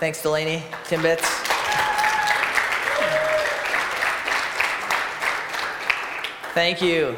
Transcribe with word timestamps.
Thanks, 0.00 0.22
Delaney. 0.22 0.62
Timbits. 0.84 1.20
Thank 6.54 6.80
you. 6.80 7.16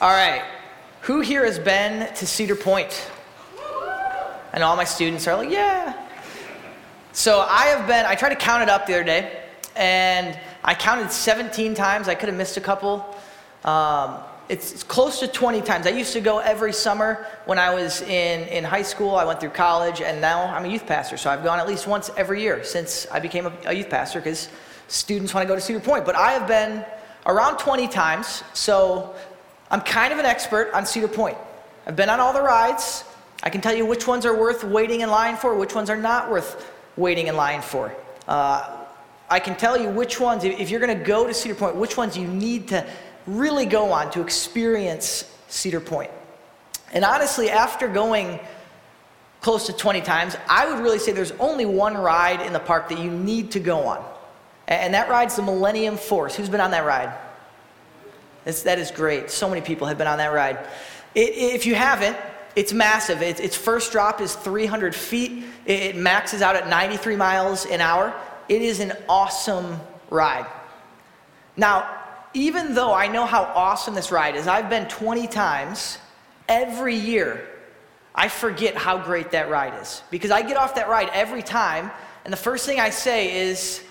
All 0.00 0.12
right. 0.12 0.44
Who 1.00 1.20
here 1.20 1.44
has 1.44 1.58
been 1.58 2.14
to 2.14 2.26
Cedar 2.28 2.54
Point? 2.54 3.10
And 4.52 4.62
all 4.62 4.76
my 4.76 4.84
students 4.84 5.26
are 5.26 5.36
like, 5.36 5.50
yeah. 5.50 6.06
So 7.10 7.40
I 7.40 7.66
have 7.66 7.88
been, 7.88 8.06
I 8.06 8.14
tried 8.14 8.30
to 8.30 8.36
count 8.36 8.62
it 8.62 8.68
up 8.68 8.86
the 8.86 8.94
other 8.94 9.02
day, 9.02 9.40
and 9.74 10.38
I 10.62 10.74
counted 10.74 11.10
17 11.10 11.74
times. 11.74 12.06
I 12.06 12.14
could 12.14 12.28
have 12.28 12.38
missed 12.38 12.56
a 12.56 12.60
couple. 12.60 13.04
Um, 13.64 14.18
it's, 14.50 14.82
close 14.82 15.20
to 15.20 15.28
20 15.28 15.62
times. 15.62 15.86
I 15.86 15.90
used 15.90 16.12
to 16.14 16.20
go 16.20 16.40
every 16.40 16.72
summer 16.72 17.24
when 17.46 17.56
I 17.56 17.72
was 17.72 18.02
in, 18.02 18.48
in 18.48 18.64
high 18.64 18.82
school. 18.82 19.14
I 19.14 19.24
went 19.24 19.38
through 19.38 19.50
college, 19.50 20.00
and 20.00 20.20
now 20.20 20.42
I'm 20.52 20.64
a 20.64 20.68
youth 20.68 20.86
pastor. 20.86 21.16
So 21.16 21.30
I've 21.30 21.44
gone 21.44 21.60
at 21.60 21.68
least 21.68 21.86
once 21.86 22.10
every 22.16 22.42
year 22.42 22.64
since 22.64 23.06
I 23.12 23.20
became 23.20 23.46
a, 23.46 23.52
a 23.66 23.72
youth 23.72 23.88
pastor 23.88 24.18
because 24.18 24.48
students 24.88 25.32
want 25.32 25.44
to 25.44 25.48
go 25.48 25.54
to 25.54 25.60
Cedar 25.60 25.78
Point. 25.78 26.04
But 26.04 26.16
I 26.16 26.32
have 26.32 26.48
been 26.48 26.84
around 27.26 27.58
20 27.58 27.86
times, 27.86 28.42
so 28.52 29.14
I'm 29.70 29.82
kind 29.82 30.12
of 30.12 30.18
an 30.18 30.26
expert 30.26 30.72
on 30.74 30.84
Cedar 30.84 31.06
Point. 31.06 31.38
I've 31.86 31.94
been 31.94 32.10
on 32.10 32.18
all 32.18 32.32
the 32.32 32.42
rides. 32.42 33.04
I 33.44 33.50
can 33.50 33.60
tell 33.60 33.74
you 33.74 33.86
which 33.86 34.08
ones 34.08 34.26
are 34.26 34.36
worth 34.36 34.64
waiting 34.64 35.02
in 35.02 35.10
line 35.10 35.36
for, 35.36 35.54
which 35.54 35.76
ones 35.76 35.88
are 35.90 35.96
not 35.96 36.28
worth 36.28 36.72
waiting 36.96 37.28
in 37.28 37.36
line 37.36 37.62
for. 37.62 37.94
Uh, 38.26 38.78
I 39.30 39.38
can 39.38 39.54
tell 39.54 39.80
you 39.80 39.88
which 39.88 40.18
ones, 40.18 40.42
if 40.42 40.70
you're 40.70 40.80
going 40.80 40.98
to 40.98 41.04
go 41.04 41.28
to 41.28 41.32
Cedar 41.32 41.54
Point, 41.54 41.76
which 41.76 41.96
ones 41.96 42.18
you 42.18 42.26
need 42.26 42.66
to 42.68 42.84
really 43.36 43.66
go 43.66 43.92
on 43.92 44.10
to 44.12 44.20
experience 44.20 45.24
Cedar 45.48 45.80
Point. 45.80 46.10
And 46.92 47.04
honestly, 47.04 47.50
after 47.50 47.88
going 47.88 48.40
close 49.40 49.66
to 49.66 49.72
20 49.72 50.00
times, 50.02 50.36
I 50.48 50.70
would 50.70 50.82
really 50.82 50.98
say 50.98 51.12
there's 51.12 51.32
only 51.32 51.66
one 51.66 51.96
ride 51.96 52.40
in 52.42 52.52
the 52.52 52.60
park 52.60 52.88
that 52.88 52.98
you 52.98 53.10
need 53.10 53.52
to 53.52 53.60
go 53.60 53.86
on. 53.86 54.04
And 54.68 54.94
that 54.94 55.08
ride's 55.08 55.36
the 55.36 55.42
Millennium 55.42 55.96
Force. 55.96 56.36
Who's 56.36 56.48
been 56.48 56.60
on 56.60 56.70
that 56.72 56.84
ride? 56.84 57.12
It's, 58.46 58.62
that 58.62 58.78
is 58.78 58.90
great. 58.90 59.30
So 59.30 59.48
many 59.48 59.60
people 59.60 59.86
have 59.86 59.98
been 59.98 60.06
on 60.06 60.18
that 60.18 60.32
ride. 60.32 60.58
It, 61.14 61.30
if 61.34 61.66
you 61.66 61.74
haven't, 61.74 62.16
it's 62.56 62.72
massive. 62.72 63.22
It, 63.22 63.40
its 63.40 63.56
first 63.56 63.92
drop 63.92 64.20
is 64.20 64.34
300 64.34 64.94
feet. 64.94 65.44
It, 65.66 65.80
it 65.80 65.96
maxes 65.96 66.42
out 66.42 66.56
at 66.56 66.68
93 66.68 67.16
miles 67.16 67.66
an 67.66 67.80
hour. 67.80 68.14
It 68.48 68.62
is 68.62 68.80
an 68.80 68.92
awesome 69.08 69.80
ride. 70.08 70.46
Now, 71.56 71.99
even 72.34 72.74
though 72.74 72.92
I 72.92 73.08
know 73.08 73.26
how 73.26 73.42
awesome 73.42 73.94
this 73.94 74.10
ride 74.10 74.36
is, 74.36 74.46
I've 74.46 74.70
been 74.70 74.86
20 74.88 75.26
times 75.26 75.98
every 76.48 76.94
year, 76.94 77.46
I 78.14 78.28
forget 78.28 78.76
how 78.76 78.98
great 78.98 79.32
that 79.32 79.50
ride 79.50 79.80
is. 79.80 80.02
Because 80.10 80.30
I 80.30 80.42
get 80.42 80.56
off 80.56 80.74
that 80.74 80.88
ride 80.88 81.10
every 81.12 81.42
time, 81.42 81.90
and 82.24 82.32
the 82.32 82.38
first 82.38 82.66
thing 82.66 82.80
I 82.80 82.90
say 82.90 83.48
is, 83.48 83.82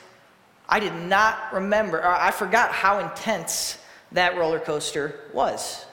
I 0.68 0.80
did 0.80 0.94
not 0.94 1.54
remember, 1.54 2.06
I 2.06 2.32
forgot 2.32 2.72
how 2.72 3.00
intense 3.00 3.78
that 4.12 4.38
roller 4.38 4.60
coaster 4.60 5.20
was. 5.34 5.86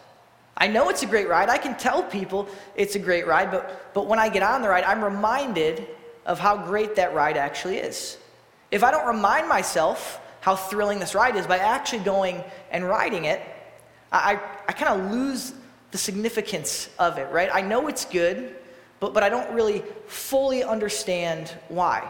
I 0.57 0.69
know 0.69 0.89
it's 0.89 1.03
a 1.03 1.07
great 1.07 1.29
ride. 1.29 1.49
I 1.49 1.59
can 1.59 1.77
tell 1.77 2.03
people 2.03 2.49
it's 2.75 2.95
a 2.95 2.99
great 2.99 3.27
ride, 3.27 3.51
but, 3.51 3.93
but 3.95 4.07
when 4.07 4.19
I 4.19 4.29
get 4.29 4.43
on 4.43 4.63
the 4.63 4.69
ride, 4.69 4.85
I'm 4.85 5.05
reminded 5.05 5.87
of 6.25 6.39
how 6.39 6.57
great 6.57 6.97
that 6.97 7.15
ride 7.15 7.37
actually 7.37 7.79
is. 7.79 8.19
If 8.71 8.83
I 8.83 8.91
don't 8.91 9.07
remind 9.07 9.49
myself 9.49 10.21
how 10.47 10.55
thrilling 10.55 11.01
this 11.01 11.13
ride 11.13 11.35
is 11.35 11.45
by 11.45 11.59
actually 11.59 11.99
going 12.05 12.41
and 12.71 12.89
riding 12.89 13.25
it, 13.25 13.43
I, 14.13 14.39
I 14.69 14.73
kind 14.75 15.01
of 15.01 15.11
lose 15.11 15.53
the 15.91 15.99
significance 15.99 16.89
of 17.01 17.19
it, 17.19 17.29
right? 17.33 17.51
I 17.53 17.63
know 17.63 17.89
it's 17.89 18.05
good, 18.05 18.55
but, 19.01 19.13
but 19.13 19.25
I 19.25 19.29
don't 19.29 19.53
really 19.53 19.83
fully 20.07 20.63
understand 20.63 21.53
why. 21.67 22.09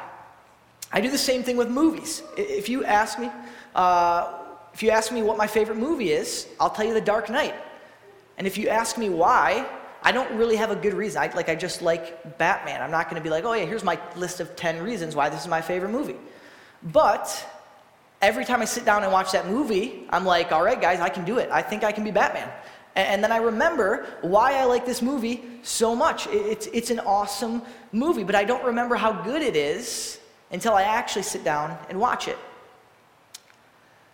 I 0.92 1.00
do 1.00 1.10
the 1.10 1.16
same 1.16 1.44
thing 1.44 1.56
with 1.56 1.70
movies. 1.70 2.22
If 2.36 2.68
you 2.68 2.84
ask 2.84 3.18
me, 3.18 3.30
uh, 3.74 4.34
if 4.74 4.82
you 4.82 4.90
ask 4.90 5.10
me 5.10 5.22
what 5.22 5.38
my 5.38 5.46
favorite 5.46 5.78
movie 5.78 6.12
is, 6.12 6.46
I'll 6.60 6.68
tell 6.68 6.84
you 6.84 6.92
The 6.92 7.00
Dark 7.00 7.30
Knight. 7.30 7.54
And 8.36 8.46
if 8.46 8.58
you 8.58 8.68
ask 8.68 8.98
me 8.98 9.08
why, 9.08 9.66
I 10.02 10.12
don't 10.12 10.30
really 10.36 10.56
have 10.56 10.70
a 10.70 10.76
good 10.76 10.92
reason. 10.92 11.22
I, 11.22 11.32
like 11.32 11.48
I 11.48 11.54
just 11.54 11.80
like 11.80 12.36
Batman. 12.36 12.82
I'm 12.82 12.90
not 12.90 13.08
going 13.08 13.16
to 13.18 13.24
be 13.24 13.30
like, 13.30 13.44
oh 13.44 13.54
yeah, 13.54 13.64
here's 13.64 13.82
my 13.82 13.98
list 14.14 14.40
of 14.40 14.56
10 14.56 14.82
reasons 14.82 15.16
why 15.16 15.30
this 15.30 15.40
is 15.40 15.48
my 15.48 15.62
favorite 15.62 15.90
movie. 15.90 16.16
But 16.82 17.54
every 18.22 18.44
time 18.44 18.62
I 18.62 18.64
sit 18.64 18.84
down 18.84 19.02
and 19.02 19.12
watch 19.12 19.32
that 19.32 19.46
movie, 19.46 20.06
I'm 20.10 20.24
like, 20.24 20.52
all 20.52 20.62
right, 20.62 20.80
guys, 20.80 21.00
I 21.00 21.08
can 21.08 21.24
do 21.24 21.38
it. 21.38 21.50
I 21.50 21.62
think 21.62 21.84
I 21.84 21.92
can 21.92 22.04
be 22.04 22.10
Batman. 22.10 22.50
And, 22.94 23.22
then 23.22 23.30
I 23.30 23.36
remember 23.36 24.06
why 24.22 24.54
I 24.54 24.64
like 24.64 24.86
this 24.86 25.02
movie 25.02 25.44
so 25.62 25.94
much. 25.94 26.26
It's, 26.28 26.66
it's 26.68 26.90
an 26.90 27.00
awesome 27.00 27.60
movie, 27.92 28.24
but 28.24 28.34
I 28.34 28.44
don't 28.44 28.64
remember 28.64 28.96
how 28.96 29.12
good 29.12 29.42
it 29.42 29.54
is 29.54 30.18
until 30.50 30.72
I 30.72 30.82
actually 30.82 31.24
sit 31.24 31.44
down 31.44 31.76
and 31.90 32.00
watch 32.00 32.26
it. 32.26 32.38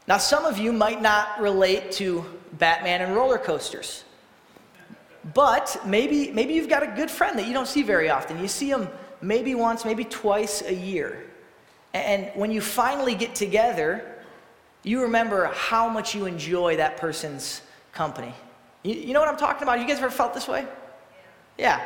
Now, 0.09 0.19
some 0.19 0.45
of 0.45 0.59
you 0.59 0.73
might 0.73 1.01
not 1.01 1.41
relate 1.41 1.93
to 1.93 2.25
Batman 2.55 3.03
and 3.03 3.15
roller 3.15 3.39
coasters, 3.39 4.03
but 5.33 5.81
maybe, 5.87 6.33
maybe 6.33 6.55
you've 6.55 6.69
got 6.69 6.83
a 6.83 6.89
good 6.89 7.11
friend 7.11 7.39
that 7.39 7.47
you 7.47 7.53
don't 7.53 7.69
see 7.69 7.85
very 7.85 8.11
often. 8.11 8.41
You 8.41 8.49
see 8.49 8.69
him 8.69 8.89
maybe 9.21 9.55
once, 9.55 9.85
maybe 9.85 10.05
twice 10.05 10.62
a 10.62 10.75
year. 10.75 11.31
And 11.95 12.31
when 12.35 12.51
you 12.51 12.61
finally 12.61 13.15
get 13.15 13.35
together, 13.35 14.13
you 14.83 15.03
remember 15.03 15.47
how 15.47 15.89
much 15.89 16.15
you 16.15 16.27
enjoy 16.27 16.77
that 16.77 16.97
person's 16.97 17.63
company. 17.93 18.35
You, 18.83 18.95
you 18.95 19.13
know 19.13 19.21
what 19.21 19.29
I'm 19.29 19.37
talking 19.37 19.63
about? 19.63 19.81
You 19.81 19.87
guys 19.87 19.99
ever 19.99 20.11
felt 20.11 20.35
this 20.35 20.49
way? 20.49 20.67
Yeah. 21.59 21.81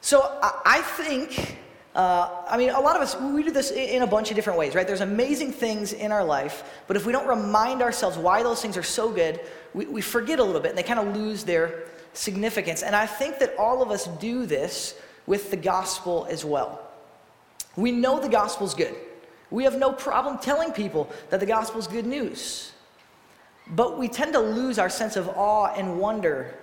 So 0.00 0.20
I, 0.42 0.60
I 0.64 0.82
think, 0.82 1.58
uh, 1.94 2.44
I 2.48 2.56
mean, 2.56 2.70
a 2.70 2.80
lot 2.80 2.96
of 2.96 3.02
us, 3.02 3.16
we 3.16 3.42
do 3.42 3.50
this 3.50 3.70
in 3.70 4.02
a 4.02 4.06
bunch 4.06 4.30
of 4.30 4.36
different 4.36 4.58
ways, 4.58 4.74
right? 4.74 4.86
There's 4.86 5.00
amazing 5.00 5.52
things 5.52 5.92
in 5.92 6.12
our 6.12 6.24
life, 6.24 6.64
but 6.86 6.96
if 6.96 7.06
we 7.06 7.12
don't 7.12 7.26
remind 7.26 7.82
ourselves 7.82 8.18
why 8.18 8.42
those 8.42 8.60
things 8.60 8.76
are 8.76 8.82
so 8.82 9.10
good, 9.10 9.40
we, 9.74 9.86
we 9.86 10.00
forget 10.00 10.38
a 10.38 10.44
little 10.44 10.60
bit 10.60 10.70
and 10.70 10.78
they 10.78 10.82
kind 10.82 11.00
of 11.00 11.16
lose 11.16 11.44
their 11.44 11.84
significance. 12.12 12.82
And 12.82 12.94
I 12.94 13.06
think 13.06 13.38
that 13.38 13.56
all 13.56 13.82
of 13.82 13.90
us 13.90 14.06
do 14.20 14.46
this 14.46 14.94
with 15.26 15.50
the 15.50 15.56
gospel 15.56 16.26
as 16.30 16.44
well. 16.44 16.80
We 17.76 17.90
know 17.90 18.20
the 18.20 18.28
gospel's 18.28 18.74
good. 18.74 18.94
We 19.52 19.64
have 19.64 19.78
no 19.78 19.92
problem 19.92 20.38
telling 20.38 20.72
people 20.72 21.10
that 21.28 21.38
the 21.38 21.46
gospel 21.46 21.78
is 21.78 21.86
good 21.86 22.06
news. 22.06 22.72
But 23.68 23.98
we 23.98 24.08
tend 24.08 24.32
to 24.32 24.40
lose 24.40 24.78
our 24.78 24.88
sense 24.88 25.14
of 25.14 25.28
awe 25.28 25.72
and 25.74 26.00
wonder 26.00 26.54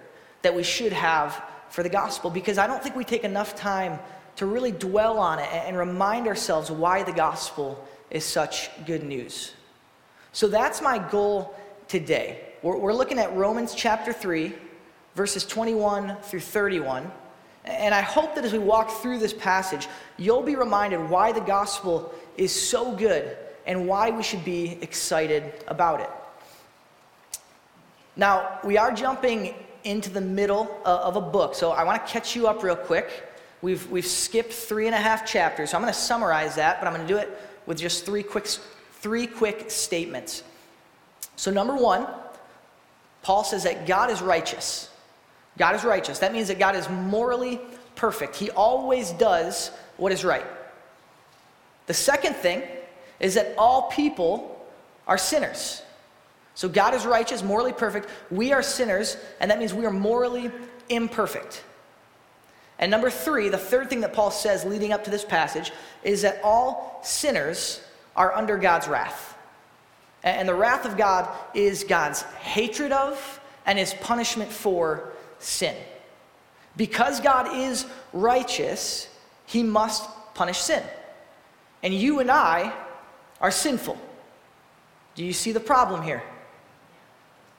that 0.41 0.55
we 0.55 0.63
should 0.63 0.91
have 0.91 1.41
for 1.69 1.83
the 1.83 1.89
gospel 1.89 2.31
because 2.31 2.57
I 2.57 2.65
don't 2.65 2.81
think 2.81 2.95
we 2.95 3.03
take 3.03 3.23
enough 3.23 3.55
time 3.55 3.99
to 4.37 4.47
really 4.47 4.71
dwell 4.71 5.19
on 5.19 5.37
it 5.37 5.47
and 5.51 5.77
remind 5.77 6.27
ourselves 6.27 6.71
why 6.71 7.03
the 7.03 7.11
gospel 7.11 7.87
is 8.09 8.25
such 8.25 8.69
good 8.85 9.03
news. 9.03 9.53
So 10.33 10.47
that's 10.47 10.81
my 10.81 10.97
goal 10.97 11.55
today. 11.87 12.41
We're, 12.63 12.77
we're 12.77 12.93
looking 12.93 13.19
at 13.19 13.35
Romans 13.35 13.75
chapter 13.75 14.11
3, 14.11 14.53
verses 15.13 15.45
21 15.45 16.17
through 16.23 16.39
31. 16.39 17.11
And 17.65 17.93
I 17.93 18.01
hope 18.01 18.35
that 18.35 18.45
as 18.45 18.53
we 18.53 18.59
walk 18.59 18.89
through 18.89 19.19
this 19.19 19.33
passage, 19.33 19.87
you'll 20.17 20.41
be 20.41 20.55
reminded 20.55 21.09
why 21.09 21.31
the 21.31 21.41
gospel 21.41 22.13
is 22.39 22.53
so 22.53 22.95
good 22.95 23.37
and 23.65 23.87
why 23.87 24.09
we 24.09 24.23
should 24.23 24.43
be 24.45 24.77
excited 24.81 25.53
about 25.67 25.99
it. 25.99 26.09
Now, 28.15 28.59
we 28.63 28.77
are 28.77 28.91
jumping 28.91 29.53
into 29.83 30.09
the 30.09 30.21
middle 30.21 30.79
uh, 30.85 31.01
of 31.03 31.15
a 31.15 31.21
book, 31.21 31.53
so 31.55 31.71
I 31.71 31.83
want 31.83 32.05
to 32.05 32.11
catch 32.11 32.35
you 32.35 32.47
up 32.47 32.63
real 32.63 32.75
quick. 32.75 33.07
We've, 33.61 33.89
we've 33.91 34.05
skipped 34.05 34.53
three 34.53 34.87
and 34.87 34.95
a 34.95 34.99
half 34.99 35.25
chapters, 35.25 35.71
so 35.71 35.77
I'm 35.77 35.83
going 35.83 35.93
to 35.93 35.99
summarize 35.99 36.55
that, 36.55 36.79
but 36.79 36.87
I'm 36.87 36.93
going 36.93 37.05
to 37.05 37.13
do 37.13 37.19
it 37.19 37.29
with 37.65 37.77
just 37.77 38.05
three 38.05 38.23
quick, 38.23 38.47
three 38.93 39.27
quick 39.27 39.69
statements. 39.69 40.43
So, 41.35 41.51
number 41.51 41.75
one, 41.75 42.07
Paul 43.21 43.43
says 43.43 43.63
that 43.63 43.85
God 43.85 44.09
is 44.09 44.21
righteous. 44.21 44.89
God 45.57 45.75
is 45.75 45.83
righteous. 45.83 46.19
That 46.19 46.33
means 46.33 46.47
that 46.47 46.59
God 46.59 46.75
is 46.75 46.89
morally 46.89 47.59
perfect. 47.95 48.35
He 48.35 48.49
always 48.51 49.11
does 49.11 49.71
what 49.97 50.11
is 50.11 50.23
right. 50.23 50.45
The 51.89 51.95
second 51.95 52.35
thing 52.35 52.61
is 53.19 53.33
that 53.33 53.55
all 53.57 53.89
people 53.89 54.63
are 55.07 55.17
sinners. 55.17 55.81
So 56.53 56.69
God 56.69 56.93
is 56.93 57.03
righteous, 57.03 57.41
morally 57.41 57.73
perfect. 57.73 58.07
We 58.29 58.53
are 58.53 58.61
sinners, 58.61 59.17
and 59.39 59.49
that 59.49 59.57
means 59.57 59.73
we 59.73 59.87
are 59.87 59.91
morally 59.91 60.51
imperfect. 60.89 61.63
And 62.77 62.91
number 62.91 63.09
three, 63.09 63.49
the 63.49 63.57
third 63.57 63.89
thing 63.89 64.01
that 64.01 64.13
Paul 64.13 64.29
says 64.29 64.65
leading 64.65 64.93
up 64.93 65.05
to 65.05 65.09
this 65.09 65.25
passage 65.25 65.71
is 66.03 66.21
that 66.21 66.39
all 66.43 66.99
sinners 67.03 67.81
are 68.15 68.35
under 68.35 68.59
God's 68.59 68.87
wrath. 68.87 69.35
And 70.21 70.47
the 70.47 70.53
wrath 70.53 70.85
of 70.85 70.95
God 70.95 71.27
is 71.55 71.85
God's 71.85 72.21
hatred 72.21 72.91
of 72.91 73.41
and 73.65 73.79
his 73.79 73.95
punishment 73.95 74.51
for 74.51 75.11
sin. 75.39 75.75
Because 76.77 77.19
God 77.19 77.57
is 77.57 77.87
righteous, 78.13 79.09
he 79.47 79.63
must 79.63 80.07
punish 80.35 80.59
sin. 80.59 80.83
And 81.83 81.93
you 81.93 82.19
and 82.19 82.29
I 82.29 82.73
are 83.39 83.51
sinful. 83.51 83.97
Do 85.15 85.25
you 85.25 85.33
see 85.33 85.51
the 85.51 85.59
problem 85.59 86.01
here? 86.01 86.23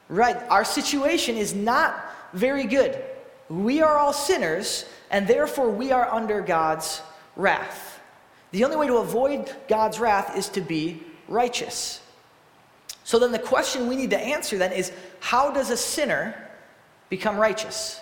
Right, 0.09 0.37
our 0.49 0.65
situation 0.65 1.37
is 1.37 1.55
not 1.55 2.05
very 2.33 2.65
good. 2.65 3.03
We 3.49 3.83
are 3.83 3.97
all 3.97 4.13
sinners, 4.13 4.85
and 5.11 5.27
therefore 5.27 5.71
we 5.71 5.93
are 5.93 6.13
under 6.13 6.41
God's 6.41 7.03
wrath. 7.37 8.01
The 8.53 8.65
only 8.65 8.77
way 8.77 8.87
to 8.89 8.97
avoid 8.97 9.53
God's 9.69 10.01
wrath 10.01 10.37
is 10.37 10.49
to 10.51 10.61
be 10.61 11.03
righteous. 11.29 12.01
So 13.05 13.19
then 13.19 13.33
the 13.33 13.39
question 13.39 13.89
we 13.89 13.97
need 13.97 14.11
to 14.11 14.19
answer 14.19 14.59
then 14.59 14.73
is 14.73 14.93
how 15.21 15.51
does 15.51 15.71
a 15.71 15.77
sinner 15.77 16.35
become 17.09 17.37
righteous? 17.37 18.01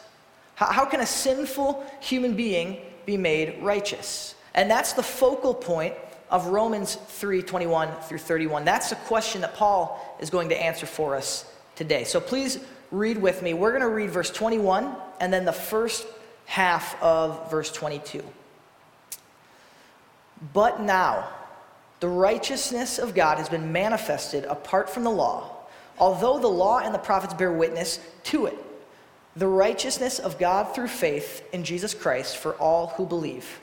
How, 0.54 0.66
how 0.66 0.84
can 0.84 1.00
a 1.00 1.06
sinful 1.06 1.84
human 2.00 2.34
being 2.34 2.78
be 3.06 3.16
made 3.16 3.62
righteous? 3.62 4.34
And 4.54 4.70
that's 4.70 4.94
the 4.94 5.02
focal 5.02 5.54
point 5.54 5.94
of 6.30 6.46
Romans 6.46 6.94
3 6.94 7.42
21 7.42 7.90
through 8.02 8.18
31. 8.18 8.64
That's 8.64 8.90
the 8.90 8.96
question 8.96 9.40
that 9.40 9.54
Paul 9.54 10.16
is 10.20 10.30
going 10.30 10.50
to 10.50 10.60
answer 10.60 10.86
for 10.86 11.16
us 11.16 11.50
today. 11.76 12.04
So 12.04 12.20
please 12.20 12.58
read 12.90 13.18
with 13.18 13.42
me. 13.42 13.54
We're 13.54 13.70
going 13.70 13.82
to 13.82 13.88
read 13.88 14.10
verse 14.10 14.30
21 14.30 14.94
and 15.20 15.32
then 15.32 15.44
the 15.44 15.52
first 15.52 16.06
half 16.46 17.00
of 17.02 17.50
verse 17.50 17.70
22. 17.72 18.22
But 20.52 20.80
now, 20.80 21.28
the 22.00 22.08
righteousness 22.08 22.98
of 22.98 23.14
God 23.14 23.38
has 23.38 23.48
been 23.48 23.72
manifested 23.72 24.44
apart 24.44 24.88
from 24.88 25.04
the 25.04 25.10
law, 25.10 25.50
although 25.98 26.38
the 26.38 26.48
law 26.48 26.78
and 26.78 26.94
the 26.94 26.98
prophets 26.98 27.34
bear 27.34 27.52
witness 27.52 27.98
to 28.24 28.46
it. 28.46 28.56
The 29.36 29.48
righteousness 29.48 30.18
of 30.18 30.38
God 30.38 30.74
through 30.74 30.88
faith 30.88 31.46
in 31.52 31.64
Jesus 31.64 31.94
Christ 31.94 32.36
for 32.36 32.54
all 32.54 32.88
who 32.88 33.06
believe. 33.06 33.60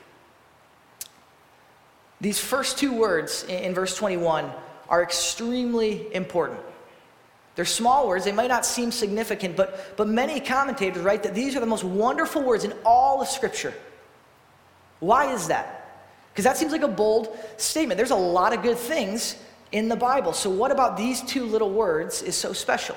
These 2.20 2.38
first 2.38 2.78
two 2.78 2.94
words 2.94 3.44
in 3.44 3.74
verse 3.74 3.96
21 3.96 4.50
are 4.88 5.02
extremely 5.02 6.12
important. 6.14 6.60
They're 7.56 7.64
small 7.64 8.06
words, 8.06 8.24
they 8.24 8.32
might 8.32 8.48
not 8.48 8.66
seem 8.66 8.92
significant, 8.92 9.56
but, 9.56 9.96
but 9.96 10.08
many 10.08 10.40
commentators 10.40 11.02
write 11.02 11.22
that 11.22 11.34
these 11.34 11.56
are 11.56 11.60
the 11.60 11.66
most 11.66 11.84
wonderful 11.84 12.42
words 12.42 12.64
in 12.64 12.74
all 12.84 13.22
of 13.22 13.28
Scripture. 13.28 13.72
Why 15.00 15.32
is 15.32 15.48
that? 15.48 16.04
Because 16.32 16.44
that 16.44 16.58
seems 16.58 16.72
like 16.72 16.82
a 16.82 16.88
bold 16.88 17.36
statement. 17.56 17.96
There's 17.96 18.10
a 18.10 18.16
lot 18.16 18.52
of 18.52 18.62
good 18.62 18.76
things 18.76 19.36
in 19.72 19.88
the 19.88 19.96
Bible. 19.96 20.34
So, 20.34 20.50
what 20.50 20.70
about 20.70 20.98
these 20.98 21.22
two 21.22 21.44
little 21.44 21.70
words 21.70 22.22
is 22.22 22.36
so 22.36 22.52
special? 22.52 22.96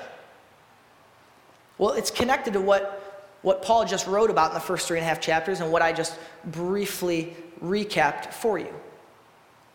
Well, 1.78 1.92
it's 1.92 2.10
connected 2.10 2.52
to 2.52 2.60
what, 2.60 3.38
what 3.40 3.62
Paul 3.62 3.86
just 3.86 4.06
wrote 4.06 4.28
about 4.28 4.50
in 4.50 4.54
the 4.54 4.60
first 4.60 4.86
three 4.86 4.98
and 4.98 5.04
a 5.04 5.08
half 5.08 5.22
chapters 5.22 5.60
and 5.60 5.72
what 5.72 5.80
I 5.80 5.94
just 5.94 6.18
briefly 6.44 7.34
recapped 7.62 8.34
for 8.34 8.58
you. 8.58 8.74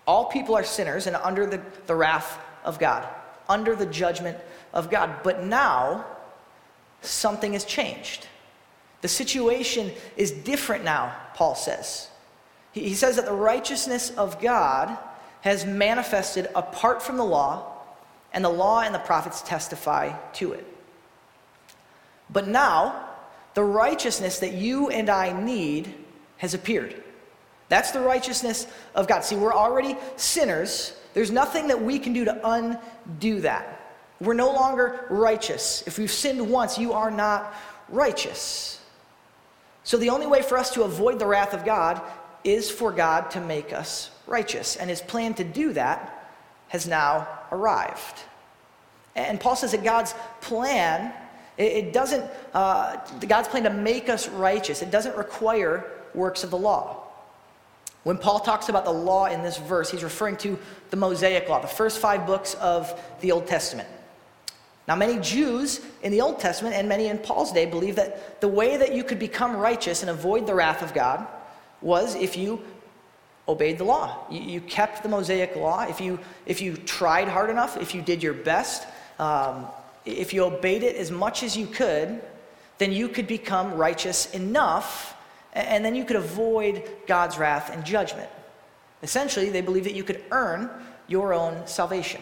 All 0.07 0.25
people 0.25 0.56
are 0.56 0.63
sinners 0.63 1.07
and 1.07 1.16
under 1.16 1.46
the, 1.46 1.62
the 1.88 1.96
wrath 1.96 2.40
of 2.63 2.80
God, 2.80 3.07
under 3.50 3.75
the 3.75 3.86
judgment 3.86 4.38
of 4.74 4.90
God. 4.90 5.24
But 5.24 5.44
now, 5.44 6.06
something 7.02 7.54
has 7.54 7.66
changed. 7.66 8.28
The 9.02 9.07
situation 9.07 9.92
is 10.18 10.31
different 10.31 10.84
now, 10.84 11.16
Paul 11.36 11.56
says. 11.56 12.10
He, 12.72 12.81
he 12.81 12.94
says 12.94 13.16
that 13.16 13.25
the 13.25 13.34
righteousness 13.34 14.12
of 14.12 14.42
God 14.42 14.98
has 15.42 15.66
manifested 15.66 16.48
apart 16.56 17.02
from 17.02 17.18
the 17.18 17.25
law, 17.25 17.72
and 18.34 18.44
the 18.44 18.50
law 18.50 18.81
and 18.81 18.94
the 18.94 19.00
prophets 19.00 19.42
testify 19.42 20.12
to 20.34 20.54
it. 20.54 20.66
But 22.30 22.48
now, 22.48 23.10
the 23.54 23.63
righteousness 23.63 24.40
that 24.40 24.54
you 24.54 24.90
and 24.90 25.10
I 25.10 25.40
need 25.40 25.94
has 26.38 26.54
appeared. 26.54 27.02
That's 27.69 27.91
the 27.91 28.00
righteousness 28.00 28.67
of 28.94 29.07
God. 29.07 29.23
See, 29.23 29.35
we're 29.35 29.53
already 29.53 29.97
sinners. 30.17 30.94
There's 31.13 31.31
nothing 31.31 31.67
that 31.67 31.81
we 31.81 32.00
can 32.00 32.13
do 32.13 32.25
to 32.25 32.39
undo 32.44 33.41
that. 33.41 33.81
We're 34.19 34.33
no 34.33 34.51
longer 34.51 35.06
righteous. 35.09 35.83
If 35.88 35.97
we've 35.97 36.12
sinned 36.12 36.50
once, 36.50 36.77
you 36.77 36.94
are 36.94 37.12
not 37.12 37.53
righteous. 37.89 38.79
So 39.83 39.97
the 39.97 40.09
only 40.09 40.27
way 40.27 40.41
for 40.41 40.57
us 40.57 40.73
to 40.73 40.83
avoid 40.83 41.19
the 41.19 41.27
wrath 41.27 41.53
of 41.53 41.65
God 41.65 42.01
is 42.44 42.69
for 42.71 42.91
God 42.91 43.31
to 43.31 43.41
make 43.41 43.73
us 43.73 44.11
righteous. 44.27 44.75
And 44.75 44.89
his 44.89 45.01
plan 45.01 45.33
to 45.35 45.44
do 45.44 45.73
that 45.73 46.31
has 46.69 46.88
now 46.88 47.27
arrived. 47.51 48.21
And 49.15 49.39
Paul 49.39 49.56
says 49.56 49.71
that 49.71 49.83
God's 49.83 50.13
plan, 50.41 51.13
it 51.57 51.94
doesn't, 51.94 52.29
uh, 52.53 52.97
God's 53.27 53.47
plan 53.47 53.63
to 53.63 53.69
make 53.69 54.09
us 54.09 54.27
righteous, 54.29 54.81
it 54.81 54.91
doesn't 54.91 55.15
require 55.15 55.85
works 56.13 56.44
of 56.44 56.51
the 56.51 56.57
law. 56.57 57.05
When 58.06 58.19
Paul 58.19 58.40
talks 58.40 58.69
about 58.69 58.86
the 58.86 58.94
law 58.94 59.25
in 59.25 59.42
this 59.42 59.57
verse, 59.57 59.90
he's 59.90 60.04
referring 60.04 60.38
to 60.38 60.60
the 60.92 60.96
Mosaic 60.96 61.50
law, 61.50 61.60
the 61.60 61.68
first 61.68 61.98
five 61.98 62.28
books 62.28 62.54
of 62.54 63.02
the 63.22 63.31
Old 63.31 63.48
Testament. 63.48 63.90
Now, 64.88 64.96
many 64.96 65.18
Jews 65.18 65.81
in 66.04 66.12
the 66.12 66.22
Old 66.22 66.40
Testament 66.40 66.75
and 66.75 66.88
many 66.88 67.07
in 67.07 67.18
Paul's 67.18 67.52
day 67.52 67.66
believe 67.66 67.96
that 67.96 68.42
the 68.42 68.48
way 68.48 68.78
that 68.78 68.94
you 68.94 69.04
could 69.04 69.18
become 69.18 69.57
righteous 69.57 70.04
and 70.04 70.12
avoid 70.12 70.46
the 70.46 70.54
wrath 70.54 70.84
of 70.84 70.94
God 70.94 71.25
was 71.81 72.13
if 72.13 72.38
you 72.38 72.62
obeyed 73.48 73.80
the 73.80 73.86
law. 73.86 74.24
You, 74.30 74.40
you 74.40 74.62
kept 74.62 75.02
the 75.02 75.10
Mosaic 75.10 75.56
law. 75.56 75.88
If 75.90 76.00
you, 76.00 76.19
if 76.46 76.62
you 76.62 76.78
tried 76.78 77.28
hard 77.28 77.50
enough, 77.50 77.75
if 77.75 77.96
you 77.96 78.04
did 78.04 78.22
your 78.22 78.36
best, 78.36 78.88
um, 79.18 79.66
if 80.06 80.31
you 80.31 80.44
obeyed 80.44 80.84
it 80.84 80.96
as 80.96 81.10
much 81.10 81.42
as 81.42 81.57
you 81.57 81.66
could, 81.66 82.22
then 82.78 82.92
you 82.92 83.10
could 83.10 83.25
become 83.25 83.74
righteous 83.74 84.31
enough 84.36 85.14
and 85.56 85.84
then 85.84 85.96
you 85.96 86.04
could 86.04 86.18
avoid 86.18 86.84
God's 87.07 87.38
wrath 87.38 87.74
and 87.74 87.84
judgment. 87.86 88.30
Essentially, 89.02 89.50
they 89.50 89.62
believe 89.62 89.86
that 89.86 89.96
you 89.96 90.04
could 90.04 90.24
earn 90.31 90.69
your 91.07 91.34
own 91.34 91.66
salvation. 91.66 92.22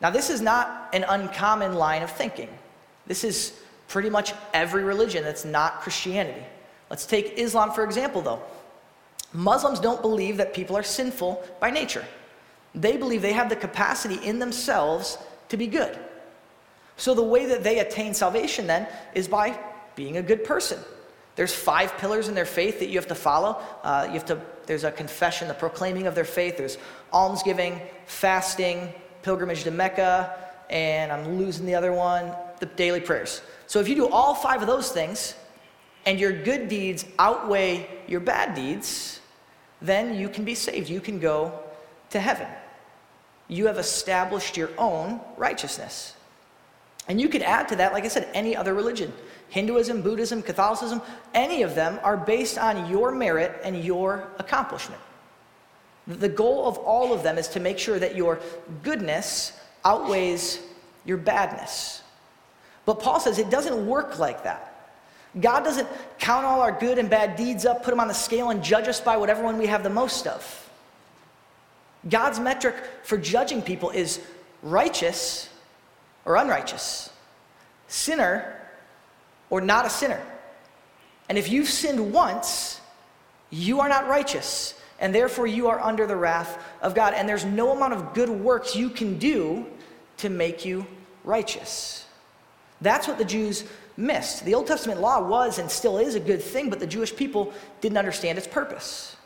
Now, 0.00 0.10
this 0.10 0.30
is 0.30 0.40
not 0.40 0.88
an 0.92 1.04
uncommon 1.08 1.74
line 1.74 2.02
of 2.02 2.10
thinking. 2.10 2.48
This 3.06 3.22
is 3.22 3.58
pretty 3.88 4.10
much 4.10 4.32
every 4.52 4.82
religion 4.82 5.22
that's 5.22 5.44
not 5.44 5.80
Christianity. 5.80 6.42
Let's 6.88 7.06
take 7.06 7.38
Islam, 7.38 7.70
for 7.70 7.84
example, 7.84 8.22
though. 8.22 8.42
Muslims 9.32 9.78
don't 9.78 10.02
believe 10.02 10.38
that 10.38 10.54
people 10.54 10.76
are 10.76 10.82
sinful 10.82 11.44
by 11.60 11.70
nature, 11.70 12.04
they 12.74 12.96
believe 12.96 13.22
they 13.22 13.32
have 13.32 13.48
the 13.48 13.56
capacity 13.56 14.14
in 14.26 14.38
themselves 14.38 15.18
to 15.48 15.56
be 15.56 15.66
good. 15.66 15.98
So, 16.96 17.14
the 17.14 17.22
way 17.22 17.46
that 17.46 17.62
they 17.62 17.78
attain 17.78 18.14
salvation 18.14 18.66
then 18.66 18.86
is 19.14 19.28
by 19.28 19.58
being 19.96 20.16
a 20.16 20.22
good 20.22 20.44
person, 20.44 20.78
there's 21.40 21.54
five 21.54 21.96
pillars 21.96 22.28
in 22.28 22.34
their 22.34 22.44
faith 22.44 22.80
that 22.80 22.90
you 22.90 22.98
have 22.98 23.06
to 23.06 23.14
follow. 23.14 23.58
Uh, 23.82 24.04
you 24.08 24.12
have 24.12 24.26
to, 24.26 24.38
there's 24.66 24.84
a 24.84 24.92
confession, 24.92 25.48
the 25.48 25.54
proclaiming 25.54 26.06
of 26.06 26.14
their 26.14 26.26
faith. 26.26 26.58
There's 26.58 26.76
almsgiving, 27.14 27.80
fasting, 28.04 28.92
pilgrimage 29.22 29.64
to 29.64 29.70
Mecca, 29.70 30.36
and 30.68 31.10
I'm 31.10 31.38
losing 31.38 31.64
the 31.64 31.74
other 31.74 31.94
one, 31.94 32.30
the 32.58 32.66
daily 32.66 33.00
prayers. 33.00 33.40
So 33.68 33.80
if 33.80 33.88
you 33.88 33.94
do 33.94 34.06
all 34.06 34.34
five 34.34 34.60
of 34.60 34.66
those 34.66 34.92
things, 34.92 35.34
and 36.04 36.20
your 36.20 36.30
good 36.30 36.68
deeds 36.68 37.06
outweigh 37.18 37.88
your 38.06 38.20
bad 38.20 38.54
deeds, 38.54 39.20
then 39.80 40.16
you 40.16 40.28
can 40.28 40.44
be 40.44 40.54
saved. 40.54 40.90
You 40.90 41.00
can 41.00 41.20
go 41.20 41.58
to 42.10 42.20
heaven. 42.20 42.48
You 43.48 43.66
have 43.66 43.78
established 43.78 44.58
your 44.58 44.68
own 44.76 45.22
righteousness. 45.38 46.16
And 47.08 47.18
you 47.18 47.30
could 47.30 47.40
add 47.40 47.68
to 47.68 47.76
that, 47.76 47.94
like 47.94 48.04
I 48.04 48.08
said, 48.08 48.28
any 48.34 48.54
other 48.54 48.74
religion. 48.74 49.10
Hinduism, 49.50 50.02
Buddhism, 50.02 50.42
Catholicism, 50.42 51.02
any 51.34 51.62
of 51.62 51.74
them 51.74 51.98
are 52.02 52.16
based 52.16 52.56
on 52.56 52.88
your 52.88 53.10
merit 53.10 53.60
and 53.62 53.84
your 53.84 54.28
accomplishment. 54.38 55.02
The 56.06 56.28
goal 56.28 56.66
of 56.66 56.78
all 56.78 57.12
of 57.12 57.22
them 57.22 57.36
is 57.36 57.48
to 57.48 57.60
make 57.60 57.78
sure 57.78 57.98
that 57.98 58.16
your 58.16 58.40
goodness 58.82 59.52
outweighs 59.84 60.60
your 61.04 61.18
badness. 61.18 62.02
But 62.86 63.00
Paul 63.00 63.20
says 63.20 63.38
it 63.38 63.50
doesn't 63.50 63.86
work 63.86 64.18
like 64.18 64.44
that. 64.44 64.66
God 65.40 65.62
doesn't 65.64 65.88
count 66.18 66.44
all 66.44 66.60
our 66.60 66.72
good 66.72 66.98
and 66.98 67.08
bad 67.08 67.36
deeds 67.36 67.64
up, 67.64 67.82
put 67.82 67.90
them 67.90 68.00
on 68.00 68.08
the 68.08 68.14
scale, 68.14 68.50
and 68.50 68.62
judge 68.62 68.88
us 68.88 69.00
by 69.00 69.16
whatever 69.16 69.42
one 69.42 69.58
we 69.58 69.66
have 69.66 69.82
the 69.82 69.90
most 69.90 70.26
of. 70.26 70.70
God's 72.08 72.40
metric 72.40 72.76
for 73.02 73.18
judging 73.18 73.62
people 73.62 73.90
is 73.90 74.20
righteous 74.62 75.48
or 76.24 76.36
unrighteous, 76.36 77.10
sinner 77.88 78.59
or 79.50 79.60
not 79.60 79.84
a 79.84 79.90
sinner. 79.90 80.20
And 81.28 81.36
if 81.36 81.48
you've 81.48 81.68
sinned 81.68 82.12
once, 82.12 82.80
you 83.50 83.80
are 83.80 83.88
not 83.88 84.08
righteous, 84.08 84.74
and 84.98 85.14
therefore 85.14 85.46
you 85.46 85.68
are 85.68 85.80
under 85.80 86.06
the 86.06 86.16
wrath 86.16 86.62
of 86.82 86.94
God. 86.94 87.14
And 87.14 87.28
there's 87.28 87.44
no 87.44 87.72
amount 87.72 87.92
of 87.92 88.14
good 88.14 88.30
works 88.30 88.74
you 88.74 88.88
can 88.88 89.18
do 89.18 89.66
to 90.18 90.28
make 90.28 90.64
you 90.64 90.86
righteous. 91.24 92.06
That's 92.80 93.06
what 93.06 93.18
the 93.18 93.24
Jews 93.24 93.64
missed. 93.96 94.44
The 94.44 94.54
Old 94.54 94.66
Testament 94.66 95.00
law 95.00 95.26
was 95.26 95.58
and 95.58 95.70
still 95.70 95.98
is 95.98 96.14
a 96.14 96.20
good 96.20 96.42
thing, 96.42 96.70
but 96.70 96.80
the 96.80 96.86
Jewish 96.86 97.14
people 97.14 97.52
didn't 97.80 97.98
understand 97.98 98.38
its 98.38 98.46
purpose. 98.46 99.16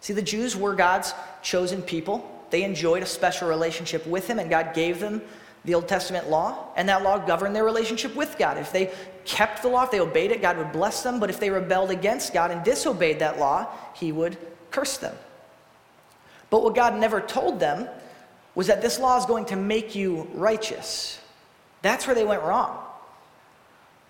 See, 0.00 0.12
the 0.12 0.22
Jews 0.22 0.56
were 0.56 0.74
God's 0.74 1.14
chosen 1.42 1.80
people. 1.82 2.28
They 2.50 2.64
enjoyed 2.64 3.02
a 3.02 3.06
special 3.06 3.48
relationship 3.48 4.06
with 4.06 4.26
Him, 4.26 4.38
and 4.38 4.50
God 4.50 4.74
gave 4.74 5.00
them 5.00 5.22
the 5.64 5.74
Old 5.74 5.88
Testament 5.88 6.28
law, 6.28 6.66
and 6.76 6.88
that 6.88 7.02
law 7.02 7.18
governed 7.18 7.54
their 7.54 7.64
relationship 7.64 8.14
with 8.16 8.36
God. 8.36 8.58
If 8.58 8.72
they 8.72 8.92
kept 9.24 9.62
the 9.62 9.68
law, 9.68 9.84
if 9.84 9.90
they 9.90 10.00
obeyed 10.00 10.30
it, 10.30 10.42
God 10.42 10.58
would 10.58 10.72
bless 10.72 11.02
them. 11.02 11.20
But 11.20 11.30
if 11.30 11.40
they 11.40 11.50
rebelled 11.50 11.90
against 11.90 12.32
God 12.32 12.50
and 12.50 12.64
disobeyed 12.64 13.18
that 13.18 13.38
law, 13.38 13.68
He 13.94 14.12
would 14.12 14.36
curse 14.70 14.96
them. 14.96 15.14
But 16.50 16.62
what 16.62 16.74
God 16.74 16.98
never 16.98 17.20
told 17.20 17.60
them 17.60 17.88
was 18.54 18.66
that 18.66 18.82
this 18.82 18.98
law 18.98 19.18
is 19.18 19.26
going 19.26 19.46
to 19.46 19.56
make 19.56 19.94
you 19.94 20.28
righteous. 20.34 21.18
That's 21.80 22.06
where 22.06 22.14
they 22.14 22.24
went 22.24 22.42
wrong. 22.42 22.78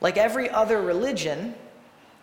Like 0.01 0.17
every 0.17 0.51
other 0.51 0.83
religion, 0.83 1.55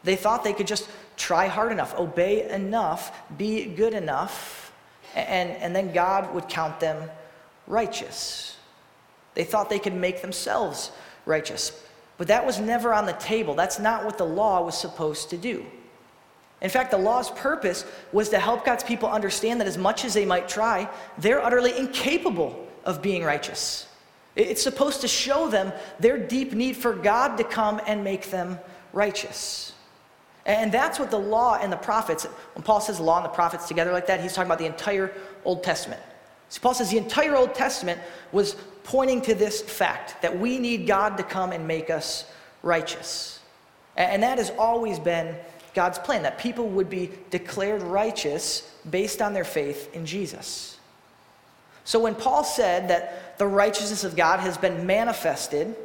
they 0.04 0.16
thought 0.16 0.44
they 0.44 0.54
could 0.54 0.68
just 0.68 0.90
try 1.16 1.48
hard 1.48 1.72
enough, 1.72 1.98
obey 1.98 2.50
enough, 2.50 3.18
be 3.38 3.66
good 3.66 3.94
enough, 3.94 4.74
and, 5.16 5.52
and 5.52 5.76
then 5.76 5.94
God 5.94 6.34
would 6.34 6.50
count 6.50 6.80
them 6.80 7.10
righteous. 7.68 8.58
They 9.36 9.44
thought 9.44 9.70
they 9.70 9.80
could 9.80 9.94
make 9.94 10.22
themselves 10.22 10.92
righteous. 11.26 11.82
But 12.20 12.28
that 12.28 12.46
was 12.46 12.60
never 12.60 12.94
on 12.94 13.06
the 13.06 13.14
table. 13.14 13.56
That's 13.56 13.80
not 13.80 14.06
what 14.06 14.18
the 14.18 14.26
law 14.26 14.62
was 14.62 14.78
supposed 14.78 15.30
to 15.32 15.38
do. 15.38 15.66
In 16.62 16.70
fact, 16.70 16.92
the 16.92 16.98
law's 16.98 17.32
purpose 17.32 17.86
was 18.12 18.28
to 18.30 18.40
help 18.40 18.66
God's 18.66 18.84
people 18.84 19.08
understand 19.08 19.62
that 19.62 19.68
as 19.68 19.78
much 19.78 20.04
as 20.04 20.14
they 20.14 20.26
might 20.26 20.50
try, 20.50 20.90
they're 21.18 21.42
utterly 21.42 21.76
incapable 21.78 22.68
of 22.84 23.02
being 23.02 23.24
righteous. 23.24 23.88
It's 24.36 24.62
supposed 24.62 25.00
to 25.02 25.08
show 25.08 25.48
them 25.48 25.72
their 26.02 26.18
deep 26.18 26.52
need 26.52 26.76
for 26.76 26.94
God 26.94 27.38
to 27.38 27.46
come 27.46 27.80
and 27.88 28.04
make 28.04 28.30
them 28.30 28.60
righteous. 28.92 29.72
And 30.46 30.74
that's 30.74 31.00
what 31.00 31.12
the 31.12 31.20
law 31.20 31.58
and 31.62 31.72
the 31.72 31.78
prophets, 31.78 32.26
when 32.26 32.64
Paul 32.64 32.82
says 32.82 33.00
law 33.00 33.18
and 33.18 33.26
the 33.26 33.30
prophets 33.30 33.68
together 33.70 33.94
like 33.94 34.08
that, 34.08 34.20
he's 34.20 34.34
talking 34.34 34.48
about 34.48 34.60
the 34.60 34.66
entire 34.66 35.14
Old 35.46 35.64
Testament. 35.64 36.02
So 36.50 36.60
Paul 36.60 36.74
says 36.74 36.90
the 36.90 36.98
entire 36.98 37.38
Old 37.38 37.56
Testament 37.56 38.02
was 38.34 38.58
pointing 38.90 39.22
to 39.22 39.36
this 39.36 39.62
fact 39.62 40.20
that 40.24 40.40
we 40.40 40.58
need 40.58 40.88
God 40.88 41.16
to 41.18 41.24
come 41.24 41.52
and 41.52 41.68
make 41.68 41.92
us 41.92 42.26
righteous. 42.64 43.40
And 43.96 44.24
that 44.24 44.40
has 44.40 44.50
always 44.58 44.98
been 44.98 45.36
God's 45.76 46.00
plan, 46.00 46.24
that 46.24 46.40
people 46.40 46.68
would 46.70 46.90
be 46.90 47.12
declared 47.30 47.84
righteous 47.84 48.62
based 48.90 49.22
on 49.22 49.36
their 49.36 49.44
faith 49.44 49.94
in 49.94 50.08
Jesus. 50.08 50.80
So 51.84 52.00
when 52.00 52.16
Paul 52.16 52.44
said 52.44 52.88
that 52.88 53.38
the 53.38 53.46
righteousness 53.46 54.04
of 54.04 54.16
God 54.16 54.40
has 54.40 54.58
been 54.58 54.88
manifested, 54.88 55.76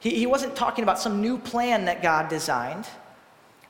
he, 0.00 0.14
he 0.14 0.24
wasn't 0.24 0.56
talking 0.56 0.82
about 0.82 0.98
some 0.98 1.20
new 1.20 1.36
plan 1.36 1.84
that 1.84 2.02
God 2.02 2.30
designed, 2.30 2.86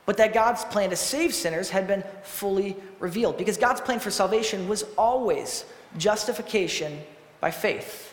but 0.05 0.15
that 0.15 0.33
God's 0.33 0.63
plan 0.63 0.91
to 0.91 0.95
save 0.95 1.33
sinners 1.33 1.69
had 1.69 1.87
been 1.87 2.05
fully 2.23 2.77
revealed. 3.01 3.37
Because 3.37 3.57
God's 3.57 3.81
plan 3.81 3.99
for 3.99 4.11
salvation 4.11 4.69
was 4.69 4.85
always 4.97 5.65
justification 5.97 7.01
by 7.41 7.51
faith. 7.51 8.06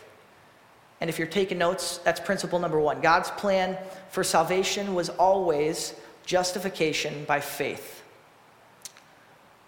And 1.01 1.11
if 1.11 1.19
you're 1.19 1.29
taking 1.29 1.59
notes, 1.59 1.99
that's 1.99 2.21
principle 2.21 2.59
number 2.59 2.81
one. 2.81 3.01
God's 3.01 3.31
plan 3.33 3.77
for 4.11 4.25
salvation 4.25 4.95
was 4.95 5.09
always 5.11 5.95
justification 6.25 7.25
by 7.25 7.41
faith. 7.41 8.03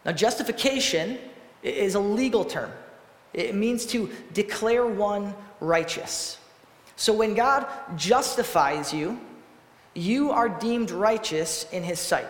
Now, 0.05 0.13
justification 0.13 1.19
is 1.63 1.95
a 1.95 2.01
legal 2.01 2.45
term, 2.45 2.71
it 3.35 3.55
means 3.55 3.87
to 3.87 4.11
declare 4.33 4.87
one 4.87 5.35
righteous. 5.61 6.39
So, 6.97 7.13
when 7.13 7.35
God 7.35 7.67
justifies 7.97 8.95
you, 8.95 9.21
you 9.95 10.31
are 10.31 10.49
deemed 10.49 10.91
righteous 10.91 11.67
in 11.73 11.83
His 11.83 11.99
sight. 11.99 12.29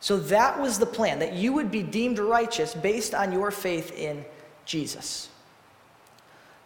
So, 0.00 0.16
that 0.16 0.58
was 0.58 0.78
the 0.78 0.86
plan, 0.86 1.18
that 1.20 1.34
you 1.34 1.52
would 1.52 1.70
be 1.70 1.82
deemed 1.82 2.18
righteous 2.18 2.74
based 2.74 3.14
on 3.14 3.32
your 3.32 3.50
faith 3.50 3.96
in 3.96 4.24
Jesus. 4.64 5.29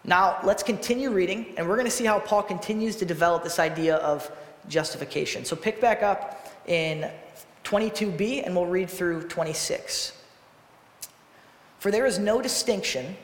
Now, 0.07 0.39
let's 0.45 0.63
continue 0.63 1.11
reading, 1.11 1.55
and 1.57 1.67
we're 1.67 1.77
going 1.77 1.87
to 1.87 1.91
see 1.91 2.05
how 2.05 2.19
Paul 2.19 2.43
continues 2.43 2.97
to 2.97 3.07
develop 3.07 3.43
this 3.43 3.59
idea 3.59 3.97
of 3.97 4.31
justification. 4.69 5.47
So, 5.47 5.57
pick 5.57 5.81
back 5.81 6.03
up 6.03 6.47
in 6.67 7.11
22b, 7.65 8.45
and 8.45 8.55
we'll 8.55 8.67
read 8.67 8.91
through 8.91 9.29
26. 9.29 10.13
For 11.79 11.91
there 11.91 12.05
is 12.05 12.19
no 12.19 12.43
distinction, 12.43 13.17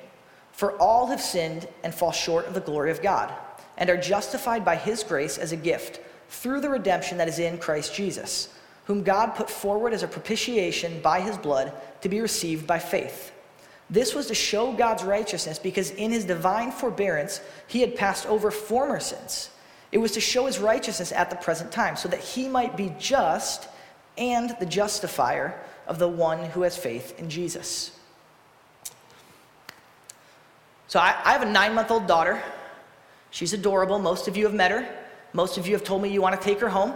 for 0.52 0.72
all 0.78 1.06
have 1.08 1.20
sinned 1.20 1.68
and 1.84 1.94
fall 1.94 2.12
short 2.12 2.46
of 2.46 2.54
the 2.54 2.60
glory 2.60 2.90
of 2.90 3.02
God, 3.02 3.30
and 3.76 3.90
are 3.90 3.96
justified 3.98 4.64
by 4.64 4.76
his 4.76 5.04
grace 5.04 5.36
as 5.36 5.52
a 5.52 5.56
gift 5.56 6.00
through 6.30 6.62
the 6.62 6.70
redemption 6.70 7.18
that 7.18 7.28
is 7.28 7.38
in 7.38 7.58
Christ 7.58 7.94
Jesus, 7.94 8.54
whom 8.84 9.02
God 9.02 9.34
put 9.34 9.50
forward 9.50 9.92
as 9.92 10.02
a 10.02 10.08
propitiation 10.08 11.02
by 11.02 11.20
his 11.20 11.36
blood 11.36 11.72
to 12.00 12.08
be 12.08 12.20
received 12.20 12.66
by 12.66 12.78
faith. 12.78 13.32
This 13.90 14.14
was 14.14 14.28
to 14.28 14.34
show 14.34 14.72
God's 14.72 15.02
righteousness 15.02 15.58
because 15.58 15.90
in 15.90 16.12
his 16.12 16.24
divine 16.24 16.70
forbearance 16.70 17.40
he 17.66 17.80
had 17.80 17.96
passed 17.96 18.24
over 18.26 18.50
former 18.52 19.00
sins. 19.00 19.50
It 19.90 19.98
was 19.98 20.12
to 20.12 20.20
show 20.20 20.46
his 20.46 20.60
righteousness 20.60 21.10
at 21.10 21.30
the 21.30 21.36
present 21.36 21.72
time, 21.72 21.96
so 21.96 22.08
that 22.08 22.20
he 22.20 22.48
might 22.48 22.76
be 22.76 22.94
just 22.98 23.68
and 24.16 24.54
the 24.60 24.66
justifier 24.66 25.60
of 25.88 25.98
the 25.98 26.06
one 26.06 26.44
who 26.50 26.62
has 26.62 26.76
faith 26.76 27.18
in 27.18 27.28
Jesus. 27.28 27.90
So 30.86 31.00
I, 31.00 31.16
I 31.24 31.32
have 31.32 31.42
a 31.42 31.50
nine 31.50 31.74
month 31.74 31.90
old 31.90 32.06
daughter. 32.06 32.40
She's 33.30 33.52
adorable. 33.52 33.98
Most 33.98 34.28
of 34.28 34.36
you 34.36 34.44
have 34.44 34.54
met 34.54 34.70
her. 34.70 34.88
Most 35.32 35.58
of 35.58 35.66
you 35.66 35.72
have 35.74 35.84
told 35.84 36.02
me 36.02 36.10
you 36.10 36.22
want 36.22 36.40
to 36.40 36.44
take 36.44 36.60
her 36.60 36.68
home. 36.68 36.92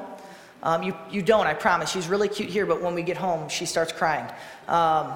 Um, 0.63 0.83
you, 0.83 0.97
you 1.11 1.23
don't, 1.23 1.47
I 1.47 1.55
promise. 1.55 1.91
She's 1.91 2.09
really 2.09 2.29
cute 2.29 2.49
here, 2.49 2.67
but 2.67 2.81
when 2.81 2.95
we 2.95 3.03
get 3.03 3.17
home, 3.17 3.49
she 3.49 3.67
starts 3.67 3.93
crying. 3.93 4.27
Um, 4.67 5.13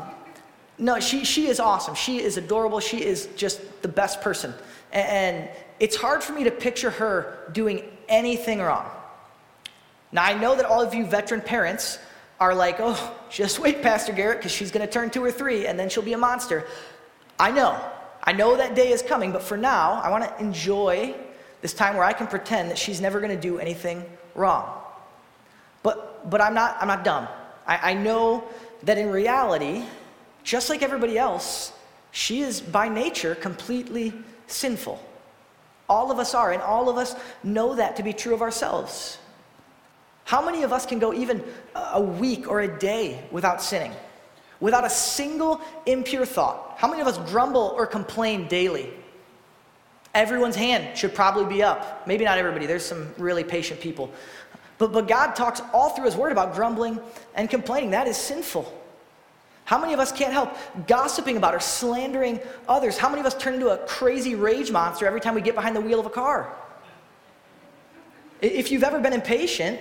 no, 0.78 1.00
she, 1.00 1.24
she 1.24 1.48
is 1.48 1.58
awesome. 1.60 1.94
She 1.94 2.22
is 2.22 2.36
adorable. 2.36 2.80
She 2.80 3.04
is 3.04 3.28
just 3.36 3.82
the 3.82 3.88
best 3.88 4.20
person. 4.20 4.54
And 4.92 5.48
it's 5.80 5.96
hard 5.96 6.22
for 6.22 6.32
me 6.32 6.44
to 6.44 6.50
picture 6.50 6.90
her 6.90 7.50
doing 7.52 7.82
anything 8.08 8.60
wrong. 8.60 8.86
Now, 10.12 10.24
I 10.24 10.34
know 10.34 10.56
that 10.56 10.64
all 10.64 10.80
of 10.80 10.94
you 10.94 11.04
veteran 11.04 11.40
parents 11.40 11.98
are 12.40 12.54
like, 12.54 12.76
oh, 12.78 13.16
just 13.30 13.58
wait, 13.58 13.82
Pastor 13.82 14.12
Garrett, 14.12 14.38
because 14.38 14.52
she's 14.52 14.70
going 14.70 14.86
to 14.86 14.92
turn 14.92 15.10
two 15.10 15.22
or 15.22 15.32
three 15.32 15.66
and 15.66 15.78
then 15.78 15.88
she'll 15.88 16.02
be 16.02 16.12
a 16.12 16.18
monster. 16.18 16.64
I 17.38 17.50
know. 17.50 17.78
I 18.22 18.32
know 18.32 18.56
that 18.56 18.74
day 18.74 18.92
is 18.92 19.02
coming, 19.02 19.32
but 19.32 19.42
for 19.42 19.56
now, 19.56 20.00
I 20.02 20.10
want 20.10 20.24
to 20.24 20.40
enjoy 20.40 21.14
this 21.60 21.74
time 21.74 21.96
where 21.96 22.04
I 22.04 22.12
can 22.12 22.26
pretend 22.26 22.70
that 22.70 22.78
she's 22.78 23.00
never 23.00 23.20
going 23.20 23.34
to 23.34 23.40
do 23.40 23.58
anything 23.58 24.04
wrong. 24.34 24.80
But, 25.82 26.30
but 26.30 26.40
I'm, 26.40 26.54
not, 26.54 26.76
I'm 26.80 26.88
not 26.88 27.04
dumb. 27.04 27.26
I, 27.66 27.90
I 27.90 27.94
know 27.94 28.44
that 28.84 28.98
in 28.98 29.10
reality, 29.10 29.84
just 30.48 30.70
like 30.70 30.82
everybody 30.82 31.18
else, 31.18 31.74
she 32.10 32.40
is 32.40 32.58
by 32.58 32.88
nature 32.88 33.34
completely 33.34 34.14
sinful. 34.46 34.98
All 35.90 36.10
of 36.10 36.18
us 36.18 36.32
are, 36.34 36.52
and 36.52 36.62
all 36.62 36.88
of 36.88 36.96
us 36.96 37.14
know 37.44 37.74
that 37.74 37.96
to 37.96 38.02
be 38.02 38.14
true 38.14 38.32
of 38.32 38.40
ourselves. 38.40 39.18
How 40.24 40.42
many 40.42 40.62
of 40.62 40.72
us 40.72 40.86
can 40.86 41.00
go 41.00 41.12
even 41.12 41.44
a 41.74 42.00
week 42.00 42.48
or 42.48 42.60
a 42.60 42.78
day 42.78 43.22
without 43.30 43.60
sinning? 43.60 43.92
Without 44.58 44.86
a 44.86 44.90
single 44.90 45.60
impure 45.84 46.24
thought? 46.24 46.76
How 46.78 46.88
many 46.88 47.02
of 47.02 47.06
us 47.06 47.18
grumble 47.30 47.74
or 47.76 47.86
complain 47.86 48.48
daily? 48.48 48.90
Everyone's 50.14 50.56
hand 50.56 50.96
should 50.96 51.14
probably 51.14 51.44
be 51.56 51.62
up. 51.62 52.06
Maybe 52.06 52.24
not 52.24 52.38
everybody, 52.38 52.64
there's 52.64 52.86
some 52.86 53.14
really 53.18 53.44
patient 53.44 53.80
people. 53.80 54.10
But, 54.78 54.94
but 54.94 55.08
God 55.08 55.36
talks 55.36 55.60
all 55.74 55.90
through 55.90 56.06
His 56.06 56.16
Word 56.16 56.32
about 56.32 56.54
grumbling 56.54 56.98
and 57.34 57.50
complaining. 57.50 57.90
That 57.90 58.08
is 58.08 58.16
sinful. 58.16 58.77
How 59.68 59.78
many 59.78 59.92
of 59.92 60.00
us 60.00 60.10
can't 60.10 60.32
help 60.32 60.56
gossiping 60.86 61.36
about 61.36 61.54
or 61.54 61.60
slandering 61.60 62.40
others? 62.66 62.96
How 62.96 63.10
many 63.10 63.20
of 63.20 63.26
us 63.26 63.34
turn 63.34 63.52
into 63.52 63.68
a 63.68 63.76
crazy 63.76 64.34
rage 64.34 64.70
monster 64.70 65.06
every 65.06 65.20
time 65.20 65.34
we 65.34 65.42
get 65.42 65.54
behind 65.54 65.76
the 65.76 65.80
wheel 65.82 66.00
of 66.00 66.06
a 66.06 66.10
car? 66.10 66.50
If 68.40 68.72
you've 68.72 68.82
ever 68.82 68.98
been 68.98 69.12
impatient, 69.12 69.78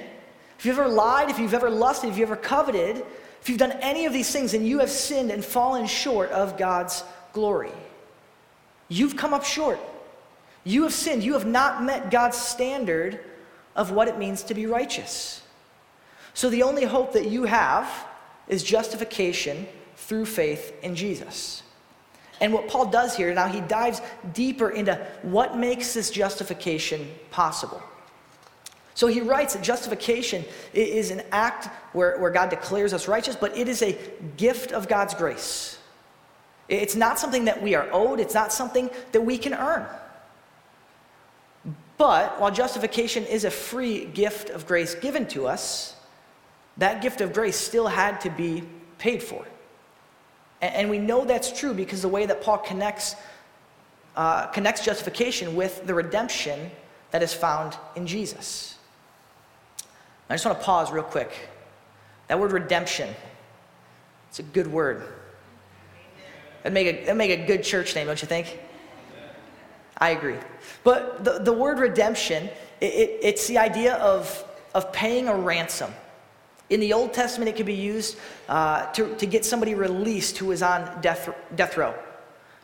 if 0.59 0.65
you've 0.65 0.77
ever 0.77 0.89
lied, 0.89 1.29
if 1.29 1.39
you've 1.39 1.53
ever 1.53 1.69
lusted, 1.69 2.09
if 2.09 2.17
you've 2.17 2.29
ever 2.29 2.35
coveted, 2.35 2.97
if 3.41 3.47
you've 3.47 3.59
done 3.59 3.71
any 3.79 4.05
of 4.05 4.11
these 4.11 4.29
things, 4.29 4.51
then 4.51 4.65
you 4.65 4.79
have 4.79 4.89
sinned 4.89 5.31
and 5.31 5.43
fallen 5.43 5.87
short 5.87 6.31
of 6.31 6.57
God's 6.57 7.05
glory. 7.31 7.71
You've 8.89 9.15
come 9.15 9.33
up 9.33 9.45
short. 9.45 9.79
You 10.65 10.83
have 10.83 10.93
sinned. 10.93 11.23
You 11.23 11.31
have 11.31 11.45
not 11.45 11.81
met 11.81 12.11
God's 12.11 12.37
standard 12.37 13.21
of 13.73 13.91
what 13.91 14.09
it 14.09 14.17
means 14.17 14.43
to 14.43 14.53
be 14.53 14.65
righteous. 14.65 15.41
So 16.33 16.49
the 16.49 16.63
only 16.63 16.83
hope 16.83 17.13
that 17.13 17.29
you 17.29 17.45
have 17.45 17.89
is 18.49 18.63
justification 18.63 19.65
through 19.97 20.25
faith 20.25 20.73
in 20.81 20.95
Jesus. 20.95 21.63
And 22.39 22.53
what 22.53 22.67
Paul 22.67 22.85
does 22.85 23.17
here, 23.17 23.33
now 23.33 23.47
he 23.47 23.61
dives 23.61 23.99
deeper 24.33 24.69
into 24.69 24.95
what 25.23 25.57
makes 25.57 25.93
this 25.93 26.11
justification 26.11 27.09
possible. 27.31 27.81
So 28.93 29.07
he 29.07 29.21
writes 29.21 29.53
that 29.53 29.63
justification 29.63 30.45
is 30.73 31.11
an 31.11 31.23
act 31.31 31.67
where, 31.93 32.17
where 32.19 32.31
God 32.31 32.49
declares 32.49 32.93
us 32.93 33.07
righteous, 33.07 33.35
but 33.35 33.57
it 33.57 33.67
is 33.67 33.81
a 33.81 33.97
gift 34.37 34.71
of 34.71 34.87
God's 34.87 35.13
grace. 35.13 35.77
It's 36.69 36.95
not 36.95 37.19
something 37.19 37.45
that 37.45 37.61
we 37.61 37.75
are 37.75 37.87
owed, 37.91 38.19
it's 38.19 38.33
not 38.33 38.51
something 38.53 38.89
that 39.11 39.21
we 39.21 39.37
can 39.37 39.53
earn. 39.53 39.85
But 41.97 42.39
while 42.39 42.51
justification 42.51 43.25
is 43.25 43.45
a 43.45 43.51
free 43.51 44.05
gift 44.05 44.49
of 44.51 44.67
grace 44.67 44.93
given 44.93 45.27
to 45.29 45.47
us, 45.47 45.95
that 46.77 47.01
gift 47.01 47.21
of 47.21 47.33
grace 47.33 47.55
still 47.55 47.87
had 47.87 48.21
to 48.21 48.29
be 48.29 48.63
paid 48.99 49.23
for. 49.23 49.45
And 50.61 50.89
we 50.89 50.97
know 50.97 51.23
that's 51.23 51.57
true 51.57 51.73
because 51.73 52.01
the 52.01 52.07
way 52.07 52.25
that 52.25 52.41
Paul 52.41 52.57
connects, 52.57 53.15
uh, 54.15 54.47
connects 54.47 54.83
justification 54.83 55.55
with 55.55 55.85
the 55.85 55.93
redemption 55.93 56.71
that 57.11 57.21
is 57.21 57.33
found 57.33 57.77
in 57.95 58.07
Jesus. 58.07 58.75
I 60.29 60.33
just 60.33 60.45
want 60.45 60.59
to 60.59 60.65
pause 60.65 60.91
real 60.91 61.03
quick. 61.03 61.31
That 62.27 62.39
word 62.39 62.51
redemption, 62.51 63.13
it's 64.29 64.39
a 64.39 64.43
good 64.43 64.67
word. 64.67 65.03
That'd 66.63 66.73
make 66.73 66.87
a, 66.87 66.99
that'd 67.01 67.15
make 67.15 67.31
a 67.31 67.45
good 67.45 67.63
church 67.63 67.95
name, 67.95 68.07
don't 68.07 68.21
you 68.21 68.27
think? 68.27 68.59
I 69.99 70.09
agree. 70.09 70.35
But 70.83 71.23
the, 71.23 71.39
the 71.39 71.53
word 71.53 71.79
redemption, 71.79 72.49
it, 72.81 72.85
it, 72.85 73.19
it's 73.21 73.47
the 73.47 73.57
idea 73.57 73.95
of, 73.95 74.43
of 74.73 74.91
paying 74.91 75.27
a 75.27 75.35
ransom 75.35 75.93
In 76.69 76.79
the 76.79 76.93
Old 76.93 77.13
Testament, 77.13 77.49
it 77.49 77.55
could 77.55 77.65
be 77.65 77.73
used 77.73 78.17
uh, 78.49 78.91
to, 78.91 79.15
to 79.15 79.25
get 79.25 79.45
somebody 79.45 79.73
released 79.73 80.37
who 80.37 80.51
is 80.51 80.61
on 80.61 81.01
death, 81.01 81.29
death 81.55 81.77
row. 81.77 81.93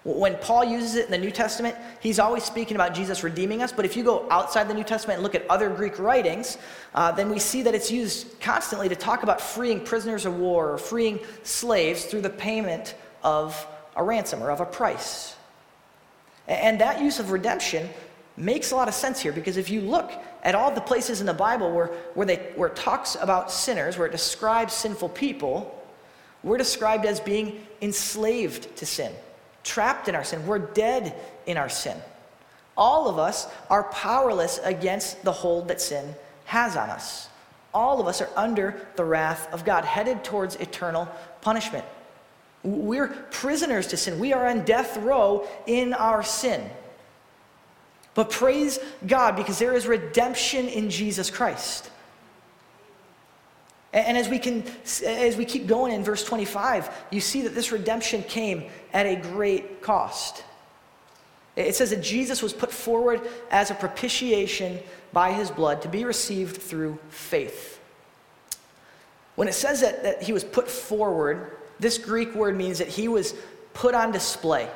When 0.03 0.35
Paul 0.35 0.65
uses 0.65 0.95
it 0.95 1.05
in 1.05 1.11
the 1.11 1.17
New 1.17 1.31
Testament, 1.31 1.77
he's 2.01 2.19
always 2.19 2.43
speaking 2.43 2.75
about 2.75 2.93
Jesus 2.93 3.23
redeeming 3.23 3.61
us. 3.61 3.71
But 3.71 3.85
if 3.85 3.95
you 3.95 4.03
go 4.03 4.27
outside 4.29 4.67
the 4.67 4.73
New 4.73 4.83
Testament 4.83 5.17
and 5.17 5.23
look 5.23 5.33
at 5.33 5.49
other 5.49 5.69
Greek 5.69 5.97
writings, 5.97 6.57
uh, 6.93 7.13
then 7.13 7.29
we 7.29 7.39
see 7.39 7.61
that 7.61 7.73
it's 7.73 7.89
used 7.89 8.37
constantly 8.41 8.89
to 8.89 8.97
talk 8.97 9.23
about 9.23 9.39
freeing 9.39 9.79
prisoners 9.79 10.25
of 10.25 10.37
war 10.37 10.71
or 10.71 10.77
freeing 10.77 11.21
slaves 11.43 12.03
through 12.03 12.21
the 12.21 12.29
payment 12.29 12.95
of 13.23 13.65
a 13.95 14.03
ransom 14.03 14.43
or 14.43 14.51
of 14.51 14.59
a 14.59 14.65
price. 14.65 15.37
And 16.49 16.81
that 16.81 17.01
use 17.01 17.19
of 17.19 17.31
redemption 17.31 17.89
makes 18.35 18.71
a 18.71 18.75
lot 18.75 18.89
of 18.89 18.93
sense 18.93 19.21
here 19.21 19.31
because 19.31 19.55
if 19.55 19.69
you 19.69 19.79
look 19.79 20.11
at 20.43 20.55
all 20.55 20.71
the 20.71 20.81
places 20.81 21.21
in 21.21 21.25
the 21.25 21.33
Bible 21.33 21.71
where, 21.71 21.87
where, 22.13 22.27
they, 22.27 22.51
where 22.55 22.69
it 22.69 22.75
talks 22.75 23.15
about 23.19 23.51
sinners, 23.51 23.97
where 23.97 24.07
it 24.07 24.11
describes 24.11 24.73
sinful 24.73 25.09
people, 25.09 25.79
we're 26.43 26.57
described 26.57 27.05
as 27.05 27.19
being 27.19 27.65
enslaved 27.81 28.75
to 28.77 28.85
sin, 28.85 29.13
trapped 29.63 30.09
in 30.09 30.15
our 30.15 30.25
sin. 30.25 30.45
We're 30.45 30.59
dead 30.59 31.15
in 31.45 31.57
our 31.57 31.69
sin. 31.69 31.97
All 32.75 33.07
of 33.07 33.17
us 33.17 33.47
are 33.69 33.83
powerless 33.85 34.59
against 34.63 35.23
the 35.23 35.31
hold 35.31 35.69
that 35.69 35.79
sin 35.79 36.13
has 36.45 36.75
on 36.75 36.89
us. 36.89 37.29
All 37.73 38.01
of 38.01 38.07
us 38.07 38.21
are 38.21 38.29
under 38.35 38.85
the 38.95 39.05
wrath 39.05 39.51
of 39.53 39.63
God, 39.63 39.85
headed 39.85 40.23
towards 40.23 40.55
eternal 40.57 41.07
punishment. 41.41 41.85
We're 42.63 43.07
prisoners 43.07 43.87
to 43.87 43.97
sin. 43.97 44.19
We 44.19 44.33
are 44.33 44.47
on 44.47 44.65
death 44.65 44.97
row 44.97 45.47
in 45.65 45.93
our 45.93 46.23
sin. 46.23 46.69
But 48.15 48.29
praise 48.29 48.79
God 49.05 49.35
because 49.35 49.59
there 49.59 49.73
is 49.73 49.87
redemption 49.87 50.67
in 50.67 50.89
Jesus 50.89 51.29
Christ. 51.29 51.89
And 53.91 54.17
as 54.17 54.27
we, 54.27 54.39
can, 54.39 54.63
as 55.05 55.37
we 55.37 55.45
keep 55.45 55.67
going 55.67 55.93
in 55.93 56.03
verse 56.03 56.23
25, 56.23 56.89
you 57.11 57.21
see 57.21 57.41
that 57.41 57.53
this 57.53 57.71
redemption 57.71 58.23
came 58.23 58.63
at 58.91 59.05
a 59.05 59.15
great 59.15 59.83
cost. 59.83 60.43
It 61.55 61.75
says 61.75 61.91
that 61.91 62.01
Jesus 62.01 62.41
was 62.41 62.53
put 62.53 62.71
forward 62.71 63.21
as 63.51 63.69
a 63.69 63.75
propitiation 63.75 64.79
by 65.11 65.31
his 65.31 65.51
blood 65.51 65.83
to 65.83 65.87
be 65.87 66.05
received 66.05 66.57
through 66.57 66.97
faith. 67.09 67.79
When 69.35 69.47
it 69.47 69.53
says 69.53 69.81
that, 69.81 70.01
that 70.03 70.23
he 70.23 70.33
was 70.33 70.43
put 70.43 70.67
forward, 70.67 71.57
this 71.79 71.99
Greek 71.99 72.33
word 72.33 72.55
means 72.55 72.79
that 72.79 72.87
he 72.87 73.07
was 73.07 73.35
put 73.75 73.93
on 73.93 74.11
display. 74.11 74.67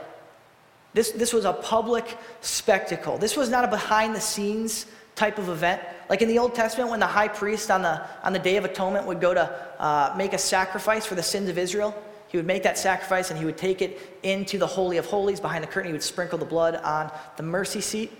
This, 0.98 1.12
this 1.12 1.32
was 1.32 1.46
a 1.46 1.54
public 1.54 2.18
spectacle. 2.42 3.20
This 3.20 3.38
was 3.38 3.52
not 3.52 3.64
a 3.64 3.68
behind 3.68 4.16
the 4.16 4.20
scenes 4.20 4.88
type 5.14 5.38
of 5.38 5.48
event. 5.48 5.80
Like 6.10 6.24
in 6.24 6.28
the 6.28 6.40
Old 6.40 6.56
Testament, 6.56 6.90
when 6.90 7.00
the 7.00 7.06
high 7.06 7.28
priest 7.28 7.70
on 7.70 7.84
the, 7.84 8.02
on 8.24 8.34
the 8.34 8.40
Day 8.40 8.58
of 8.58 8.66
Atonement 8.66 9.06
would 9.06 9.22
go 9.22 9.32
to 9.32 9.44
uh, 9.78 10.16
make 10.18 10.34
a 10.34 10.40
sacrifice 10.40 11.06
for 11.06 11.14
the 11.14 11.22
sins 11.22 11.50
of 11.50 11.58
Israel, 11.60 11.94
he 12.30 12.38
would 12.38 12.48
make 12.48 12.64
that 12.64 12.80
sacrifice 12.80 13.30
and 13.30 13.38
he 13.38 13.46
would 13.46 13.60
take 13.60 13.84
it 13.84 14.18
into 14.24 14.58
the 14.58 14.66
Holy 14.66 14.98
of 14.98 15.06
Holies 15.06 15.40
behind 15.40 15.64
the 15.64 15.68
curtain. 15.68 15.90
He 15.90 15.94
would 15.94 16.02
sprinkle 16.02 16.40
the 16.40 16.46
blood 16.46 16.78
on 16.78 17.12
the 17.36 17.44
mercy 17.44 17.80
seat. 17.80 18.12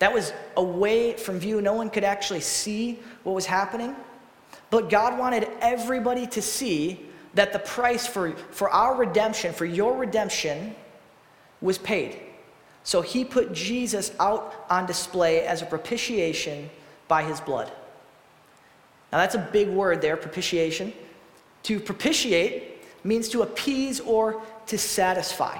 That 0.00 0.12
was 0.12 0.32
away 0.56 1.12
from 1.12 1.38
view. 1.38 1.60
No 1.60 1.74
one 1.74 1.88
could 1.88 2.02
actually 2.02 2.40
see 2.40 2.98
what 3.22 3.36
was 3.36 3.46
happening. 3.46 3.94
But 4.70 4.90
God 4.90 5.16
wanted 5.16 5.46
everybody 5.60 6.26
to 6.26 6.42
see 6.42 7.08
that 7.34 7.52
the 7.52 7.60
price 7.60 8.08
for, 8.08 8.32
for 8.50 8.70
our 8.70 8.96
redemption, 8.96 9.52
for 9.52 9.66
your 9.66 9.96
redemption, 9.96 10.74
was 11.60 11.78
paid. 11.78 12.23
So 12.84 13.00
he 13.00 13.24
put 13.24 13.52
Jesus 13.52 14.12
out 14.20 14.66
on 14.70 14.86
display 14.86 15.46
as 15.46 15.62
a 15.62 15.66
propitiation 15.66 16.70
by 17.08 17.24
his 17.24 17.40
blood. 17.40 17.72
Now 19.10 19.18
that's 19.18 19.34
a 19.34 19.48
big 19.52 19.68
word 19.68 20.00
there, 20.00 20.16
propitiation. 20.16 20.92
To 21.64 21.80
propitiate 21.80 22.82
means 23.02 23.28
to 23.30 23.42
appease 23.42 24.00
or 24.00 24.40
to 24.66 24.78
satisfy. 24.78 25.58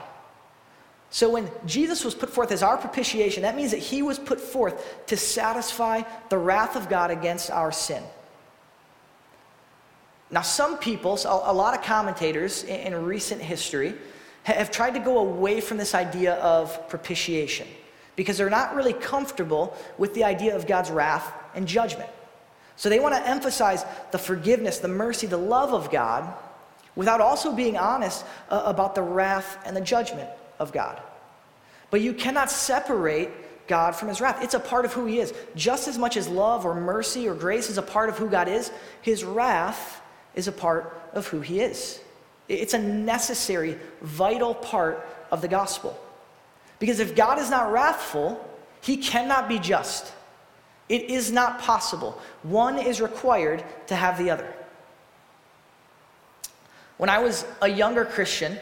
So 1.10 1.30
when 1.30 1.48
Jesus 1.64 2.04
was 2.04 2.14
put 2.14 2.28
forth 2.28 2.50
as 2.50 2.62
our 2.62 2.76
propitiation, 2.76 3.42
that 3.44 3.56
means 3.56 3.70
that 3.70 3.78
he 3.78 4.02
was 4.02 4.18
put 4.18 4.40
forth 4.40 5.06
to 5.06 5.16
satisfy 5.16 6.02
the 6.28 6.36
wrath 6.36 6.76
of 6.76 6.88
God 6.88 7.10
against 7.10 7.50
our 7.50 7.70
sin. 7.70 8.02
Now, 10.30 10.42
some 10.42 10.78
people, 10.78 11.16
a 11.24 11.52
lot 11.52 11.78
of 11.78 11.84
commentators 11.84 12.64
in 12.64 12.92
recent 13.04 13.40
history, 13.40 13.94
have 14.52 14.70
tried 14.70 14.92
to 14.92 15.00
go 15.00 15.18
away 15.18 15.60
from 15.60 15.76
this 15.76 15.94
idea 15.94 16.34
of 16.34 16.88
propitiation 16.88 17.66
because 18.16 18.38
they're 18.38 18.50
not 18.50 18.74
really 18.74 18.92
comfortable 18.92 19.76
with 19.98 20.14
the 20.14 20.24
idea 20.24 20.54
of 20.54 20.66
God's 20.66 20.90
wrath 20.90 21.32
and 21.54 21.66
judgment. 21.66 22.10
So 22.76 22.88
they 22.88 23.00
want 23.00 23.14
to 23.14 23.28
emphasize 23.28 23.84
the 24.12 24.18
forgiveness, 24.18 24.78
the 24.78 24.88
mercy, 24.88 25.26
the 25.26 25.36
love 25.36 25.72
of 25.72 25.90
God 25.90 26.32
without 26.96 27.20
also 27.20 27.52
being 27.52 27.76
honest 27.76 28.24
uh, 28.50 28.62
about 28.66 28.94
the 28.94 29.02
wrath 29.02 29.58
and 29.64 29.76
the 29.76 29.80
judgment 29.80 30.28
of 30.58 30.72
God. 30.72 31.00
But 31.90 32.00
you 32.00 32.12
cannot 32.12 32.50
separate 32.50 33.30
God 33.66 33.96
from 33.96 34.08
his 34.08 34.20
wrath. 34.20 34.42
It's 34.42 34.54
a 34.54 34.60
part 34.60 34.84
of 34.84 34.92
who 34.92 35.06
he 35.06 35.20
is. 35.20 35.32
Just 35.56 35.88
as 35.88 35.98
much 35.98 36.16
as 36.16 36.28
love 36.28 36.66
or 36.66 36.74
mercy 36.74 37.28
or 37.28 37.34
grace 37.34 37.70
is 37.70 37.78
a 37.78 37.82
part 37.82 38.08
of 38.08 38.18
who 38.18 38.28
God 38.28 38.48
is, 38.48 38.70
his 39.00 39.24
wrath 39.24 40.00
is 40.34 40.48
a 40.48 40.52
part 40.52 41.00
of 41.12 41.26
who 41.28 41.40
he 41.40 41.60
is. 41.60 42.00
It's 42.48 42.74
a 42.74 42.78
necessary, 42.78 43.78
vital 44.02 44.54
part 44.54 45.06
of 45.30 45.40
the 45.40 45.48
gospel. 45.48 45.98
Because 46.78 47.00
if 47.00 47.14
God 47.14 47.38
is 47.38 47.50
not 47.50 47.72
wrathful, 47.72 48.44
he 48.80 48.96
cannot 48.98 49.48
be 49.48 49.58
just. 49.58 50.12
It 50.88 51.10
is 51.10 51.32
not 51.32 51.60
possible. 51.60 52.20
One 52.42 52.78
is 52.78 53.00
required 53.00 53.64
to 53.86 53.96
have 53.96 54.18
the 54.18 54.30
other. 54.30 54.52
When 56.98 57.08
I 57.10 57.18
was 57.18 57.46
a 57.62 57.68
younger 57.68 58.04
Christian, 58.04 58.58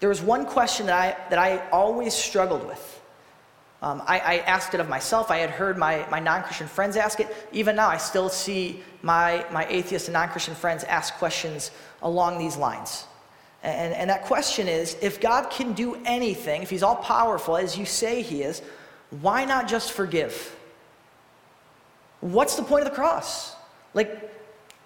there 0.00 0.08
was 0.08 0.22
one 0.22 0.46
question 0.46 0.86
that 0.86 0.98
I, 0.98 1.28
that 1.30 1.38
I 1.38 1.68
always 1.70 2.14
struggled 2.14 2.66
with. 2.66 2.92
Um, 3.82 4.02
I, 4.06 4.18
I, 4.18 4.38
asked 4.38 4.72
it 4.72 4.80
of 4.80 4.88
myself. 4.88 5.30
I 5.30 5.36
had 5.36 5.50
heard 5.50 5.76
my, 5.76 6.06
my 6.10 6.18
non 6.18 6.42
Christian 6.42 6.66
friends 6.66 6.96
ask 6.96 7.20
it. 7.20 7.28
Even 7.52 7.76
now, 7.76 7.88
I 7.88 7.98
still 7.98 8.30
see 8.30 8.82
my, 9.02 9.44
my 9.52 9.66
atheist 9.68 10.08
and 10.08 10.14
non 10.14 10.30
Christian 10.30 10.54
friends 10.54 10.82
ask 10.84 11.14
questions 11.14 11.70
along 12.06 12.38
these 12.38 12.56
lines. 12.56 13.04
And, 13.62 13.92
and 13.92 14.08
that 14.10 14.24
question 14.24 14.68
is 14.68 14.96
if 15.02 15.20
God 15.20 15.50
can 15.50 15.72
do 15.72 16.00
anything, 16.04 16.62
if 16.62 16.70
He's 16.70 16.82
all 16.82 16.96
powerful, 16.96 17.56
as 17.56 17.76
you 17.76 17.84
say 17.84 18.22
He 18.22 18.42
is, 18.42 18.62
why 19.10 19.44
not 19.44 19.68
just 19.68 19.92
forgive? 19.92 20.56
What's 22.20 22.54
the 22.56 22.62
point 22.62 22.84
of 22.84 22.90
the 22.90 22.94
cross? 22.94 23.54
Like, 23.92 24.32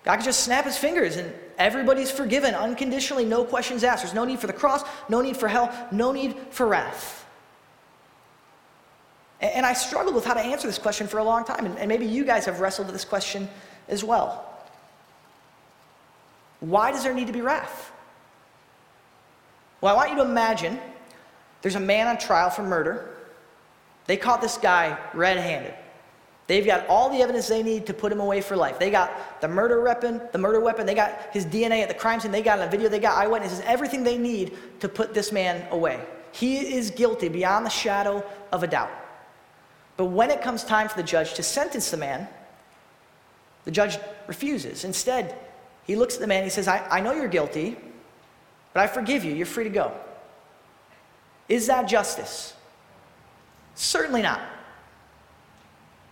God 0.05 0.17
could 0.17 0.25
just 0.25 0.45
snap 0.45 0.65
his 0.65 0.79
fingers 0.79 1.17
and 1.17 1.33
everybody's 1.59 2.11
forgiven 2.11 2.55
unconditionally, 2.55 3.25
no 3.25 3.45
questions 3.45 3.85
asked. 3.85 4.03
There's 4.03 4.15
no 4.15 4.25
need 4.25 4.39
for 4.39 4.47
the 4.47 4.53
cross, 4.53 4.83
no 5.09 5.21
need 5.21 5.37
for 5.37 5.47
hell, 5.47 5.71
no 5.93 6.13
need 6.13 6.35
for 6.51 6.67
wrath. 6.67 7.27
And 9.41 9.65
I 9.65 9.73
struggled 9.73 10.15
with 10.15 10.25
how 10.25 10.35
to 10.35 10.41
answer 10.41 10.67
this 10.67 10.79
question 10.79 11.07
for 11.07 11.19
a 11.19 11.25
long 11.25 11.45
time. 11.45 11.67
And 11.67 11.89
maybe 11.89 12.07
you 12.07 12.25
guys 12.25 12.45
have 12.45 12.61
wrestled 12.61 12.89
with 12.89 12.95
this 12.95 13.05
question 13.05 13.49
as 13.89 14.05
well. 14.05 14.50
Why 16.61 16.93
does 16.93 17.03
there 17.03 17.15
need 17.15 17.27
to 17.27 17.33
be 17.33 17.41
wrath? 17.41 17.93
Well, 19.81 19.93
I 19.93 19.97
want 19.97 20.11
you 20.11 20.17
to 20.17 20.23
imagine 20.23 20.79
there's 21.63 21.75
a 21.75 21.81
man 21.81 22.07
on 22.07 22.19
trial 22.19 22.51
for 22.51 22.63
murder. 22.63 23.17
They 24.07 24.17
caught 24.17 24.41
this 24.41 24.59
guy 24.59 24.99
red 25.15 25.39
handed. 25.39 25.75
They've 26.47 26.67
got 26.67 26.87
all 26.89 27.11
the 27.11 27.23
evidence 27.23 27.47
they 27.47 27.63
need 27.63 27.87
to 27.87 27.95
put 27.95 28.11
him 28.11 28.19
away 28.19 28.41
for 28.41 28.57
life. 28.57 28.79
They 28.79 28.91
got 28.91 29.41
the 29.41 29.47
murder 29.47 29.83
weapon, 29.83 30.21
the 30.33 30.39
murder 30.39 30.59
weapon, 30.61 30.85
they 30.85 30.97
got 30.97 31.33
his 31.33 31.47
DNA 31.47 31.81
at 31.81 31.89
the 31.89 31.95
crime 31.95 32.19
scene, 32.19 32.33
they 32.33 32.43
got 32.43 32.59
a 32.59 32.67
video, 32.67 32.89
they 32.89 32.99
got 32.99 33.17
eyewitnesses, 33.17 33.61
everything 33.65 34.03
they 34.03 34.19
need 34.19 34.59
to 34.81 34.89
put 34.89 35.15
this 35.15 35.31
man 35.31 35.65
away. 35.71 36.05
He 36.33 36.75
is 36.75 36.91
guilty 36.91 37.29
beyond 37.29 37.65
the 37.65 37.71
shadow 37.71 38.25
of 38.51 38.65
a 38.65 38.67
doubt. 38.67 38.91
But 39.97 40.07
when 40.07 40.31
it 40.31 40.43
comes 40.43 40.65
time 40.65 40.89
for 40.89 40.97
the 40.97 41.05
judge 41.05 41.35
to 41.35 41.43
sentence 41.45 41.91
the 41.91 41.97
man, 41.97 42.27
the 43.65 43.71
judge 43.71 43.99
refuses. 44.27 44.85
Instead, 44.85 45.37
he 45.91 45.97
looks 45.97 46.15
at 46.15 46.21
the 46.21 46.29
man 46.29 46.45
he 46.45 46.51
says, 46.51 46.69
I, 46.69 46.87
I 46.89 47.01
know 47.01 47.13
you're 47.13 47.27
guilty, 47.27 47.77
but 48.73 48.81
I 48.81 48.87
forgive 48.87 49.25
you. 49.25 49.35
You're 49.35 49.45
free 49.45 49.65
to 49.65 49.71
go. 49.71 49.93
Is 51.49 51.67
that 51.67 51.89
justice? 51.89 52.55
Certainly 53.75 54.23
not. 54.23 54.41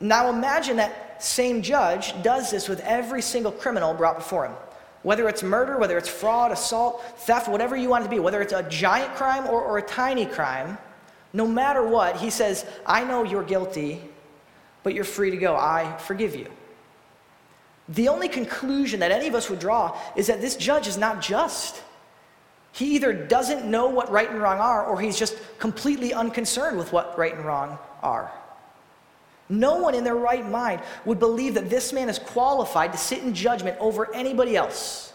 Now 0.01 0.31
imagine 0.31 0.79
that 0.79 1.23
same 1.23 1.63
judge 1.63 2.13
does 2.25 2.51
this 2.51 2.69
with 2.69 2.81
every 2.81 3.23
single 3.23 3.53
criminal 3.53 3.95
brought 3.95 4.17
before 4.17 4.47
him. 4.47 4.57
Whether 5.05 5.29
it's 5.29 5.45
murder, 5.45 5.79
whether 5.79 5.97
it's 5.97 6.09
fraud, 6.09 6.51
assault, 6.51 7.01
theft, 7.19 7.47
whatever 7.47 7.77
you 7.77 7.89
want 7.89 8.03
it 8.03 8.09
to 8.09 8.11
be, 8.11 8.19
whether 8.19 8.43
it's 8.43 8.53
a 8.53 8.65
giant 8.65 9.15
crime 9.15 9.47
or, 9.47 9.63
or 9.63 9.79
a 9.79 9.83
tiny 9.83 10.27
crime, 10.27 10.77
no 11.33 11.47
matter 11.47 11.87
what, 11.87 12.17
he 12.17 12.31
says, 12.31 12.67
I 12.85 13.05
know 13.05 13.23
you're 13.23 13.45
guilty, 13.45 14.03
but 14.83 14.93
you're 14.93 15.05
free 15.05 15.31
to 15.31 15.37
go. 15.37 15.55
I 15.55 15.97
forgive 15.99 16.35
you. 16.35 16.49
The 17.89 18.09
only 18.09 18.29
conclusion 18.29 19.01
that 19.01 19.11
any 19.11 19.29
of 19.29 19.35
us 19.35 19.49
would 19.49 19.59
draw 19.59 19.99
is 20.15 20.27
that 20.27 20.41
this 20.41 20.57
judge 20.57 20.87
is 20.87 20.99
not 20.99 21.23
just. 21.23 21.83
He 22.73 22.97
either 22.97 23.13
doesn't 23.13 23.65
know 23.65 23.89
what 23.89 24.11
right 24.11 24.31
and 24.31 24.41
wrong 24.41 24.59
are, 24.59 24.85
or 24.85 25.01
he's 25.01 25.19
just 25.19 25.37
completely 25.59 26.13
unconcerned 26.13 26.77
with 26.77 26.93
what 26.93 27.19
right 27.19 27.35
and 27.35 27.45
wrong 27.45 27.79
are. 28.03 28.31
No 29.49 29.77
one 29.77 29.95
in 29.95 30.05
their 30.05 30.15
right 30.15 30.47
mind 30.49 30.83
would 31.07 31.19
believe 31.19 31.55
that 31.55 31.71
this 31.71 31.93
man 31.93 32.11
is 32.11 32.19
qualified 32.19 32.93
to 32.93 32.99
sit 32.99 33.23
in 33.23 33.35
judgment 33.35 33.79
over 33.81 34.15
anybody 34.15 34.57
else. 34.57 35.13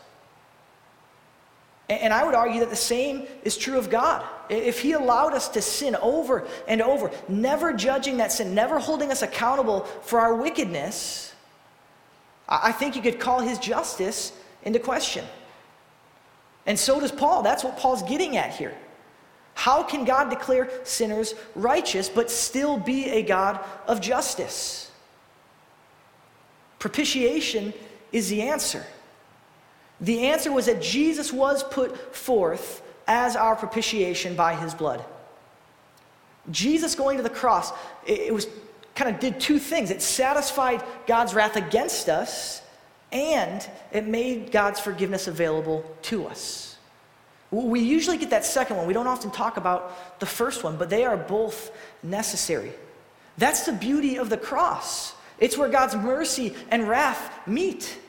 And 1.90 2.14
I 2.14 2.24
would 2.24 2.34
argue 2.34 2.62
that 2.62 2.70
the 2.70 2.76
same 2.76 3.28
is 3.44 3.58
true 3.58 3.78
of 3.78 3.90
God. 3.90 4.26
If 4.50 4.80
He 4.80 4.94
allowed 4.94 5.34
us 5.34 5.50
to 5.50 5.62
sin 5.62 5.96
over 6.02 6.48
and 6.68 6.82
over, 6.82 7.12
never 7.28 7.74
judging 7.74 8.18
that 8.18 8.32
sin, 8.32 8.56
never 8.56 8.80
holding 8.80 9.12
us 9.12 9.22
accountable 9.22 9.82
for 10.02 10.20
our 10.20 10.34
wickedness, 10.34 11.33
I 12.48 12.72
think 12.72 12.96
you 12.96 13.02
could 13.02 13.20
call 13.20 13.40
His 13.40 13.58
justice 13.60 14.34
into 14.64 14.80
question. 14.80 15.26
And 16.66 16.78
so 16.80 17.00
does 17.00 17.12
Paul. 17.12 17.44
That's 17.44 17.64
what 17.64 17.78
Paul's 17.78 18.04
getting 18.04 18.38
at 18.38 18.56
here. 18.56 18.76
How 19.56 19.84
can 19.84 20.06
God 20.06 20.30
declare 20.30 20.70
sinners 20.84 21.36
righteous 21.56 22.10
but 22.10 22.32
still 22.32 22.78
be 22.78 23.10
a 23.10 23.22
God 23.22 23.60
of 23.88 24.02
justice? 24.02 24.92
Propitiation 26.80 27.74
is 28.12 28.30
the 28.30 28.42
answer. 28.42 28.86
The 30.02 30.28
answer 30.28 30.52
was 30.52 30.66
that 30.66 30.82
Jesus 30.82 31.32
was 31.32 31.64
put 31.64 32.16
forth 32.16 32.82
as 33.08 33.36
our 33.36 33.56
propitiation 33.56 34.36
by 34.36 34.56
his 34.56 34.74
blood. 34.74 35.04
Jesus 36.52 36.96
going 36.96 37.18
to 37.18 37.24
the 37.24 37.30
cross, 37.30 37.72
it 38.06 38.34
was 38.34 38.48
kind 38.96 39.14
of 39.14 39.20
did 39.20 39.40
two 39.40 39.60
things. 39.60 39.92
It 39.92 40.02
satisfied 40.02 40.84
God's 41.08 41.34
wrath 41.34 41.56
against 41.56 42.10
us, 42.10 42.62
and 43.12 43.68
it 43.92 44.06
made 44.06 44.52
God's 44.52 44.80
forgiveness 44.80 45.28
available 45.28 45.84
to 46.04 46.28
us. 46.28 46.78
We 47.52 47.82
usually 47.82 48.18
get 48.18 48.32
that 48.32 48.46
second 48.46 48.78
one. 48.78 48.88
We 48.88 48.94
don't 48.94 49.08
often 49.08 49.30
talk 49.30 49.58
about 49.58 50.20
the 50.20 50.26
first 50.26 50.64
one, 50.64 50.78
but 50.78 50.90
they 50.90 51.06
are 51.06 51.18
both 51.18 51.72
necessary. 52.02 52.72
That's 53.38 53.66
the 53.66 53.74
beauty 53.74 54.18
of 54.18 54.30
the 54.30 54.38
cross. 54.38 55.14
It's 55.40 55.58
where 55.58 55.70
God's 55.70 55.96
mercy 55.96 56.56
and 56.72 56.88
wrath 56.88 57.48
meet. 57.48 58.00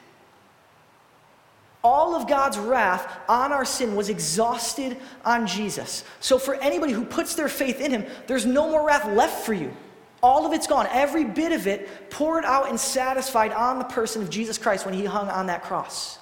All 1.83 2.15
of 2.15 2.27
God's 2.27 2.59
wrath 2.59 3.07
on 3.29 3.53
our 3.53 3.67
sin 3.67 3.95
was 3.95 4.09
exhausted 4.09 4.97
on 5.25 5.47
Jesus. 5.47 6.05
So, 6.21 6.39
for 6.39 6.55
anybody 6.55 6.95
who 6.95 7.05
puts 7.05 7.35
their 7.35 7.51
faith 7.51 7.81
in 7.81 7.91
him, 7.91 8.07
there's 8.27 8.47
no 8.47 8.71
more 8.71 8.87
wrath 8.87 9.07
left 9.07 9.45
for 9.45 9.53
you. 9.53 9.75
All 10.25 10.47
of 10.47 10.55
it's 10.55 10.67
gone. 10.67 10.89
Every 10.91 11.27
bit 11.27 11.53
of 11.53 11.67
it 11.67 12.09
poured 12.09 12.47
out 12.47 12.71
and 12.71 12.81
satisfied 12.81 13.53
on 13.53 13.79
the 13.79 13.85
person 13.85 14.23
of 14.23 14.31
Jesus 14.31 14.57
Christ 14.57 14.87
when 14.87 14.95
he 14.95 15.05
hung 15.05 15.29
on 15.29 15.49
that 15.49 15.63
cross. 15.63 16.19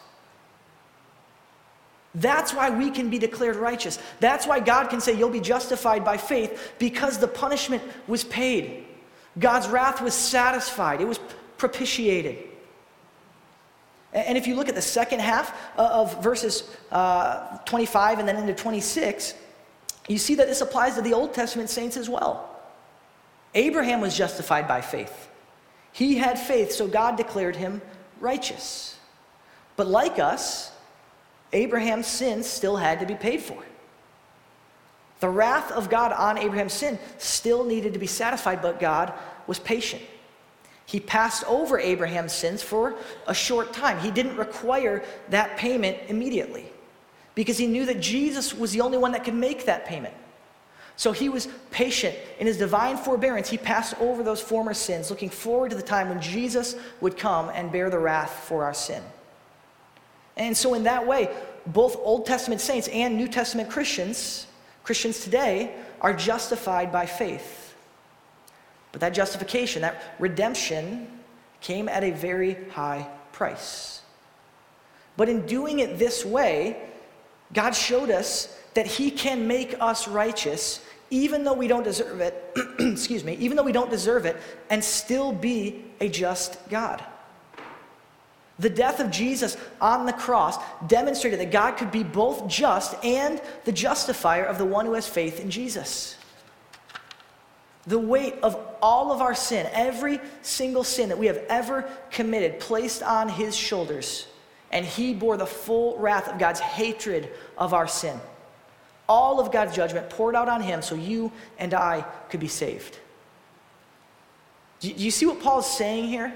That's 2.12 2.52
why 2.52 2.70
we 2.70 2.90
can 2.90 3.10
be 3.10 3.20
declared 3.20 3.54
righteous. 3.54 4.00
That's 4.18 4.44
why 4.44 4.58
God 4.58 4.90
can 4.90 5.00
say 5.00 5.16
you'll 5.16 5.30
be 5.30 5.38
justified 5.38 6.04
by 6.04 6.16
faith 6.16 6.72
because 6.80 7.18
the 7.18 7.28
punishment 7.28 7.80
was 8.08 8.24
paid. 8.24 8.84
God's 9.38 9.68
wrath 9.68 10.02
was 10.02 10.14
satisfied, 10.14 11.00
it 11.00 11.06
was 11.06 11.20
propitiated. 11.56 12.38
And 14.12 14.36
if 14.36 14.48
you 14.48 14.56
look 14.56 14.68
at 14.68 14.74
the 14.74 14.82
second 14.82 15.20
half 15.20 15.56
of 15.78 16.20
verses 16.20 16.68
uh, 16.90 17.58
25 17.58 18.18
and 18.18 18.26
then 18.26 18.36
into 18.36 18.52
26, 18.52 19.34
you 20.08 20.18
see 20.18 20.34
that 20.34 20.48
this 20.48 20.60
applies 20.60 20.96
to 20.96 21.02
the 21.02 21.12
Old 21.12 21.34
Testament 21.34 21.70
saints 21.70 21.96
as 21.96 22.08
well. 22.10 22.51
Abraham 23.54 24.00
was 24.00 24.16
justified 24.16 24.66
by 24.66 24.80
faith. 24.80 25.28
He 25.92 26.16
had 26.16 26.38
faith, 26.38 26.72
so 26.72 26.86
God 26.86 27.16
declared 27.16 27.56
him 27.56 27.82
righteous. 28.20 28.96
But 29.76 29.86
like 29.86 30.18
us, 30.18 30.72
Abraham's 31.52 32.06
sin 32.06 32.42
still 32.42 32.76
had 32.76 33.00
to 33.00 33.06
be 33.06 33.14
paid 33.14 33.42
for. 33.42 33.62
The 35.20 35.28
wrath 35.28 35.70
of 35.70 35.90
God 35.90 36.12
on 36.12 36.38
Abraham's 36.38 36.72
sin 36.72 36.98
still 37.18 37.64
needed 37.64 37.92
to 37.92 37.98
be 37.98 38.06
satisfied, 38.06 38.62
but 38.62 38.80
God 38.80 39.12
was 39.46 39.58
patient. 39.58 40.02
He 40.86 40.98
passed 40.98 41.44
over 41.44 41.78
Abraham's 41.78 42.32
sins 42.32 42.62
for 42.62 42.96
a 43.26 43.34
short 43.34 43.72
time. 43.72 43.98
He 44.00 44.10
didn't 44.10 44.36
require 44.36 45.04
that 45.30 45.56
payment 45.56 45.98
immediately 46.08 46.70
because 47.34 47.56
he 47.56 47.66
knew 47.66 47.86
that 47.86 48.00
Jesus 48.00 48.52
was 48.52 48.72
the 48.72 48.80
only 48.80 48.98
one 48.98 49.12
that 49.12 49.24
could 49.24 49.34
make 49.34 49.66
that 49.66 49.86
payment. 49.86 50.14
So 51.02 51.10
he 51.10 51.28
was 51.28 51.48
patient 51.72 52.16
in 52.38 52.46
his 52.46 52.58
divine 52.58 52.96
forbearance. 52.96 53.50
He 53.50 53.58
passed 53.58 53.92
over 53.98 54.22
those 54.22 54.40
former 54.40 54.72
sins, 54.72 55.10
looking 55.10 55.30
forward 55.30 55.70
to 55.70 55.76
the 55.76 55.82
time 55.82 56.08
when 56.08 56.22
Jesus 56.22 56.76
would 57.00 57.18
come 57.18 57.50
and 57.52 57.72
bear 57.72 57.90
the 57.90 57.98
wrath 57.98 58.44
for 58.46 58.62
our 58.62 58.72
sin. 58.72 59.02
And 60.36 60.56
so, 60.56 60.74
in 60.74 60.84
that 60.84 61.04
way, 61.04 61.28
both 61.66 61.96
Old 61.96 62.24
Testament 62.24 62.60
saints 62.60 62.86
and 62.86 63.16
New 63.16 63.26
Testament 63.26 63.68
Christians, 63.68 64.46
Christians 64.84 65.24
today, 65.24 65.74
are 66.00 66.14
justified 66.14 66.92
by 66.92 67.06
faith. 67.06 67.74
But 68.92 69.00
that 69.00 69.12
justification, 69.12 69.82
that 69.82 70.00
redemption, 70.20 71.08
came 71.60 71.88
at 71.88 72.04
a 72.04 72.12
very 72.12 72.56
high 72.70 73.08
price. 73.32 74.02
But 75.16 75.28
in 75.28 75.46
doing 75.46 75.80
it 75.80 75.98
this 75.98 76.24
way, 76.24 76.80
God 77.52 77.72
showed 77.72 78.08
us 78.08 78.56
that 78.74 78.86
He 78.86 79.10
can 79.10 79.48
make 79.48 79.74
us 79.80 80.06
righteous 80.06 80.80
even 81.12 81.44
though 81.44 81.52
we 81.52 81.68
don't 81.68 81.82
deserve 81.82 82.22
it, 82.22 82.56
excuse 82.78 83.22
me, 83.22 83.34
even 83.34 83.54
though 83.54 83.62
we 83.62 83.70
don't 83.70 83.90
deserve 83.90 84.24
it, 84.24 84.34
and 84.70 84.82
still 84.82 85.30
be 85.30 85.84
a 86.00 86.08
just 86.08 86.58
God. 86.70 87.04
The 88.58 88.70
death 88.70 88.98
of 88.98 89.10
Jesus 89.10 89.58
on 89.78 90.06
the 90.06 90.14
cross 90.14 90.56
demonstrated 90.86 91.38
that 91.40 91.50
God 91.50 91.72
could 91.76 91.92
be 91.92 92.02
both 92.02 92.48
just 92.48 92.94
and 93.04 93.42
the 93.64 93.72
justifier 93.72 94.44
of 94.44 94.56
the 94.56 94.64
one 94.64 94.86
who 94.86 94.94
has 94.94 95.06
faith 95.06 95.38
in 95.38 95.50
Jesus. 95.50 96.16
The 97.86 97.98
weight 97.98 98.36
of 98.42 98.58
all 98.80 99.12
of 99.12 99.20
our 99.20 99.34
sin, 99.34 99.68
every 99.72 100.18
single 100.40 100.84
sin 100.84 101.10
that 101.10 101.18
we 101.18 101.26
have 101.26 101.44
ever 101.50 101.90
committed, 102.10 102.58
placed 102.58 103.02
on 103.02 103.28
his 103.28 103.54
shoulders, 103.54 104.28
and 104.70 104.86
he 104.86 105.12
bore 105.12 105.36
the 105.36 105.46
full 105.46 105.98
wrath 105.98 106.28
of 106.28 106.38
God's 106.38 106.60
hatred 106.60 107.28
of 107.58 107.74
our 107.74 107.86
sin. 107.86 108.18
All 109.08 109.40
of 109.40 109.52
God's 109.52 109.74
judgment 109.74 110.08
poured 110.10 110.34
out 110.34 110.48
on 110.48 110.62
him 110.62 110.82
so 110.82 110.94
you 110.94 111.32
and 111.58 111.74
I 111.74 112.02
could 112.30 112.40
be 112.40 112.48
saved. 112.48 112.98
Do 114.80 114.90
you 114.90 115.10
see 115.10 115.26
what 115.26 115.40
Paul 115.40 115.60
is 115.60 115.66
saying 115.66 116.08
here? 116.08 116.32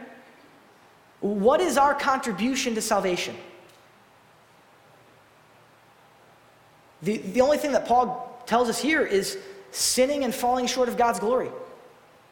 What 1.20 1.60
is 1.60 1.78
our 1.78 1.94
contribution 1.94 2.74
to 2.74 2.80
salvation? 2.80 3.36
The, 7.02 7.18
the 7.18 7.40
only 7.40 7.58
thing 7.58 7.72
that 7.72 7.86
Paul 7.86 8.42
tells 8.46 8.68
us 8.68 8.80
here 8.80 9.04
is 9.04 9.38
sinning 9.70 10.24
and 10.24 10.34
falling 10.34 10.66
short 10.66 10.88
of 10.88 10.96
God's 10.96 11.18
glory. 11.18 11.50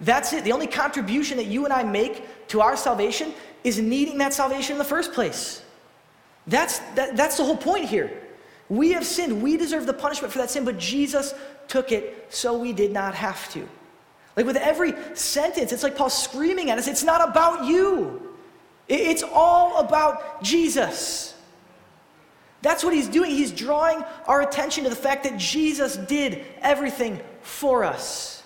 That's 0.00 0.32
it. 0.32 0.44
The 0.44 0.52
only 0.52 0.66
contribution 0.66 1.36
that 1.36 1.46
you 1.46 1.64
and 1.64 1.72
I 1.72 1.82
make 1.82 2.48
to 2.48 2.60
our 2.60 2.76
salvation 2.76 3.32
is 3.62 3.78
needing 3.78 4.18
that 4.18 4.34
salvation 4.34 4.72
in 4.72 4.78
the 4.78 4.84
first 4.84 5.12
place. 5.12 5.62
That's, 6.46 6.78
that, 6.94 7.16
that's 7.16 7.36
the 7.36 7.44
whole 7.44 7.56
point 7.56 7.86
here. 7.86 8.10
We 8.68 8.92
have 8.92 9.04
sinned. 9.04 9.42
We 9.42 9.56
deserve 9.56 9.86
the 9.86 9.92
punishment 9.92 10.32
for 10.32 10.38
that 10.38 10.50
sin, 10.50 10.64
but 10.64 10.78
Jesus 10.78 11.34
took 11.68 11.92
it 11.92 12.26
so 12.30 12.58
we 12.58 12.72
did 12.72 12.92
not 12.92 13.14
have 13.14 13.52
to. 13.52 13.68
Like 14.36 14.46
with 14.46 14.56
every 14.56 14.94
sentence, 15.14 15.72
it's 15.72 15.82
like 15.82 15.96
Paul 15.96 16.10
screaming 16.10 16.70
at 16.70 16.78
us 16.78 16.88
it's 16.88 17.04
not 17.04 17.28
about 17.28 17.66
you. 17.66 18.20
It's 18.88 19.22
all 19.22 19.78
about 19.78 20.42
Jesus. 20.42 21.34
That's 22.60 22.82
what 22.82 22.94
he's 22.94 23.08
doing. 23.08 23.30
He's 23.30 23.52
drawing 23.52 24.02
our 24.26 24.42
attention 24.42 24.84
to 24.84 24.90
the 24.90 24.96
fact 24.96 25.24
that 25.24 25.38
Jesus 25.38 25.96
did 25.96 26.44
everything 26.60 27.20
for 27.42 27.84
us. 27.84 28.42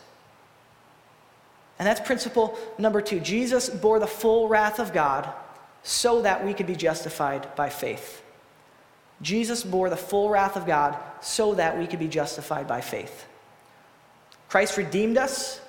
And 1.79 1.87
that's 1.87 2.01
principle 2.01 2.59
number 2.79 3.01
two. 3.01 3.21
Jesus 3.21 3.69
bore 3.69 4.01
the 4.01 4.07
full 4.07 4.49
wrath 4.49 4.81
of 4.81 4.93
God 4.93 5.33
so 5.85 6.23
that 6.23 6.45
we 6.45 6.53
could 6.53 6.67
be 6.67 6.75
justified 6.75 7.55
by 7.55 7.69
faith. 7.69 8.23
Jesus 9.21 9.65
bore 9.65 9.91
the 9.91 9.97
full 9.97 10.31
wrath 10.31 10.57
of 10.57 10.67
God 10.67 10.97
so 11.21 11.55
that 11.55 11.79
we 11.79 11.87
could 11.87 11.99
be 11.99 12.09
justified 12.09 12.69
by 12.69 12.81
faith. 12.81 13.27
Christ 14.49 14.77
redeemed 14.77 15.19
us 15.19 15.61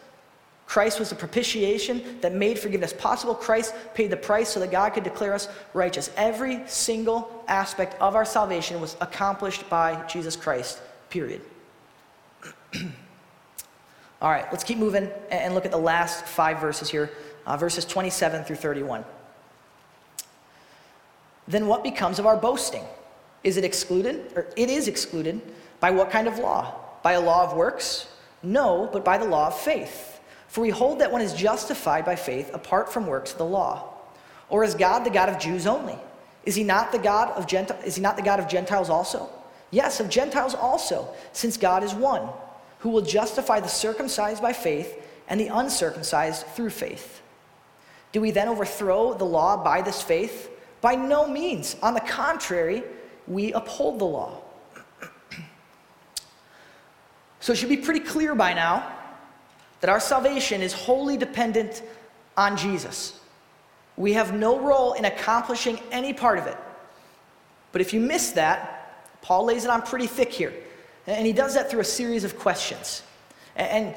Christ 0.69 0.99
was 0.99 1.09
the 1.09 1.15
propitiation 1.15 2.21
that 2.21 2.31
made 2.31 2.59
forgiveness 2.59 2.93
possible. 2.93 3.33
Christ 3.33 3.73
paid 3.95 4.11
the 4.11 4.17
price 4.17 4.49
so 4.49 4.59
that 4.59 4.69
God 4.69 4.91
could 4.91 5.03
declare 5.03 5.33
us 5.33 5.49
righteous. 5.73 6.11
Every 6.15 6.61
single 6.67 7.43
aspect 7.47 7.99
of 7.99 8.15
our 8.15 8.23
salvation 8.23 8.79
was 8.79 8.95
accomplished 9.01 9.67
by 9.67 10.05
Jesus 10.05 10.35
Christ, 10.35 10.79
period. 11.09 11.41
All 14.21 14.29
right, 14.29 14.45
let's 14.51 14.63
keep 14.63 14.77
moving 14.77 15.09
and 15.31 15.55
look 15.55 15.65
at 15.65 15.71
the 15.71 15.77
last 15.77 16.25
five 16.25 16.61
verses 16.61 16.87
here, 16.87 17.09
uh, 17.47 17.57
verses 17.57 17.83
27 17.83 18.43
through 18.43 18.57
31. 18.57 19.03
Then 21.47 21.65
what 21.65 21.81
becomes 21.81 22.19
of 22.19 22.27
our 22.27 22.37
boasting? 22.37 22.83
Is 23.43 23.57
it 23.57 23.63
excluded? 23.63 24.31
Or 24.35 24.47
it 24.55 24.69
is 24.69 24.87
excluded 24.87 25.41
by 25.79 25.91
what 25.91 26.11
kind 26.11 26.27
of 26.27 26.39
law? 26.39 26.75
By 27.03 27.13
a 27.13 27.21
law 27.21 27.43
of 27.43 27.55
works? 27.55 28.07
No, 28.43 28.89
but 28.91 29.05
by 29.05 29.17
the 29.17 29.25
law 29.25 29.47
of 29.47 29.59
faith. 29.59 30.19
For 30.47 30.61
we 30.61 30.69
hold 30.69 30.99
that 30.99 31.11
one 31.11 31.21
is 31.21 31.33
justified 31.33 32.05
by 32.05 32.15
faith 32.15 32.49
apart 32.53 32.91
from 32.91 33.07
works 33.07 33.31
of 33.31 33.37
the 33.37 33.45
law. 33.45 33.93
Or 34.49 34.63
is 34.63 34.73
God 34.73 35.03
the 35.03 35.11
God 35.11 35.29
of 35.29 35.39
Jews 35.39 35.67
only? 35.67 35.97
Is 36.43 36.55
he 36.55 36.63
not 36.63 36.91
the 36.91 36.97
God 36.97 37.29
of 37.31 37.47
Gentiles? 37.47 37.83
Is 37.85 37.95
he 37.95 38.01
not 38.01 38.15
the 38.15 38.23
God 38.23 38.39
of 38.39 38.47
Gentiles 38.47 38.89
also? 38.89 39.29
Yes, 39.71 39.99
of 39.99 40.09
Gentiles 40.09 40.55
also, 40.55 41.13
since 41.31 41.57
God 41.57 41.83
is 41.83 41.93
one, 41.93 42.27
who 42.79 42.89
will 42.89 43.01
justify 43.01 43.59
the 43.59 43.67
circumcised 43.67 44.41
by 44.41 44.53
faith 44.53 45.05
and 45.27 45.39
the 45.39 45.47
uncircumcised 45.47 46.47
through 46.47 46.71
faith. 46.71 47.21
Do 48.11 48.21
we 48.21 48.31
then 48.31 48.47
overthrow 48.47 49.13
the 49.13 49.25
law 49.25 49.63
by 49.63 49.83
this 49.83 50.01
faith? 50.01 50.49
By 50.81 50.95
no 50.95 51.27
means. 51.27 51.75
On 51.83 51.93
the 51.93 51.99
contrary, 51.99 52.83
we 53.29 53.53
uphold 53.53 53.99
the 53.99 54.05
law. 54.05 54.41
so 57.39 57.53
it 57.53 57.55
should 57.55 57.69
be 57.69 57.77
pretty 57.77 58.01
clear 58.01 58.35
by 58.35 58.53
now 58.53 58.91
that 59.81 59.89
our 59.89 59.99
salvation 59.99 60.61
is 60.61 60.73
wholly 60.73 61.15
dependent 61.15 61.83
on 62.35 62.57
Jesus. 62.57 63.19
We 63.95 64.13
have 64.13 64.33
no 64.33 64.59
role 64.59 64.93
in 64.93 65.05
accomplishing 65.05 65.79
any 65.91 66.13
part 66.13 66.39
of 66.39 66.47
it. 66.47 66.57
But 67.71 67.81
if 67.81 67.93
you 67.93 67.99
miss 67.99 68.31
that, 68.31 69.21
Paul 69.21 69.45
lays 69.45 69.63
it 69.63 69.69
on 69.69 69.83
pretty 69.83 70.07
thick 70.07 70.31
here. 70.31 70.53
And 71.05 71.25
he 71.25 71.33
does 71.33 71.53
that 71.53 71.69
through 71.69 71.81
a 71.81 71.85
series 71.85 72.23
of 72.23 72.37
questions. 72.37 73.03
And 73.55 73.93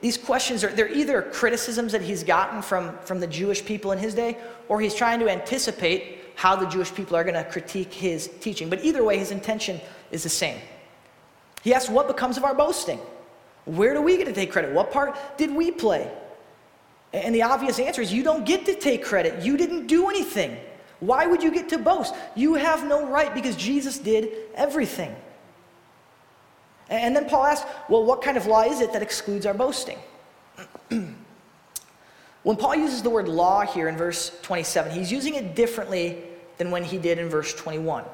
these 0.00 0.16
questions 0.16 0.64
are 0.64 0.68
they're 0.68 0.88
either 0.88 1.22
criticisms 1.22 1.92
that 1.92 2.02
he's 2.02 2.24
gotten 2.24 2.62
from, 2.62 2.96
from 3.04 3.20
the 3.20 3.26
Jewish 3.26 3.64
people 3.64 3.92
in 3.92 3.98
his 3.98 4.14
day, 4.14 4.38
or 4.68 4.80
he's 4.80 4.94
trying 4.94 5.20
to 5.20 5.28
anticipate 5.28 6.21
how 6.34 6.56
the 6.56 6.66
Jewish 6.66 6.94
people 6.94 7.16
are 7.16 7.24
going 7.24 7.34
to 7.34 7.44
critique 7.44 7.92
his 7.92 8.28
teaching. 8.40 8.68
But 8.68 8.84
either 8.84 9.04
way, 9.04 9.18
his 9.18 9.30
intention 9.30 9.80
is 10.10 10.22
the 10.22 10.28
same. 10.28 10.58
He 11.62 11.74
asks, 11.74 11.90
What 11.90 12.08
becomes 12.08 12.36
of 12.36 12.44
our 12.44 12.54
boasting? 12.54 12.98
Where 13.64 13.94
do 13.94 14.02
we 14.02 14.16
get 14.16 14.26
to 14.26 14.32
take 14.32 14.50
credit? 14.50 14.72
What 14.72 14.90
part 14.90 15.16
did 15.38 15.54
we 15.54 15.70
play? 15.70 16.10
And 17.12 17.34
the 17.34 17.42
obvious 17.42 17.78
answer 17.78 18.00
is 18.00 18.12
you 18.12 18.22
don't 18.22 18.44
get 18.44 18.64
to 18.66 18.74
take 18.74 19.04
credit. 19.04 19.44
You 19.44 19.56
didn't 19.56 19.86
do 19.86 20.08
anything. 20.08 20.56
Why 21.00 21.26
would 21.26 21.42
you 21.42 21.50
get 21.50 21.68
to 21.70 21.78
boast? 21.78 22.14
You 22.34 22.54
have 22.54 22.86
no 22.86 23.06
right 23.06 23.34
because 23.34 23.56
Jesus 23.56 23.98
did 23.98 24.30
everything. 24.54 25.14
And 26.88 27.14
then 27.14 27.28
Paul 27.28 27.44
asks, 27.44 27.68
well, 27.88 28.04
what 28.04 28.22
kind 28.22 28.36
of 28.36 28.46
law 28.46 28.62
is 28.62 28.80
it 28.80 28.92
that 28.92 29.02
excludes 29.02 29.46
our 29.46 29.54
boasting? 29.54 29.98
when 32.42 32.56
Paul 32.56 32.74
uses 32.74 33.02
the 33.02 33.10
word 33.10 33.28
law 33.28 33.62
here 33.62 33.88
in 33.88 33.96
verse 33.96 34.36
27, 34.42 34.92
he's 34.92 35.12
using 35.12 35.34
it 35.34 35.54
differently 35.54 36.18
than 36.58 36.70
when 36.70 36.84
he 36.84 36.98
did 36.98 37.18
in 37.18 37.28
verse 37.28 37.54
21. 37.54 38.04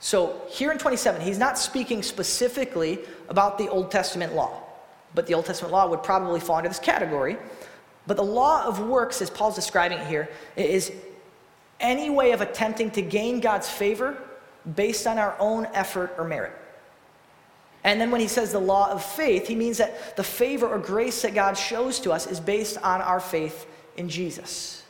So 0.00 0.42
here 0.48 0.70
in 0.70 0.78
27, 0.78 1.20
he's 1.22 1.38
not 1.38 1.58
speaking 1.58 2.02
specifically 2.02 2.98
about 3.28 3.56
the 3.56 3.68
Old 3.68 3.90
Testament 3.90 4.34
law, 4.34 4.62
but 5.14 5.26
the 5.26 5.34
Old 5.34 5.46
Testament 5.46 5.72
law 5.72 5.88
would 5.88 6.02
probably 6.02 6.40
fall 6.40 6.58
into 6.58 6.68
this 6.68 6.78
category. 6.78 7.38
But 8.06 8.18
the 8.18 8.24
law 8.24 8.66
of 8.66 8.80
works, 8.80 9.22
as 9.22 9.30
Paul's 9.30 9.54
describing 9.54 9.98
it 9.98 10.06
here, 10.06 10.28
is 10.56 10.92
any 11.80 12.10
way 12.10 12.32
of 12.32 12.42
attempting 12.42 12.90
to 12.92 13.02
gain 13.02 13.40
God's 13.40 13.68
favor 13.68 14.16
based 14.76 15.06
on 15.06 15.18
our 15.18 15.36
own 15.38 15.66
effort 15.72 16.14
or 16.18 16.24
merit. 16.24 16.52
And 17.84 18.00
then 18.00 18.10
when 18.10 18.20
he 18.20 18.28
says 18.28 18.50
the 18.50 18.58
law 18.58 18.90
of 18.90 19.04
faith, 19.04 19.46
he 19.46 19.54
means 19.54 19.78
that 19.78 20.16
the 20.16 20.24
favor 20.24 20.66
or 20.66 20.78
grace 20.78 21.22
that 21.22 21.34
God 21.34 21.52
shows 21.52 22.00
to 22.00 22.12
us 22.12 22.26
is 22.26 22.40
based 22.40 22.78
on 22.78 23.02
our 23.02 23.20
faith 23.20 23.66
in 23.96 24.08
Jesus. 24.08 24.82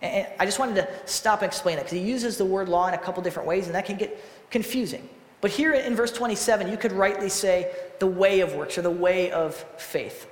And 0.00 0.26
I 0.40 0.46
just 0.46 0.58
wanted 0.58 0.76
to 0.76 0.88
stop 1.04 1.42
and 1.42 1.46
explain 1.46 1.76
that 1.76 1.84
because 1.84 1.98
he 1.98 2.04
uses 2.04 2.38
the 2.38 2.44
word 2.44 2.68
law 2.68 2.88
in 2.88 2.94
a 2.94 2.98
couple 2.98 3.22
different 3.22 3.46
ways, 3.46 3.66
and 3.66 3.74
that 3.74 3.84
can 3.84 3.96
get 3.96 4.18
confusing. 4.50 5.06
But 5.40 5.50
here 5.50 5.74
in 5.74 5.94
verse 5.94 6.12
27, 6.12 6.68
you 6.68 6.76
could 6.76 6.92
rightly 6.92 7.28
say 7.28 7.70
the 7.98 8.06
way 8.06 8.40
of 8.40 8.54
works 8.54 8.78
or 8.78 8.82
the 8.82 8.90
way 8.90 9.30
of 9.30 9.54
faith. 9.76 10.26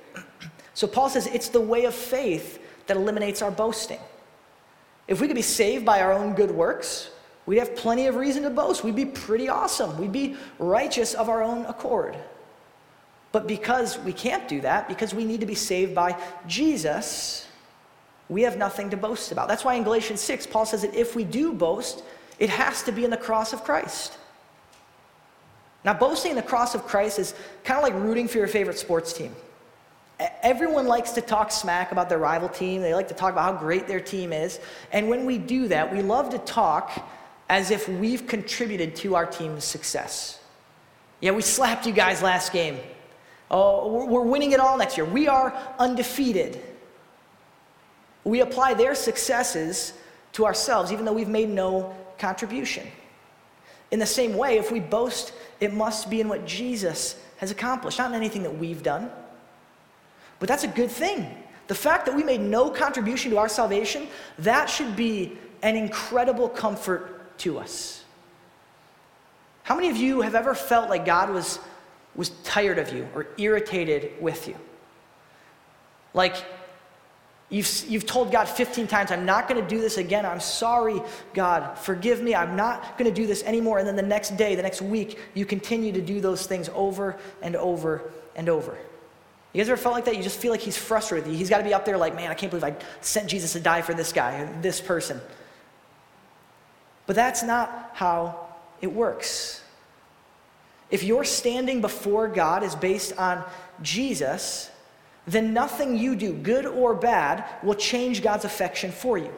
So 0.73 0.87
Paul 0.87 1.09
says 1.09 1.27
it's 1.27 1.49
the 1.49 1.61
way 1.61 1.85
of 1.85 1.93
faith 1.93 2.59
that 2.87 2.97
eliminates 2.97 3.41
our 3.41 3.51
boasting. 3.51 3.99
If 5.07 5.21
we 5.21 5.27
could 5.27 5.35
be 5.35 5.41
saved 5.41 5.85
by 5.85 6.01
our 6.01 6.13
own 6.13 6.33
good 6.33 6.51
works, 6.51 7.09
we'd 7.47 7.57
have 7.57 7.75
plenty 7.75 8.05
of 8.05 8.15
reason 8.15 8.43
to 8.43 8.51
boast. 8.51 8.83
We'd 8.83 8.95
be 8.95 9.05
pretty 9.05 9.49
awesome. 9.49 9.97
We'd 9.97 10.11
be 10.11 10.35
righteous 10.59 11.15
of 11.15 11.29
our 11.29 11.41
own 11.41 11.65
accord. 11.65 12.15
But 13.31 13.47
because 13.47 13.97
we 13.99 14.13
can't 14.13 14.47
do 14.47 14.61
that, 14.61 14.87
because 14.87 15.15
we 15.15 15.25
need 15.25 15.39
to 15.39 15.47
be 15.47 15.55
saved 15.55 15.95
by 15.95 16.21
Jesus, 16.45 17.47
we 18.29 18.43
have 18.43 18.57
nothing 18.57 18.89
to 18.91 18.97
boast 18.97 19.31
about. 19.31 19.47
That's 19.47 19.65
why 19.65 19.75
in 19.75 19.83
Galatians 19.83 20.21
6, 20.21 20.47
Paul 20.47 20.65
says 20.65 20.83
that 20.83 20.93
if 20.93 21.15
we 21.15 21.23
do 21.23 21.53
boast, 21.53 22.03
it 22.39 22.49
has 22.49 22.83
to 22.83 22.91
be 22.91 23.03
in 23.03 23.09
the 23.09 23.17
cross 23.17 23.53
of 23.53 23.63
Christ. 23.63 24.17
Now, 25.83 25.93
boasting 25.93 26.31
in 26.31 26.35
the 26.35 26.43
cross 26.43 26.75
of 26.75 26.85
Christ 26.85 27.17
is 27.17 27.33
kind 27.63 27.77
of 27.77 27.83
like 27.83 27.93
rooting 27.93 28.27
for 28.27 28.37
your 28.37 28.47
favorite 28.47 28.77
sports 28.77 29.13
team. 29.13 29.33
Everyone 30.41 30.87
likes 30.87 31.11
to 31.11 31.21
talk 31.21 31.51
smack 31.51 31.91
about 31.91 32.09
their 32.09 32.17
rival 32.17 32.49
team. 32.49 32.81
They 32.81 32.93
like 32.93 33.07
to 33.09 33.13
talk 33.13 33.31
about 33.31 33.53
how 33.53 33.59
great 33.59 33.87
their 33.87 33.99
team 33.99 34.33
is. 34.33 34.59
And 34.91 35.09
when 35.09 35.25
we 35.25 35.37
do 35.37 35.67
that, 35.67 35.93
we 35.93 36.01
love 36.01 36.31
to 36.31 36.39
talk 36.39 37.07
as 37.49 37.71
if 37.71 37.87
we've 37.87 38.27
contributed 38.27 38.95
to 38.97 39.15
our 39.15 39.25
team's 39.25 39.63
success. 39.63 40.39
Yeah, 41.21 41.31
we 41.31 41.41
slapped 41.41 41.85
you 41.85 41.93
guys 41.93 42.21
last 42.21 42.51
game. 42.51 42.79
Oh, 43.49 44.05
we're 44.05 44.21
winning 44.21 44.51
it 44.51 44.59
all 44.59 44.77
next 44.77 44.97
year. 44.97 45.05
We 45.05 45.27
are 45.27 45.55
undefeated. 45.79 46.61
We 48.23 48.41
apply 48.41 48.73
their 48.73 48.93
successes 48.93 49.93
to 50.33 50.45
ourselves, 50.45 50.91
even 50.91 51.05
though 51.05 51.13
we've 51.13 51.29
made 51.29 51.49
no 51.49 51.95
contribution. 52.19 52.85
In 53.91 53.99
the 53.99 54.05
same 54.05 54.35
way, 54.35 54.57
if 54.57 54.71
we 54.71 54.81
boast, 54.81 55.31
it 55.61 55.73
must 55.73 56.09
be 56.09 56.19
in 56.19 56.27
what 56.27 56.45
Jesus 56.45 57.15
has 57.37 57.51
accomplished, 57.51 57.99
not 57.99 58.09
in 58.09 58.15
anything 58.15 58.43
that 58.43 58.57
we've 58.57 58.83
done. 58.83 59.09
But 60.39 60.49
that's 60.49 60.65
a 60.65 60.67
good 60.67 60.91
thing. 60.91 61.43
The 61.67 61.75
fact 61.75 62.05
that 62.05 62.15
we 62.15 62.23
made 62.23 62.41
no 62.41 62.69
contribution 62.69 63.31
to 63.31 63.37
our 63.37 63.49
salvation, 63.49 64.07
that 64.39 64.69
should 64.69 64.95
be 64.95 65.37
an 65.61 65.75
incredible 65.77 66.49
comfort 66.49 67.16
to 67.39 67.59
us. 67.59 68.03
How 69.63 69.75
many 69.75 69.89
of 69.89 69.97
you 69.97 70.21
have 70.21 70.35
ever 70.35 70.55
felt 70.55 70.89
like 70.89 71.05
God 71.05 71.29
was, 71.29 71.59
was 72.15 72.29
tired 72.43 72.79
of 72.79 72.93
you 72.93 73.07
or 73.13 73.27
irritated 73.37 74.21
with 74.21 74.47
you? 74.47 74.55
Like 76.13 76.35
you've, 77.49 77.85
you've 77.87 78.05
told 78.05 78.31
God 78.31 78.45
15 78.45 78.87
times, 78.87 79.11
I'm 79.11 79.25
not 79.25 79.47
going 79.49 79.61
to 79.61 79.67
do 79.67 79.81
this 79.81 79.97
again. 79.97 80.25
I'm 80.25 80.39
sorry, 80.39 81.01
God. 81.33 81.77
Forgive 81.77 82.21
me. 82.21 82.33
I'm 82.33 82.55
not 82.55 82.97
going 82.97 83.13
to 83.13 83.15
do 83.15 83.27
this 83.27 83.43
anymore. 83.43 83.79
And 83.79 83.87
then 83.87 83.95
the 83.95 84.01
next 84.01 84.37
day, 84.37 84.55
the 84.55 84.63
next 84.63 84.81
week, 84.81 85.19
you 85.33 85.45
continue 85.45 85.91
to 85.91 86.01
do 86.01 86.21
those 86.21 86.47
things 86.47 86.69
over 86.73 87.17
and 87.41 87.55
over 87.55 88.09
and 88.35 88.49
over. 88.49 88.77
You 89.53 89.61
guys 89.61 89.69
ever 89.69 89.77
felt 89.77 89.95
like 89.95 90.05
that? 90.05 90.15
You 90.15 90.23
just 90.23 90.39
feel 90.39 90.51
like 90.51 90.61
he's 90.61 90.77
frustrated. 90.77 91.33
He's 91.33 91.49
got 91.49 91.57
to 91.57 91.63
be 91.63 91.73
up 91.73 91.83
there 91.83 91.97
like, 91.97 92.15
man, 92.15 92.31
I 92.31 92.35
can't 92.35 92.51
believe 92.51 92.63
I 92.63 92.75
sent 93.01 93.27
Jesus 93.27 93.53
to 93.53 93.59
die 93.59 93.81
for 93.81 93.93
this 93.93 94.13
guy 94.13 94.47
this 94.61 94.79
person. 94.79 95.19
But 97.07 97.15
that's 97.15 97.41
not 97.41 97.91
how 97.93 98.47
it 98.81 98.93
works. 98.93 99.63
If 100.91 101.03
your 101.03 101.23
standing 101.23 101.81
before 101.81 102.27
God 102.27 102.63
is 102.63 102.75
based 102.75 103.17
on 103.17 103.43
Jesus, 103.81 104.69
then 105.25 105.53
nothing 105.53 105.97
you 105.97 106.15
do, 106.15 106.31
good 106.33 106.65
or 106.65 106.93
bad, 106.93 107.43
will 107.63 107.75
change 107.75 108.21
God's 108.21 108.45
affection 108.45 108.91
for 108.91 109.17
you. 109.17 109.33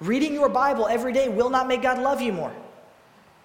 Reading 0.00 0.34
your 0.34 0.48
Bible 0.48 0.86
every 0.86 1.12
day 1.12 1.28
will 1.28 1.50
not 1.50 1.66
make 1.66 1.82
God 1.82 1.98
love 1.98 2.20
you 2.20 2.32
more. 2.32 2.52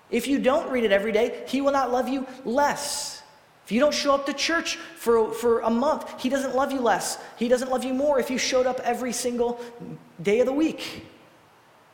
If 0.10 0.28
you 0.28 0.40
don't 0.40 0.72
read 0.72 0.84
it 0.84 0.92
every 0.92 1.12
day, 1.12 1.44
He 1.48 1.62
will 1.62 1.72
not 1.72 1.92
love 1.92 2.08
you 2.08 2.26
less. 2.46 3.22
If 3.66 3.72
you 3.72 3.80
don't 3.80 3.94
show 3.94 4.14
up 4.14 4.26
to 4.28 4.34
church 4.34 4.78
for, 4.78 5.34
for 5.34 5.60
a 5.62 5.70
month, 5.70 6.22
He 6.22 6.30
doesn't 6.30 6.56
love 6.56 6.72
you 6.72 6.80
less. 6.80 7.20
He 7.38 7.48
doesn't 7.48 7.70
love 7.70 7.84
you 7.84 7.94
more 7.94 8.20
if 8.20 8.30
you 8.30 8.38
showed 8.38 8.66
up 8.66 8.80
every 8.84 9.12
single 9.12 9.60
day 10.22 10.40
of 10.40 10.46
the 10.46 10.54
week. 10.54 11.06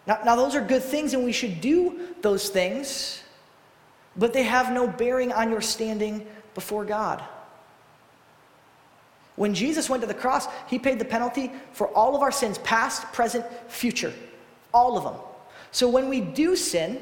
Now, 0.06 0.20
now, 0.26 0.36
those 0.36 0.56
are 0.56 0.62
good 0.62 0.84
things, 0.84 1.14
and 1.14 1.24
we 1.24 1.32
should 1.32 1.62
do 1.62 2.10
those 2.22 2.50
things, 2.50 3.24
but 4.18 4.34
they 4.34 4.44
have 4.44 4.72
no 4.72 4.88
bearing 4.88 5.32
on 5.32 5.50
your 5.50 5.62
standing 5.62 6.28
before 6.56 6.84
God. 6.84 7.24
When 9.36 9.54
Jesus 9.54 9.90
went 9.90 10.02
to 10.02 10.08
the 10.08 10.14
cross, 10.14 10.48
he 10.68 10.78
paid 10.78 11.00
the 11.00 11.06
penalty 11.06 11.52
for 11.72 11.88
all 11.88 12.16
of 12.16 12.22
our 12.22 12.32
sins, 12.32 12.58
past, 12.60 13.12
present, 13.14 13.46
future. 13.68 14.14
All 14.74 14.98
of 14.98 15.04
them. 15.04 15.16
So 15.72 15.90
when 15.90 16.10
we 16.10 16.22
do 16.22 16.56
sin, 16.56 17.02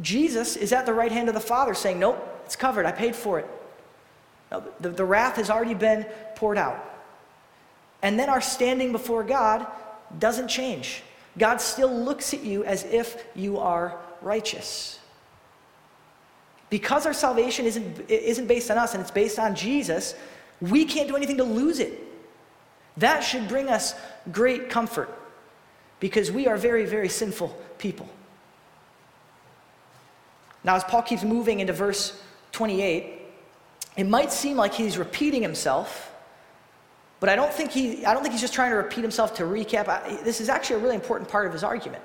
Jesus 0.00 0.56
is 0.56 0.72
at 0.72 0.86
the 0.86 0.92
right 0.92 1.12
hand 1.12 1.28
of 1.28 1.34
the 1.34 1.40
Father 1.40 1.74
saying, 1.74 2.00
Nope, 2.00 2.42
it's 2.44 2.56
covered. 2.56 2.86
I 2.86 2.92
paid 2.92 3.14
for 3.14 3.38
it. 3.38 3.48
The, 4.80 4.88
the 4.90 5.04
wrath 5.04 5.36
has 5.36 5.50
already 5.50 5.74
been 5.74 6.04
poured 6.36 6.58
out. 6.58 6.92
And 8.02 8.18
then 8.18 8.28
our 8.28 8.40
standing 8.40 8.92
before 8.92 9.24
God 9.24 9.66
doesn't 10.18 10.48
change. 10.48 11.02
God 11.38 11.60
still 11.60 11.92
looks 11.92 12.32
at 12.32 12.42
you 12.42 12.64
as 12.64 12.84
if 12.84 13.24
you 13.34 13.58
are 13.58 13.98
righteous. 14.22 14.98
Because 16.70 17.06
our 17.06 17.12
salvation 17.12 17.66
isn't, 17.66 18.08
isn't 18.08 18.46
based 18.46 18.70
on 18.70 18.78
us 18.78 18.94
and 18.94 19.00
it's 19.00 19.10
based 19.10 19.38
on 19.38 19.54
Jesus, 19.54 20.14
we 20.60 20.84
can't 20.84 21.08
do 21.08 21.16
anything 21.16 21.36
to 21.36 21.44
lose 21.44 21.78
it. 21.78 22.00
That 22.96 23.20
should 23.20 23.48
bring 23.48 23.68
us 23.68 23.94
great 24.32 24.70
comfort 24.70 25.10
because 26.00 26.30
we 26.30 26.46
are 26.46 26.56
very, 26.56 26.84
very 26.84 27.08
sinful 27.08 27.48
people. 27.78 28.08
Now, 30.62 30.76
as 30.76 30.84
Paul 30.84 31.02
keeps 31.02 31.24
moving 31.24 31.60
into 31.60 31.72
verse 31.72 32.20
28, 32.52 33.20
it 33.96 34.04
might 34.04 34.32
seem 34.32 34.56
like 34.56 34.74
he's 34.74 34.96
repeating 34.96 35.42
himself 35.42 36.13
but 37.24 37.30
I 37.30 37.36
don't 37.36 37.54
think, 37.54 37.70
he, 37.70 38.04
I 38.04 38.12
don't 38.12 38.22
think 38.22 38.32
he's 38.32 38.42
just 38.42 38.52
trying 38.52 38.68
to 38.68 38.76
repeat 38.76 39.00
himself 39.00 39.34
to 39.36 39.44
recap. 39.44 39.88
I, 39.88 40.20
this 40.24 40.42
is 40.42 40.50
actually 40.50 40.76
a 40.76 40.78
really 40.80 40.94
important 40.94 41.26
part 41.26 41.46
of 41.46 41.54
his 41.54 41.64
argument. 41.64 42.02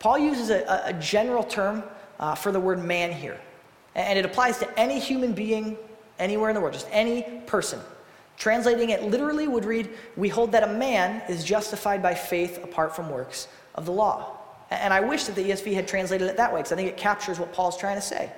Paul 0.00 0.18
uses 0.18 0.50
a, 0.50 0.82
a 0.84 0.92
general 0.92 1.42
term 1.42 1.82
uh, 2.20 2.34
for 2.34 2.52
the 2.52 2.60
word 2.60 2.84
man 2.84 3.10
here, 3.10 3.40
and 3.94 4.18
it 4.18 4.26
applies 4.26 4.58
to 4.58 4.78
any 4.78 4.98
human 4.98 5.32
being 5.32 5.78
anywhere 6.18 6.50
in 6.50 6.54
the 6.54 6.60
world, 6.60 6.74
just 6.74 6.88
any 6.90 7.22
person. 7.46 7.80
Translating 8.36 8.90
it 8.90 9.04
literally 9.04 9.48
would 9.48 9.64
read, 9.64 9.88
We 10.14 10.28
hold 10.28 10.52
that 10.52 10.64
a 10.64 10.70
man 10.74 11.22
is 11.30 11.42
justified 11.42 12.02
by 12.02 12.12
faith 12.14 12.62
apart 12.62 12.94
from 12.94 13.08
works 13.08 13.48
of 13.76 13.86
the 13.86 13.92
law. 13.92 14.36
And 14.68 14.92
I 14.92 15.00
wish 15.00 15.24
that 15.24 15.36
the 15.36 15.50
ESV 15.52 15.72
had 15.72 15.88
translated 15.88 16.28
it 16.28 16.36
that 16.36 16.52
way 16.52 16.58
because 16.58 16.72
I 16.72 16.76
think 16.76 16.90
it 16.90 16.98
captures 16.98 17.38
what 17.38 17.50
Paul's 17.54 17.78
trying 17.78 17.96
to 17.96 18.02
say. 18.02 18.30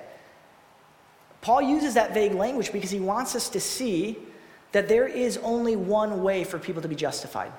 Paul 1.41 1.61
uses 1.63 1.95
that 1.95 2.13
vague 2.13 2.33
language 2.33 2.71
because 2.71 2.91
he 2.91 3.01
wants 3.01 3.35
us 3.35 3.49
to 3.49 3.59
see 3.59 4.19
that 4.71 4.87
there 4.87 5.07
is 5.07 5.37
only 5.37 5.75
one 5.75 6.23
way 6.23 6.43
for 6.43 6.59
people 6.59 6.81
to 6.81 6.87
be 6.87 6.95
justified. 6.95 7.51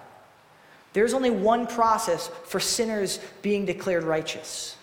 There's 0.92 1.14
only 1.14 1.30
one 1.30 1.66
process 1.66 2.28
for 2.44 2.60
sinners 2.60 3.20
being 3.42 3.66
declared 3.66 4.04
righteous. 4.04 4.76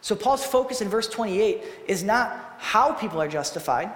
So, 0.00 0.14
Paul's 0.14 0.46
focus 0.46 0.80
in 0.80 0.88
verse 0.88 1.08
28 1.08 1.62
is 1.88 2.04
not 2.04 2.56
how 2.58 2.92
people 2.92 3.20
are 3.20 3.28
justified, 3.28 3.90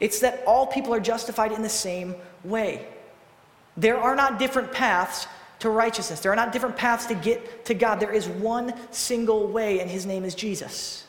it's 0.00 0.20
that 0.20 0.42
all 0.46 0.66
people 0.66 0.92
are 0.92 1.00
justified 1.00 1.52
in 1.52 1.62
the 1.62 1.68
same 1.68 2.14
way. 2.44 2.86
There 3.76 3.98
are 3.98 4.14
not 4.14 4.38
different 4.38 4.72
paths 4.72 5.26
to 5.60 5.70
righteousness, 5.70 6.20
there 6.20 6.30
are 6.32 6.36
not 6.36 6.52
different 6.52 6.76
paths 6.76 7.06
to 7.06 7.14
get 7.14 7.64
to 7.66 7.74
God. 7.74 8.00
There 8.00 8.12
is 8.12 8.28
one 8.28 8.74
single 8.90 9.48
way, 9.48 9.80
and 9.80 9.90
his 9.90 10.04
name 10.04 10.24
is 10.24 10.34
Jesus. 10.34 11.05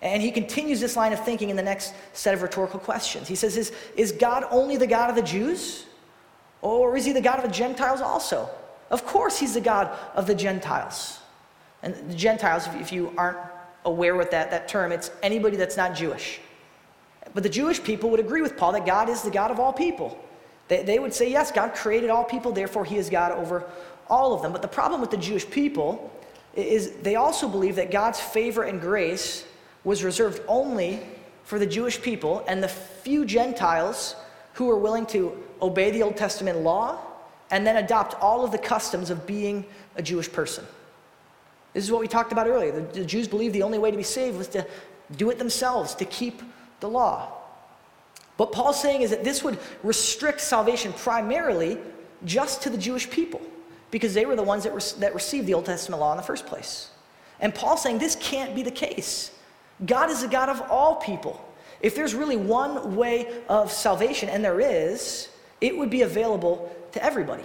And 0.00 0.22
he 0.22 0.30
continues 0.30 0.80
this 0.80 0.96
line 0.96 1.12
of 1.12 1.24
thinking 1.24 1.50
in 1.50 1.56
the 1.56 1.62
next 1.62 1.92
set 2.12 2.34
of 2.34 2.42
rhetorical 2.42 2.78
questions. 2.78 3.26
He 3.26 3.34
says, 3.34 3.56
Is, 3.56 3.72
is 3.96 4.12
God 4.12 4.44
only 4.50 4.76
the 4.76 4.86
God 4.86 5.10
of 5.10 5.16
the 5.16 5.22
Jews? 5.22 5.86
Or 6.62 6.96
is 6.96 7.04
he 7.04 7.12
the 7.12 7.20
God 7.20 7.38
of 7.38 7.44
the 7.44 7.54
Gentiles 7.54 8.00
also? 8.00 8.48
Of 8.90 9.04
course, 9.04 9.38
he's 9.38 9.54
the 9.54 9.60
God 9.60 9.96
of 10.14 10.26
the 10.26 10.34
Gentiles. 10.34 11.18
And 11.82 11.94
the 12.10 12.14
Gentiles, 12.14 12.68
if 12.74 12.92
you 12.92 13.12
aren't 13.16 13.38
aware 13.84 14.16
with 14.16 14.30
that, 14.32 14.50
that 14.50 14.68
term, 14.68 14.92
it's 14.92 15.10
anybody 15.22 15.56
that's 15.56 15.76
not 15.76 15.94
Jewish. 15.94 16.40
But 17.34 17.42
the 17.42 17.48
Jewish 17.48 17.82
people 17.82 18.10
would 18.10 18.20
agree 18.20 18.42
with 18.42 18.56
Paul 18.56 18.72
that 18.72 18.86
God 18.86 19.08
is 19.08 19.22
the 19.22 19.30
God 19.30 19.50
of 19.50 19.60
all 19.60 19.72
people. 19.72 20.18
They, 20.68 20.82
they 20.82 20.98
would 20.98 21.14
say, 21.14 21.30
yes, 21.30 21.52
God 21.52 21.74
created 21.74 22.10
all 22.10 22.24
people, 22.24 22.52
therefore 22.52 22.84
he 22.84 22.96
is 22.96 23.10
God 23.10 23.32
over 23.32 23.68
all 24.08 24.34
of 24.34 24.42
them. 24.42 24.52
But 24.52 24.62
the 24.62 24.68
problem 24.68 25.00
with 25.00 25.10
the 25.10 25.16
Jewish 25.16 25.48
people 25.48 26.12
is 26.54 26.92
they 27.02 27.16
also 27.16 27.48
believe 27.48 27.76
that 27.76 27.90
God's 27.90 28.18
favor 28.18 28.64
and 28.64 28.80
grace 28.80 29.44
was 29.88 30.04
reserved 30.04 30.42
only 30.48 31.00
for 31.44 31.58
the 31.58 31.66
Jewish 31.66 32.02
people 32.02 32.44
and 32.46 32.62
the 32.62 32.68
few 32.68 33.24
Gentiles 33.24 34.16
who 34.52 34.66
were 34.66 34.76
willing 34.76 35.06
to 35.06 35.42
obey 35.62 35.90
the 35.90 36.02
Old 36.02 36.14
Testament 36.14 36.58
law 36.58 36.98
and 37.50 37.66
then 37.66 37.78
adopt 37.78 38.14
all 38.20 38.44
of 38.44 38.52
the 38.52 38.58
customs 38.58 39.08
of 39.08 39.26
being 39.26 39.64
a 39.96 40.02
Jewish 40.02 40.30
person. 40.30 40.66
This 41.72 41.84
is 41.84 41.90
what 41.90 42.02
we 42.02 42.06
talked 42.06 42.32
about 42.32 42.46
earlier. 42.46 42.70
The, 42.70 43.00
the 43.00 43.04
Jews 43.06 43.26
believed 43.28 43.54
the 43.54 43.62
only 43.62 43.78
way 43.78 43.90
to 43.90 43.96
be 43.96 44.02
saved 44.02 44.36
was 44.36 44.48
to 44.48 44.66
do 45.16 45.30
it 45.30 45.38
themselves, 45.38 45.94
to 45.94 46.04
keep 46.04 46.42
the 46.80 46.88
law. 46.90 47.32
What 48.36 48.52
Paul's 48.52 48.82
saying 48.82 49.00
is 49.00 49.08
that 49.08 49.24
this 49.24 49.42
would 49.42 49.58
restrict 49.82 50.42
salvation 50.42 50.92
primarily 50.92 51.78
just 52.26 52.60
to 52.64 52.68
the 52.68 52.76
Jewish 52.76 53.08
people 53.08 53.40
because 53.90 54.12
they 54.12 54.26
were 54.26 54.36
the 54.36 54.42
ones 54.42 54.64
that, 54.64 54.74
re- 54.74 55.00
that 55.00 55.14
received 55.14 55.46
the 55.46 55.54
Old 55.54 55.64
Testament 55.64 56.00
law 56.00 56.12
in 56.12 56.18
the 56.18 56.22
first 56.22 56.44
place. 56.44 56.90
And 57.40 57.54
Paul's 57.54 57.82
saying 57.82 58.00
this 58.00 58.16
can't 58.16 58.54
be 58.54 58.62
the 58.62 58.70
case. 58.70 59.30
God 59.84 60.10
is 60.10 60.22
the 60.22 60.28
God 60.28 60.48
of 60.48 60.60
all 60.70 60.96
people. 60.96 61.44
If 61.80 61.94
there's 61.94 62.14
really 62.14 62.36
one 62.36 62.96
way 62.96 63.42
of 63.48 63.70
salvation, 63.70 64.28
and 64.28 64.44
there 64.44 64.60
is, 64.60 65.28
it 65.60 65.76
would 65.76 65.90
be 65.90 66.02
available 66.02 66.74
to 66.92 67.04
everybody. 67.04 67.44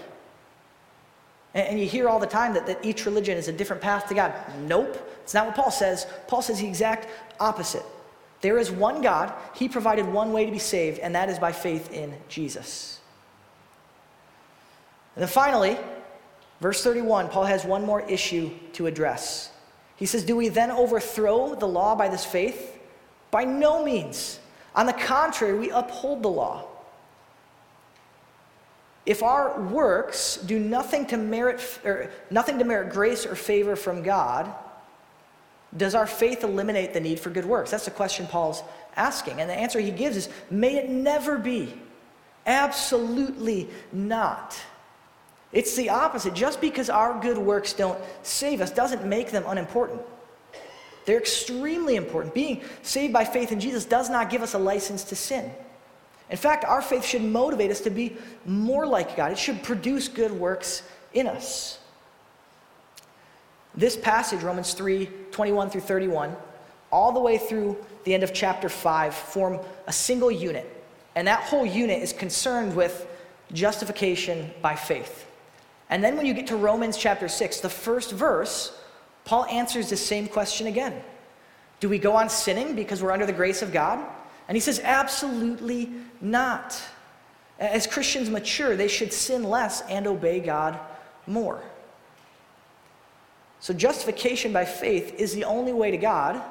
And, 1.53 1.67
and 1.67 1.79
you 1.79 1.87
hear 1.87 2.09
all 2.09 2.19
the 2.19 2.27
time 2.27 2.53
that, 2.55 2.65
that 2.67 2.83
each 2.83 3.05
religion 3.05 3.37
is 3.37 3.47
a 3.47 3.53
different 3.53 3.81
path 3.81 4.07
to 4.09 4.15
God. 4.15 4.33
Nope. 4.61 4.97
It's 5.23 5.33
not 5.33 5.47
what 5.47 5.55
Paul 5.55 5.71
says. 5.71 6.07
Paul 6.27 6.41
says 6.41 6.59
the 6.59 6.67
exact 6.67 7.07
opposite. 7.39 7.83
There 8.41 8.57
is 8.57 8.69
one 8.69 9.01
God, 9.01 9.33
He 9.55 9.69
provided 9.69 10.05
one 10.05 10.33
way 10.33 10.45
to 10.45 10.51
be 10.51 10.59
saved, 10.59 10.99
and 10.99 11.15
that 11.15 11.29
is 11.29 11.39
by 11.39 11.53
faith 11.53 11.93
in 11.93 12.13
Jesus. 12.27 12.99
And 15.15 15.21
then 15.21 15.29
finally, 15.29 15.77
verse 16.59 16.83
31, 16.83 17.29
Paul 17.29 17.45
has 17.45 17.63
one 17.63 17.85
more 17.85 18.01
issue 18.01 18.49
to 18.73 18.87
address. 18.87 19.52
He 20.03 20.07
says, 20.07 20.25
Do 20.25 20.35
we 20.35 20.49
then 20.49 20.69
overthrow 20.69 21.55
the 21.55 21.65
law 21.65 21.95
by 21.95 22.09
this 22.09 22.25
faith? 22.25 22.77
By 23.31 23.45
no 23.45 23.85
means. 23.85 24.37
On 24.75 24.85
the 24.85 24.91
contrary, 24.91 25.57
we 25.57 25.69
uphold 25.69 26.23
the 26.23 26.27
law. 26.27 26.65
If 29.05 29.23
our 29.23 29.61
works 29.61 30.35
do 30.35 30.59
nothing 30.59 31.05
to 31.05 31.15
merit 31.15 31.79
or 31.85 32.11
nothing 32.29 32.59
to 32.59 32.65
merit 32.65 32.91
grace 32.91 33.25
or 33.25 33.33
favor 33.33 33.77
from 33.77 34.03
God, 34.03 34.53
does 35.77 35.95
our 35.95 36.05
faith 36.05 36.43
eliminate 36.43 36.93
the 36.93 36.99
need 36.99 37.17
for 37.17 37.29
good 37.29 37.45
works? 37.45 37.71
That's 37.71 37.85
the 37.85 37.91
question 37.91 38.27
Paul's 38.27 38.61
asking. 38.97 39.39
And 39.39 39.49
the 39.49 39.55
answer 39.55 39.79
he 39.79 39.91
gives 39.91 40.17
is 40.17 40.27
may 40.51 40.75
it 40.75 40.89
never 40.89 41.37
be. 41.37 41.73
Absolutely 42.45 43.69
not. 43.93 44.61
It's 45.53 45.75
the 45.75 45.89
opposite. 45.89 46.33
Just 46.33 46.59
because 46.59 46.89
our 46.89 47.19
good 47.21 47.37
works 47.37 47.73
don't 47.73 47.99
save 48.23 48.59
us 48.59 48.71
doesn't 48.71 49.05
make 49.05 49.31
them 49.31 49.43
unimportant. 49.47 50.01
They're 51.05 51.19
extremely 51.19 51.95
important. 51.95 52.33
Being 52.33 52.61
saved 52.81 53.13
by 53.13 53.23
faith 53.25 53.51
in 53.51 53.59
Jesus 53.59 53.85
does 53.85 54.09
not 54.09 54.29
give 54.29 54.41
us 54.41 54.53
a 54.53 54.59
license 54.59 55.03
to 55.05 55.15
sin. 55.15 55.51
In 56.29 56.37
fact, 56.37 56.65
our 56.65 56.81
faith 56.81 57.05
should 57.05 57.21
motivate 57.21 57.69
us 57.69 57.81
to 57.81 57.89
be 57.89 58.17
more 58.45 58.87
like 58.87 59.15
God, 59.15 59.31
it 59.31 59.37
should 59.37 59.61
produce 59.61 60.07
good 60.07 60.31
works 60.31 60.83
in 61.13 61.27
us. 61.27 61.79
This 63.75 63.97
passage, 63.97 64.41
Romans 64.41 64.73
3 64.73 65.09
21 65.31 65.69
through 65.69 65.81
31, 65.81 66.35
all 66.91 67.11
the 67.11 67.19
way 67.19 67.37
through 67.37 67.77
the 68.03 68.13
end 68.13 68.23
of 68.23 68.33
chapter 68.33 68.69
5, 68.69 69.13
form 69.13 69.59
a 69.87 69.93
single 69.93 70.31
unit. 70.31 70.69
And 71.15 71.27
that 71.27 71.41
whole 71.41 71.65
unit 71.65 72.01
is 72.01 72.13
concerned 72.13 72.75
with 72.75 73.07
justification 73.51 74.51
by 74.61 74.75
faith. 74.75 75.27
And 75.93 76.03
then 76.03 76.17
when 76.17 76.25
you 76.25 76.33
get 76.33 76.47
to 76.47 76.55
Romans 76.55 76.97
chapter 76.97 77.27
6, 77.27 77.59
the 77.59 77.69
first 77.69 78.13
verse, 78.13 78.75
Paul 79.25 79.45
answers 79.45 79.91
the 79.91 79.95
same 79.95 80.27
question 80.27 80.65
again 80.65 81.03
Do 81.81 81.87
we 81.87 81.99
go 81.99 82.15
on 82.15 82.29
sinning 82.29 82.75
because 82.75 83.03
we're 83.03 83.11
under 83.11 83.27
the 83.27 83.31
grace 83.31 83.61
of 83.61 83.71
God? 83.71 84.03
And 84.47 84.55
he 84.55 84.59
says, 84.59 84.81
Absolutely 84.83 85.91
not. 86.19 86.81
As 87.59 87.85
Christians 87.85 88.27
mature, 88.27 88.75
they 88.75 88.87
should 88.87 89.13
sin 89.13 89.43
less 89.43 89.81
and 89.81 90.07
obey 90.07 90.39
God 90.39 90.79
more. 91.27 91.61
So, 93.59 93.71
justification 93.71 94.51
by 94.51 94.65
faith 94.65 95.13
is 95.19 95.35
the 95.35 95.43
only 95.43 95.73
way 95.73 95.91
to 95.91 95.97
God, 95.97 96.41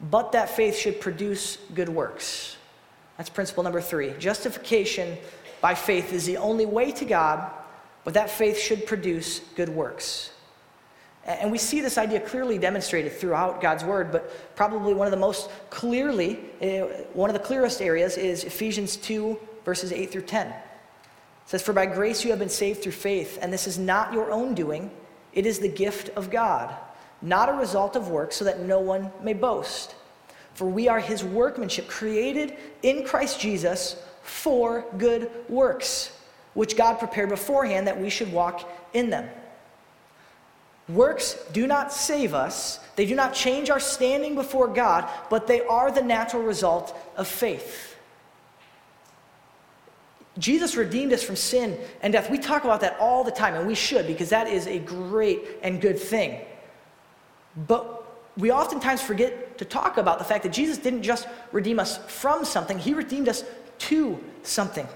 but 0.00 0.30
that 0.30 0.48
faith 0.48 0.76
should 0.76 1.00
produce 1.00 1.58
good 1.74 1.88
works. 1.88 2.56
That's 3.16 3.30
principle 3.30 3.64
number 3.64 3.80
three. 3.80 4.12
Justification 4.20 5.18
by 5.60 5.74
faith 5.74 6.12
is 6.12 6.24
the 6.24 6.36
only 6.36 6.66
way 6.66 6.92
to 6.92 7.04
God, 7.04 7.50
but 8.04 8.14
that 8.14 8.30
faith 8.30 8.58
should 8.58 8.86
produce 8.86 9.40
good 9.56 9.68
works. 9.68 10.30
And 11.24 11.52
we 11.52 11.58
see 11.58 11.80
this 11.80 11.98
idea 11.98 12.20
clearly 12.20 12.56
demonstrated 12.56 13.12
throughout 13.12 13.60
God's 13.60 13.84
word, 13.84 14.10
but 14.10 14.56
probably 14.56 14.94
one 14.94 15.06
of 15.06 15.10
the 15.10 15.18
most 15.18 15.50
clearly, 15.68 16.40
eh, 16.60 16.80
one 17.12 17.28
of 17.28 17.34
the 17.34 17.40
clearest 17.40 17.82
areas 17.82 18.16
is 18.16 18.44
Ephesians 18.44 18.96
2, 18.96 19.38
verses 19.64 19.92
8 19.92 20.10
through 20.10 20.22
10. 20.22 20.46
It 20.46 20.54
says, 21.44 21.62
For 21.62 21.74
by 21.74 21.86
grace 21.86 22.24
you 22.24 22.30
have 22.30 22.38
been 22.38 22.48
saved 22.48 22.82
through 22.82 22.92
faith, 22.92 23.38
and 23.42 23.52
this 23.52 23.66
is 23.66 23.78
not 23.78 24.14
your 24.14 24.32
own 24.32 24.54
doing, 24.54 24.90
it 25.32 25.44
is 25.44 25.58
the 25.58 25.68
gift 25.68 26.08
of 26.16 26.30
God, 26.30 26.74
not 27.20 27.50
a 27.50 27.52
result 27.52 27.96
of 27.96 28.08
works, 28.08 28.36
so 28.36 28.44
that 28.46 28.60
no 28.60 28.80
one 28.80 29.12
may 29.22 29.34
boast. 29.34 29.94
For 30.54 30.66
we 30.66 30.88
are 30.88 31.00
his 31.00 31.22
workmanship, 31.22 31.86
created 31.86 32.56
in 32.82 33.04
Christ 33.04 33.38
Jesus 33.38 34.02
for 34.22 34.86
good 34.96 35.30
works, 35.48 36.16
which 36.54 36.76
God 36.76 36.98
prepared 36.98 37.28
beforehand 37.28 37.86
that 37.86 38.00
we 38.00 38.10
should 38.10 38.32
walk 38.32 38.68
in 38.92 39.10
them. 39.10 39.28
Works 40.88 41.34
do 41.52 41.66
not 41.66 41.92
save 41.92 42.34
us, 42.34 42.80
they 42.96 43.06
do 43.06 43.14
not 43.14 43.32
change 43.32 43.70
our 43.70 43.78
standing 43.78 44.34
before 44.34 44.66
God, 44.66 45.08
but 45.28 45.46
they 45.46 45.62
are 45.62 45.90
the 45.90 46.02
natural 46.02 46.42
result 46.42 46.96
of 47.16 47.28
faith. 47.28 47.96
Jesus 50.38 50.76
redeemed 50.76 51.12
us 51.12 51.22
from 51.22 51.36
sin 51.36 51.78
and 52.02 52.12
death. 52.12 52.30
We 52.30 52.38
talk 52.38 52.64
about 52.64 52.80
that 52.80 52.96
all 52.98 53.24
the 53.24 53.30
time, 53.30 53.54
and 53.54 53.66
we 53.66 53.74
should 53.74 54.06
because 54.06 54.30
that 54.30 54.48
is 54.48 54.66
a 54.66 54.78
great 54.78 55.42
and 55.62 55.80
good 55.80 55.98
thing. 55.98 56.40
But 57.68 58.04
we 58.36 58.50
oftentimes 58.50 59.02
forget 59.02 59.58
to 59.58 59.64
talk 59.64 59.98
about 59.98 60.18
the 60.18 60.24
fact 60.24 60.42
that 60.44 60.52
Jesus 60.52 60.78
didn't 60.78 61.02
just 61.02 61.28
redeem 61.52 61.78
us 61.78 61.98
from 61.98 62.44
something, 62.44 62.78
He 62.78 62.94
redeemed 62.94 63.28
us 63.28 63.44
to 63.78 64.18
something. 64.42 64.88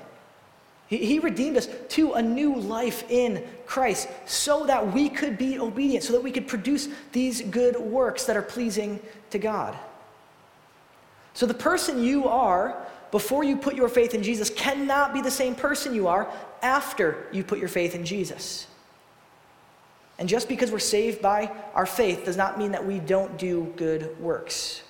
He, 0.87 1.19
redeemed 1.19 1.57
us 1.57 1.69
to 1.91 2.13
a 2.13 2.23
new 2.23 2.57
life 2.57 3.11
in 3.11 3.43
Christ 3.67 4.09
so 4.27 4.67
that 4.67 4.93
we 4.93 5.09
could 5.09 5.39
be 5.39 5.59
obedient, 5.59 6.05
so 6.05 6.13
that 6.13 6.23
we 6.23 6.31
could 6.31 6.47
produce 6.47 6.89
these 7.13 7.41
good 7.41 7.77
works 7.77 8.25
that 8.27 8.37
are 8.37 8.43
pleasing 8.43 9.01
to 9.31 9.39
God. 9.39 9.77
So 11.33 11.47
the 11.47 11.55
person 11.55 12.03
you 12.03 12.29
are 12.29 12.87
before 13.11 13.45
you 13.45 13.57
put 13.57 13.75
your 13.75 13.89
faith 13.89 14.15
in 14.15 14.23
Jesus 14.23 14.51
cannot 14.51 15.15
be 15.15 15.23
the 15.23 15.31
same 15.31 15.55
person 15.55 15.95
you 15.95 16.07
are 16.07 16.31
after 16.63 17.29
you 17.33 17.45
put 17.45 17.59
your 17.59 17.69
faith 17.69 17.95
in 17.95 18.05
Jesus. 18.05 18.67
And 20.19 20.29
just 20.29 20.49
because 20.49 20.71
we're 20.71 20.79
saved 20.79 21.21
by 21.21 21.51
our 21.75 21.87
faith 21.87 22.25
does 22.25 22.37
not 22.37 22.59
mean 22.59 22.73
that 22.73 22.87
we 22.87 23.01
don't 23.01 23.37
do 23.37 23.73
good 23.77 24.19
works. 24.21 24.83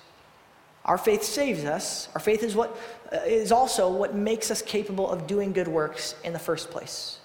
Our 0.85 0.97
faith 0.97 1.23
saves 1.23 1.65
us. 1.65 2.09
Our 2.13 2.21
faith 2.21 2.43
is 2.43 2.55
what 2.55 2.77
uh, 3.11 3.17
is 3.25 3.51
also 3.51 3.91
what 3.91 4.15
makes 4.15 4.51
us 4.51 4.61
capable 4.61 5.09
of 5.09 5.27
doing 5.27 5.51
good 5.51 5.67
works 5.67 6.15
in 6.23 6.31
the 6.33 6.39
first 6.39 6.69
place. 6.69 7.19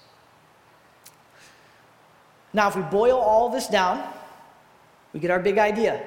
Now, 2.53 2.67
if 2.67 2.75
we 2.75 2.81
boil 2.81 3.17
all 3.17 3.49
this 3.49 3.67
down, 3.67 4.03
we 5.13 5.19
get 5.19 5.31
our 5.31 5.39
big 5.39 5.57
idea. 5.57 6.03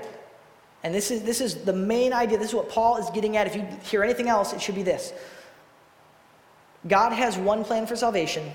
And 0.82 0.94
this 0.94 1.10
is, 1.10 1.22
this 1.22 1.40
is 1.40 1.64
the 1.64 1.72
main 1.72 2.12
idea. 2.12 2.36
This 2.36 2.48
is 2.48 2.54
what 2.54 2.68
Paul 2.68 2.98
is 2.98 3.08
getting 3.10 3.36
at. 3.36 3.46
If 3.46 3.56
you 3.56 3.66
hear 3.82 4.04
anything 4.04 4.28
else, 4.28 4.52
it 4.52 4.60
should 4.60 4.74
be 4.74 4.82
this 4.82 5.12
God 6.86 7.12
has 7.12 7.38
one 7.38 7.64
plan 7.64 7.86
for 7.86 7.96
salvation 7.96 8.52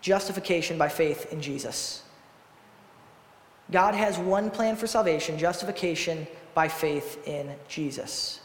justification 0.00 0.76
by 0.76 0.88
faith 0.88 1.32
in 1.32 1.40
Jesus. 1.40 2.02
God 3.70 3.94
has 3.94 4.18
one 4.18 4.50
plan 4.50 4.74
for 4.74 4.86
salvation 4.88 5.38
justification 5.38 6.26
by 6.54 6.68
faith 6.68 7.26
in 7.26 7.54
Jesus. 7.68 8.40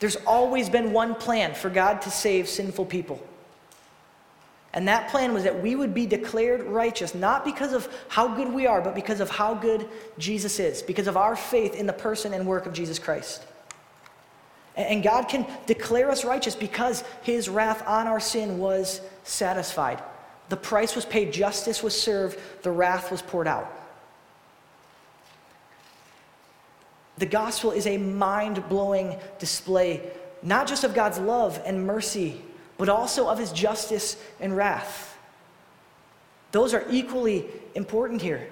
There's 0.00 0.16
always 0.26 0.68
been 0.68 0.92
one 0.92 1.14
plan 1.14 1.54
for 1.54 1.70
God 1.70 2.02
to 2.02 2.10
save 2.10 2.48
sinful 2.48 2.86
people. 2.86 3.20
And 4.74 4.86
that 4.86 5.10
plan 5.10 5.32
was 5.32 5.44
that 5.44 5.62
we 5.62 5.74
would 5.74 5.94
be 5.94 6.06
declared 6.06 6.62
righteous, 6.62 7.14
not 7.14 7.44
because 7.44 7.72
of 7.72 7.88
how 8.08 8.28
good 8.28 8.52
we 8.52 8.66
are, 8.66 8.80
but 8.80 8.94
because 8.94 9.20
of 9.20 9.30
how 9.30 9.54
good 9.54 9.88
Jesus 10.18 10.60
is, 10.60 10.82
because 10.82 11.06
of 11.06 11.16
our 11.16 11.34
faith 11.34 11.74
in 11.74 11.86
the 11.86 11.92
person 11.92 12.34
and 12.34 12.46
work 12.46 12.66
of 12.66 12.72
Jesus 12.72 12.98
Christ. 12.98 13.44
And 14.76 15.02
God 15.02 15.28
can 15.28 15.46
declare 15.66 16.10
us 16.10 16.24
righteous 16.24 16.54
because 16.54 17.02
his 17.22 17.48
wrath 17.48 17.82
on 17.86 18.06
our 18.06 18.20
sin 18.20 18.58
was 18.58 19.00
satisfied. 19.24 20.02
The 20.50 20.56
price 20.56 20.94
was 20.94 21.04
paid, 21.04 21.32
justice 21.32 21.82
was 21.82 22.00
served, 22.00 22.38
the 22.62 22.70
wrath 22.70 23.10
was 23.10 23.20
poured 23.20 23.48
out. 23.48 23.77
The 27.18 27.26
gospel 27.26 27.72
is 27.72 27.86
a 27.86 27.98
mind 27.98 28.68
blowing 28.68 29.16
display, 29.38 30.10
not 30.42 30.66
just 30.66 30.84
of 30.84 30.94
God's 30.94 31.18
love 31.18 31.60
and 31.64 31.86
mercy, 31.86 32.40
but 32.76 32.88
also 32.88 33.28
of 33.28 33.38
his 33.38 33.52
justice 33.52 34.16
and 34.40 34.56
wrath. 34.56 35.18
Those 36.52 36.72
are 36.74 36.84
equally 36.90 37.46
important 37.74 38.22
here. 38.22 38.48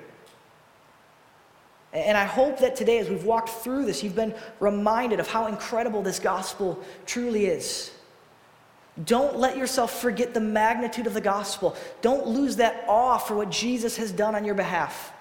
And 1.93 2.19
I 2.19 2.25
hope 2.25 2.59
that 2.59 2.77
today, 2.77 2.99
as 2.99 3.09
we've 3.09 3.25
walked 3.25 3.49
through 3.49 3.87
this, 3.87 4.03
you've 4.03 4.17
been 4.17 4.35
reminded 4.61 5.21
of 5.21 5.29
how 5.29 5.47
incredible 5.47 6.03
this 6.03 6.19
gospel 6.19 6.83
truly 7.07 7.47
is. 7.47 7.91
Don't 9.05 9.37
let 9.37 9.57
yourself 9.57 10.01
forget 10.01 10.35
the 10.35 10.41
magnitude 10.41 11.07
of 11.07 11.15
the 11.15 11.21
gospel. 11.21 11.77
Don't 12.03 12.27
lose 12.27 12.57
that 12.57 12.85
awe 12.89 13.19
for 13.19 13.37
what 13.37 13.51
Jesus 13.51 13.97
has 13.97 14.11
done 14.11 14.35
on 14.35 14.45
your 14.45 14.55
behalf. 14.55 15.13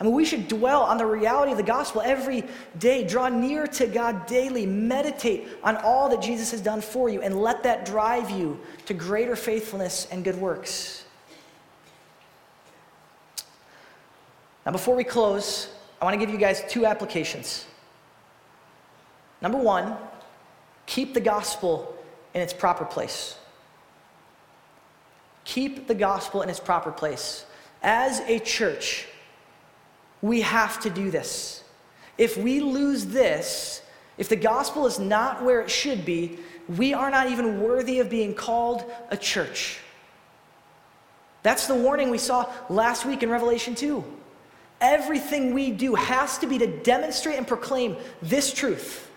I 0.00 0.04
mean, 0.04 0.12
we 0.12 0.24
should 0.24 0.48
dwell 0.48 0.82
on 0.82 0.98
the 0.98 1.06
reality 1.06 1.52
of 1.52 1.56
the 1.56 1.62
gospel 1.62 2.02
every 2.04 2.44
day. 2.78 3.06
Draw 3.06 3.28
near 3.28 3.66
to 3.68 3.86
God 3.86 4.26
daily. 4.26 4.66
Meditate 4.66 5.46
on 5.62 5.76
all 5.76 6.08
that 6.08 6.20
Jesus 6.20 6.50
has 6.50 6.60
done 6.60 6.80
for 6.80 7.08
you, 7.08 7.22
and 7.22 7.40
let 7.40 7.62
that 7.62 7.86
drive 7.86 8.30
you 8.30 8.58
to 8.86 8.94
greater 8.94 9.36
faithfulness 9.36 10.08
and 10.10 10.24
good 10.24 10.36
works. 10.36 11.04
Now, 14.66 14.72
before 14.72 14.96
we 14.96 15.04
close, 15.04 15.68
I 16.00 16.04
want 16.04 16.14
to 16.14 16.18
give 16.18 16.32
you 16.32 16.40
guys 16.40 16.62
two 16.68 16.86
applications. 16.86 17.66
Number 19.40 19.58
one, 19.58 19.96
keep 20.86 21.14
the 21.14 21.20
gospel 21.20 21.94
in 22.32 22.40
its 22.40 22.52
proper 22.52 22.84
place. 22.84 23.36
Keep 25.44 25.86
the 25.86 25.94
gospel 25.94 26.42
in 26.42 26.48
its 26.48 26.58
proper 26.58 26.90
place. 26.90 27.44
As 27.82 28.20
a 28.20 28.38
church, 28.38 29.06
we 30.24 30.40
have 30.40 30.80
to 30.80 30.88
do 30.88 31.10
this. 31.10 31.62
If 32.16 32.38
we 32.38 32.60
lose 32.60 33.04
this, 33.04 33.82
if 34.16 34.30
the 34.30 34.36
gospel 34.36 34.86
is 34.86 34.98
not 34.98 35.44
where 35.44 35.60
it 35.60 35.70
should 35.70 36.06
be, 36.06 36.38
we 36.66 36.94
are 36.94 37.10
not 37.10 37.28
even 37.30 37.60
worthy 37.60 38.00
of 38.00 38.08
being 38.08 38.32
called 38.32 38.90
a 39.10 39.18
church. 39.18 39.80
That's 41.42 41.66
the 41.66 41.74
warning 41.74 42.08
we 42.08 42.16
saw 42.16 42.50
last 42.70 43.04
week 43.04 43.22
in 43.22 43.28
Revelation 43.28 43.74
2. 43.74 44.02
Everything 44.80 45.52
we 45.52 45.70
do 45.70 45.94
has 45.94 46.38
to 46.38 46.46
be 46.46 46.56
to 46.56 46.68
demonstrate 46.80 47.36
and 47.36 47.46
proclaim 47.46 47.94
this 48.22 48.50
truth. 48.50 49.10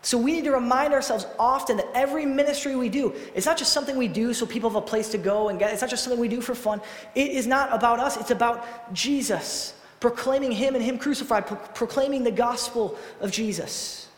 So 0.00 0.18
we 0.18 0.32
need 0.32 0.44
to 0.46 0.50
remind 0.50 0.92
ourselves 0.92 1.24
often 1.38 1.76
that 1.76 1.86
every 1.94 2.26
ministry 2.26 2.74
we 2.74 2.88
do, 2.88 3.14
it's 3.36 3.46
not 3.46 3.56
just 3.56 3.72
something 3.72 3.96
we 3.96 4.08
do 4.08 4.34
so 4.34 4.44
people 4.44 4.68
have 4.68 4.82
a 4.82 4.84
place 4.84 5.08
to 5.10 5.18
go 5.18 5.50
and 5.50 5.58
get, 5.60 5.72
it's 5.72 5.82
not 5.82 5.90
just 5.90 6.02
something 6.02 6.18
we 6.20 6.26
do 6.26 6.40
for 6.40 6.56
fun. 6.56 6.80
It 7.14 7.30
is 7.30 7.46
not 7.46 7.72
about 7.72 8.00
us, 8.00 8.16
it's 8.16 8.32
about 8.32 8.92
Jesus 8.92 9.74
proclaiming 10.02 10.50
Him 10.50 10.74
and 10.74 10.82
Him 10.82 10.98
crucified, 10.98 11.46
pro- 11.46 11.56
proclaiming 11.56 12.24
the 12.24 12.32
gospel 12.32 12.98
of 13.20 13.30
Jesus. 13.30 14.08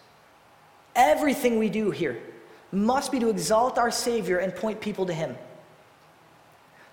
Everything 0.96 1.58
we 1.58 1.68
do 1.68 1.90
here 1.90 2.22
must 2.72 3.12
be 3.12 3.20
to 3.20 3.28
exalt 3.28 3.76
our 3.76 3.90
Savior 3.90 4.38
and 4.38 4.56
point 4.56 4.80
people 4.80 5.04
to 5.04 5.12
Him. 5.12 5.36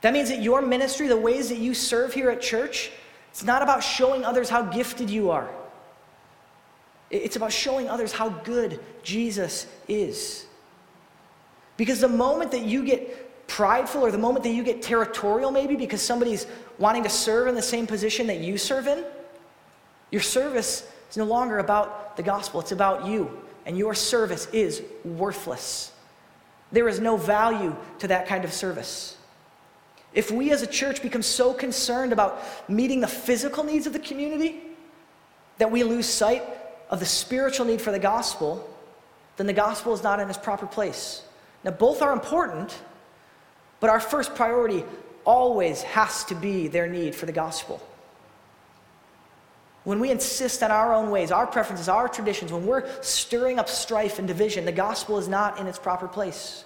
That 0.02 0.12
means 0.12 0.28
that 0.28 0.42
your 0.42 0.62
ministry, 0.62 1.08
the 1.08 1.16
ways 1.16 1.48
that 1.48 1.58
you 1.58 1.74
serve 1.74 2.14
here 2.14 2.30
at 2.30 2.42
church, 2.42 2.92
it's 3.30 3.46
not 3.46 3.62
about 3.62 3.82
showing 3.82 4.26
others 4.26 4.50
how 4.50 4.64
gifted 4.64 5.10
you 5.10 5.32
are. 5.32 5.50
It's 7.10 7.38
about 7.38 7.54
showing 7.54 7.88
others 7.88 8.12
how 8.12 8.28
good 8.28 8.82
Jesus 9.04 9.68
is. 9.88 10.46
Because 11.78 12.02
the 12.02 12.10
moment 12.10 12.52
that 12.52 12.64
you 12.64 12.84
get 12.84 13.31
prideful 13.52 14.06
or 14.06 14.12
the 14.12 14.18
moment 14.18 14.44
that 14.46 14.54
you 14.54 14.64
get 14.64 14.82
territorial, 14.82 15.52
maybe 15.52 15.76
because 15.76 16.02
somebody's 16.02 16.48
wanting 16.80 17.04
to 17.04 17.10
serve 17.10 17.50
in 17.50 17.56
the 17.56 17.62
same 17.62 17.86
position 17.86 18.28
that 18.28 18.38
you 18.38 18.58
serve 18.58 18.88
in, 18.88 19.04
your 20.10 20.22
service 20.22 20.88
is 21.10 21.18
no 21.18 21.26
longer 21.26 21.60
about 21.60 22.16
the 22.16 22.24
gospel, 22.24 22.62
it's 22.62 22.72
about 22.72 23.06
you. 23.06 23.30
And 23.66 23.78
your 23.78 23.94
service 23.94 24.48
is 24.54 24.82
worthless. 25.04 25.92
There 26.72 26.88
is 26.88 27.02
no 27.02 27.18
value 27.18 27.76
to 28.00 28.08
that 28.08 28.26
kind 28.26 28.46
of 28.46 28.54
service. 28.54 29.18
If 30.14 30.32
we 30.32 30.52
as 30.52 30.62
a 30.62 30.68
church 30.68 31.02
become 31.02 31.22
so 31.22 31.54
concerned 31.54 32.14
about 32.14 32.42
meeting 32.70 33.02
the 33.02 33.08
physical 33.08 33.66
needs 33.66 33.86
of 33.86 33.92
the 33.92 34.00
community 34.00 34.62
that 35.58 35.70
we 35.70 35.84
lose 35.84 36.06
sight 36.06 36.44
of 36.90 37.02
the 37.02 37.06
spiritual 37.06 37.66
need 37.66 37.82
for 37.82 37.92
the 37.92 38.00
gospel, 38.00 38.66
then 39.36 39.46
the 39.46 39.54
gospel 39.54 39.94
is 39.94 40.04
not 40.04 40.22
in 40.22 40.30
its 40.30 40.38
proper 40.38 40.66
place. 40.66 41.24
Now, 41.66 41.72
both 41.72 42.02
are 42.02 42.14
important, 42.14 42.74
but 43.82 43.90
our 43.90 44.00
first 44.00 44.36
priority 44.36 44.86
always 45.26 45.82
has 45.82 46.24
to 46.26 46.36
be 46.36 46.70
their 46.70 46.88
need 46.88 47.14
for 47.14 47.26
the 47.26 47.34
gospel. 47.34 47.86
When 49.84 50.00
we 50.00 50.12
insist 50.12 50.62
on 50.62 50.72
our 50.72 50.94
own 50.94 51.10
ways, 51.10 51.32
our 51.32 51.48
preferences, 51.48 51.90
our 51.90 52.08
traditions, 52.08 52.54
when 52.54 52.66
we're 52.66 52.88
stirring 53.02 53.58
up 53.60 53.68
strife 53.68 54.20
and 54.20 54.28
division, 54.28 54.64
the 54.64 54.72
gospel 54.72 55.18
is 55.18 55.28
not 55.28 55.60
in 55.60 55.66
its 55.66 55.80
proper 55.80 56.08
place. 56.08 56.64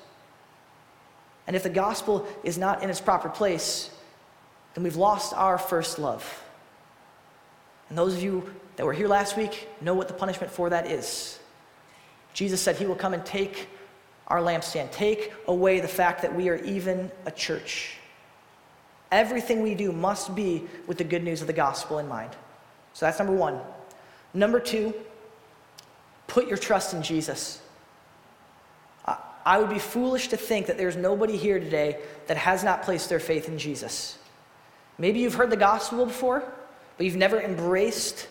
And 1.47 1.55
if 1.55 1.63
the 1.63 1.69
gospel 1.69 2.27
is 2.43 2.57
not 2.57 2.83
in 2.83 2.89
its 2.89 2.99
proper 2.99 3.29
place, 3.29 3.89
then 4.73 4.83
we've 4.83 4.97
lost 4.97 5.33
our 5.33 5.57
first 5.57 5.97
love. 5.97 6.43
And 7.87 7.97
those 7.97 8.15
of 8.15 8.21
you 8.21 8.53
that 8.75 8.85
were 8.85 8.93
here 8.93 9.07
last 9.07 9.37
week 9.37 9.69
know 9.79 9.93
what 9.93 10.09
the 10.09 10.13
punishment 10.13 10.51
for 10.51 10.69
that 10.69 10.91
is. 10.91 11.39
Jesus 12.33 12.59
said 12.59 12.75
he 12.75 12.85
will 12.85 12.95
come 12.95 13.13
and 13.13 13.25
take 13.25 13.69
our 14.27 14.39
lampstand. 14.39 14.91
Take 14.91 15.33
away 15.47 15.79
the 15.79 15.87
fact 15.87 16.21
that 16.21 16.33
we 16.33 16.49
are 16.49 16.57
even 16.57 17.11
a 17.25 17.31
church. 17.31 17.97
Everything 19.11 19.61
we 19.61 19.75
do 19.75 19.91
must 19.91 20.35
be 20.35 20.63
with 20.87 20.97
the 20.97 21.03
good 21.03 21.23
news 21.23 21.41
of 21.41 21.47
the 21.47 21.53
gospel 21.53 21.99
in 21.99 22.07
mind. 22.07 22.31
So 22.93 23.05
that's 23.05 23.19
number 23.19 23.33
one. 23.33 23.59
Number 24.33 24.59
two, 24.59 24.93
put 26.27 26.47
your 26.47 26.57
trust 26.57 26.93
in 26.93 27.03
Jesus. 27.03 27.61
I 29.45 29.59
would 29.59 29.69
be 29.69 29.79
foolish 29.79 30.29
to 30.29 30.37
think 30.37 30.65
that 30.65 30.77
there's 30.77 30.95
nobody 30.95 31.37
here 31.37 31.59
today 31.59 31.99
that 32.25 32.35
has 32.35 32.63
not 32.63 32.81
placed 32.81 33.09
their 33.09 33.19
faith 33.19 33.47
in 33.47 33.59
Jesus. 33.59 34.17
Maybe 34.97 35.19
you've 35.19 35.35
heard 35.35 35.51
the 35.51 35.57
gospel 35.57 36.05
before, 36.05 36.43
but 36.97 37.05
you've 37.05 37.15
never 37.15 37.39
embraced 37.39 38.27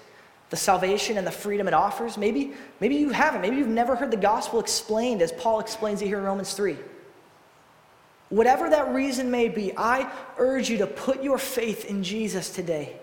the 0.55 0.61
salvation 0.61 1.19
and 1.19 1.27
the 1.27 1.33
freedom 1.33 1.67
it 1.67 1.75
offers. 1.75 2.17
Maybe, 2.17 2.53
maybe 2.79 2.95
you 2.95 3.11
haven't. 3.11 3.41
Maybe 3.41 3.57
you've 3.57 3.67
never 3.67 3.97
heard 3.97 4.13
the 4.13 4.17
gospel 4.17 4.61
explained 4.61 5.21
as 5.21 5.33
Paul 5.33 5.59
explains 5.59 6.01
it 6.01 6.07
here 6.07 6.19
in 6.19 6.23
Romans 6.23 6.55
3. 6.55 6.77
Whatever 8.29 8.71
that 8.71 8.95
reason 8.95 9.33
may 9.33 9.49
be, 9.49 9.77
I 9.77 10.09
urge 10.39 10.71
you 10.71 10.79
to 10.79 10.87
put 10.87 11.25
your 11.25 11.39
faith 11.39 11.87
in 11.87 12.05
Jesus 12.05 12.51
today. 12.51 12.95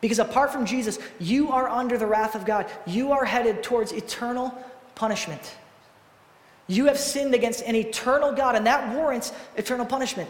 Because 0.00 0.18
apart 0.18 0.52
from 0.52 0.66
Jesus, 0.66 0.98
you 1.20 1.52
are 1.52 1.68
under 1.68 1.96
the 1.96 2.06
wrath 2.06 2.34
of 2.34 2.44
God. 2.44 2.66
You 2.84 3.12
are 3.12 3.24
headed 3.24 3.62
towards 3.62 3.92
eternal 3.92 4.52
punishment. 4.96 5.54
You 6.66 6.86
have 6.86 6.98
sinned 6.98 7.32
against 7.32 7.62
an 7.62 7.76
eternal 7.76 8.32
God, 8.32 8.56
and 8.56 8.66
that 8.66 8.92
warrants 8.92 9.32
eternal 9.56 9.86
punishment. 9.86 10.28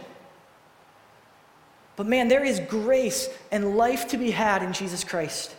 But 1.96 2.06
man, 2.06 2.28
there 2.28 2.44
is 2.44 2.60
grace 2.60 3.30
and 3.50 3.78
life 3.78 4.08
to 4.08 4.18
be 4.18 4.32
had 4.32 4.62
in 4.62 4.74
Jesus 4.74 5.02
Christ. 5.02 5.56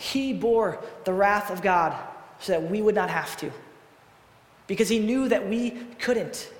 He 0.00 0.32
bore 0.32 0.82
the 1.04 1.12
wrath 1.12 1.50
of 1.50 1.60
God 1.60 1.94
so 2.38 2.52
that 2.52 2.70
we 2.70 2.80
would 2.80 2.94
not 2.94 3.10
have 3.10 3.36
to, 3.36 3.52
because 4.66 4.88
he 4.88 4.98
knew 4.98 5.28
that 5.28 5.46
we 5.46 5.72
couldn't. 5.98 6.50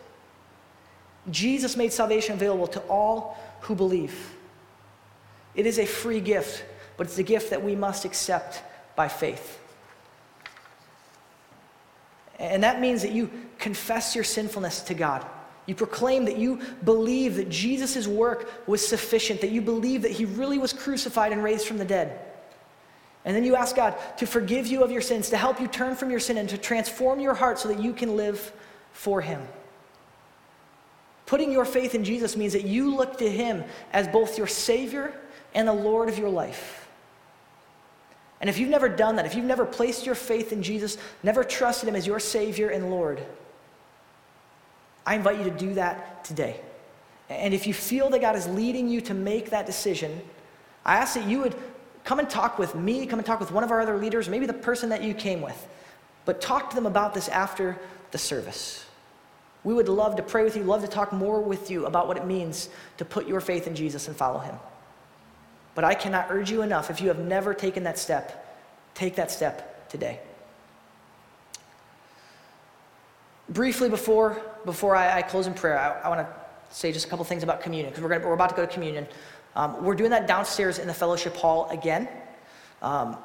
Jesus 1.31 1.75
made 1.75 1.91
salvation 1.91 2.35
available 2.35 2.67
to 2.67 2.81
all 2.81 3.39
who 3.63 3.75
believe. 3.75 4.35
It 5.55 5.65
is 5.65 5.79
a 5.79 5.87
free 5.87 6.21
gift, 6.21 6.67
but 6.99 7.07
it's 7.07 7.17
a 7.17 7.23
gift 7.23 7.49
that 7.49 7.65
we 7.65 7.75
must 7.75 8.05
accept 8.05 8.63
by 8.95 9.09
faith. 9.09 9.59
And 12.39 12.63
that 12.63 12.79
means 12.79 13.01
that 13.01 13.13
you 13.13 13.31
confess 13.59 14.15
your 14.15 14.25
sinfulness 14.25 14.83
to 14.83 14.93
God. 14.93 15.25
You 15.65 15.75
proclaim 15.75 16.27
that 16.27 16.37
you 16.37 16.61
believe 16.85 17.37
that 17.37 17.49
Jesus' 17.49 18.07
work 18.07 18.69
was 18.69 18.87
sufficient, 18.87 19.41
that 19.41 19.51
you 19.51 19.63
believe 19.63 20.03
that 20.03 20.11
he 20.11 20.27
really 20.27 20.59
was 20.59 20.75
crucified 20.75 21.33
and 21.33 21.43
raised 21.43 21.67
from 21.67 21.79
the 21.79 21.87
dead. 21.87 22.27
And 23.25 23.37
then 23.37 23.45
you 23.45 23.55
ask 23.55 23.77
God 23.77 23.97
to 24.19 24.27
forgive 24.27 24.67
you 24.67 24.83
of 24.83 24.91
your 24.91 25.03
sins, 25.03 25.31
to 25.31 25.37
help 25.37 25.61
you 25.61 25.69
turn 25.69 25.95
from 25.95 26.11
your 26.11 26.21
sin, 26.21 26.39
and 26.39 26.49
to 26.49 26.59
transform 26.59 27.21
your 27.21 27.35
heart 27.35 27.59
so 27.59 27.69
that 27.69 27.81
you 27.81 27.93
can 27.93 28.17
live 28.17 28.53
for 28.93 29.21
him. 29.21 29.47
Putting 31.27 31.53
your 31.53 31.65
faith 31.65 31.95
in 31.95 32.03
Jesus 32.03 32.37
means 32.37 32.55
that 32.55 32.65
you 32.65 32.95
look 32.95 33.19
to 33.19 33.31
him 33.31 33.63
as 33.93 34.09
both 34.09 34.37
your 34.37 34.47
Savior 34.47 35.15
and 35.55 35.69
the 35.69 35.73
Lord 35.73 36.09
of 36.09 36.19
your 36.19 36.31
life. 36.31 36.89
And 38.41 38.49
if 38.49 38.59
you've 38.59 38.71
never 38.71 38.89
done 38.89 39.17
that, 39.17 39.27
if 39.27 39.35
you've 39.35 39.45
never 39.45 39.67
placed 39.67 40.07
your 40.07 40.15
faith 40.15 40.51
in 40.53 40.63
Jesus, 40.63 40.97
never 41.23 41.45
trusted 41.45 41.89
him 41.89 41.95
as 41.95 42.07
your 42.07 42.19
Savior 42.19 42.71
and 42.71 42.91
Lord, 42.91 43.23
I 45.07 45.15
invite 45.15 45.39
you 45.39 45.45
to 45.45 45.51
do 45.51 45.75
that 45.75 46.25
today. 46.25 46.61
And 47.29 47.55
if 47.55 47.67
you 47.67 47.75
feel 47.75 48.11
that 48.11 48.21
God 48.21 48.35
is 48.35 48.49
leading 48.49 48.89
you 48.89 49.01
to 49.03 49.15
make 49.15 49.51
that 49.51 49.67
decision, 49.67 50.21
I 50.85 50.97
ask 50.97 51.15
that 51.15 51.29
you 51.29 51.41
would 51.41 51.55
come 52.05 52.19
and 52.19 52.29
talk 52.29 52.59
with 52.59 52.75
me, 52.75 53.07
come 53.07 53.19
and 53.19 53.27
talk 53.27 53.41
with 53.41 53.53
one 53.53 53.65
of 53.65 53.71
our 53.71 53.81
other 53.81 53.97
leaders, 53.97 54.29
maybe 54.29 54.47
the 54.47 54.53
person 54.53 54.89
that 54.91 55.03
you 55.03 55.15
came 55.15 55.41
with. 55.41 55.69
But 56.25 56.41
talk 56.41 56.71
to 56.71 56.77
them 56.77 56.87
about 56.87 57.15
this 57.15 57.29
after 57.29 57.79
the 58.11 58.19
service. 58.19 58.85
We 59.63 59.75
would 59.75 59.89
love 59.89 60.17
to 60.17 60.23
pray 60.23 60.43
with 60.43 60.57
you, 60.57 60.65
love 60.65 60.83
to 60.83 60.89
talk 60.89 61.13
more 61.13 61.41
with 61.41 61.71
you 61.71 61.87
about 61.87 62.09
what 62.09 62.17
it 62.17 62.27
means 62.27 62.71
to 62.97 63.05
put 63.05 63.29
your 63.29 63.41
faith 63.41 63.67
in 63.67 63.75
Jesus 63.75 64.09
and 64.09 64.17
follow 64.17 64.39
him. 64.39 64.55
But 65.75 65.85
I 65.85 65.95
cannot 65.95 66.27
urge 66.31 66.51
you 66.51 66.63
enough, 66.63 66.91
if 66.91 67.01
you 67.01 67.09
have 67.09 67.19
never 67.19 67.55
taken 67.55 67.85
that 67.85 67.99
step, 67.99 68.59
take 68.95 69.17
that 69.17 69.31
step 69.31 69.89
today. 69.89 70.21
Briefly, 73.49 73.89
before, 73.89 74.41
before 74.65 74.97
I, 74.97 75.19
I 75.19 75.23
close 75.23 75.47
in 75.47 75.55
prayer, 75.55 75.79
I, 75.79 76.07
I 76.07 76.09
want 76.09 76.21
to 76.21 76.75
say 76.75 76.93
just 76.93 77.07
a 77.07 77.09
couple 77.09 77.25
things 77.25 77.43
about 77.43 77.61
communion, 77.61 77.91
because 77.91 78.03
we're, 78.03 78.19
we're 78.21 78.33
about 78.33 78.51
to 78.51 78.55
go 78.55 78.65
to 78.65 78.73
communion. 78.73 79.07
Um, 79.57 79.85
we're 79.85 79.95
doing 79.95 80.11
that 80.11 80.27
downstairs 80.27 80.79
in 80.79 80.87
the 80.87 80.95
fellowship 80.95 81.37
hall 81.37 81.69
again. 81.71 82.09
Um, 82.83 83.17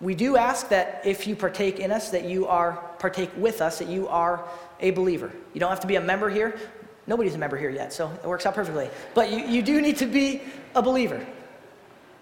we 0.00 0.14
do 0.14 0.36
ask 0.36 0.68
that 0.68 1.02
if 1.04 1.26
you 1.26 1.34
partake 1.34 1.80
in 1.80 1.90
us, 1.90 2.10
that 2.10 2.24
you 2.24 2.46
are 2.46 2.72
partake 2.98 3.30
with 3.36 3.60
us, 3.60 3.78
that 3.80 3.88
you 3.88 4.06
are 4.08 4.44
a 4.80 4.90
believer. 4.92 5.32
You 5.54 5.60
don't 5.60 5.70
have 5.70 5.80
to 5.80 5.86
be 5.86 5.96
a 5.96 6.00
member 6.00 6.30
here. 6.30 6.58
Nobody's 7.06 7.34
a 7.34 7.38
member 7.38 7.56
here 7.56 7.70
yet, 7.70 7.92
so 7.92 8.10
it 8.10 8.26
works 8.26 8.46
out 8.46 8.54
perfectly. 8.54 8.88
But 9.14 9.32
you, 9.32 9.38
you 9.38 9.62
do 9.62 9.80
need 9.80 9.96
to 9.96 10.06
be 10.06 10.42
a 10.74 10.82
believer. 10.82 11.24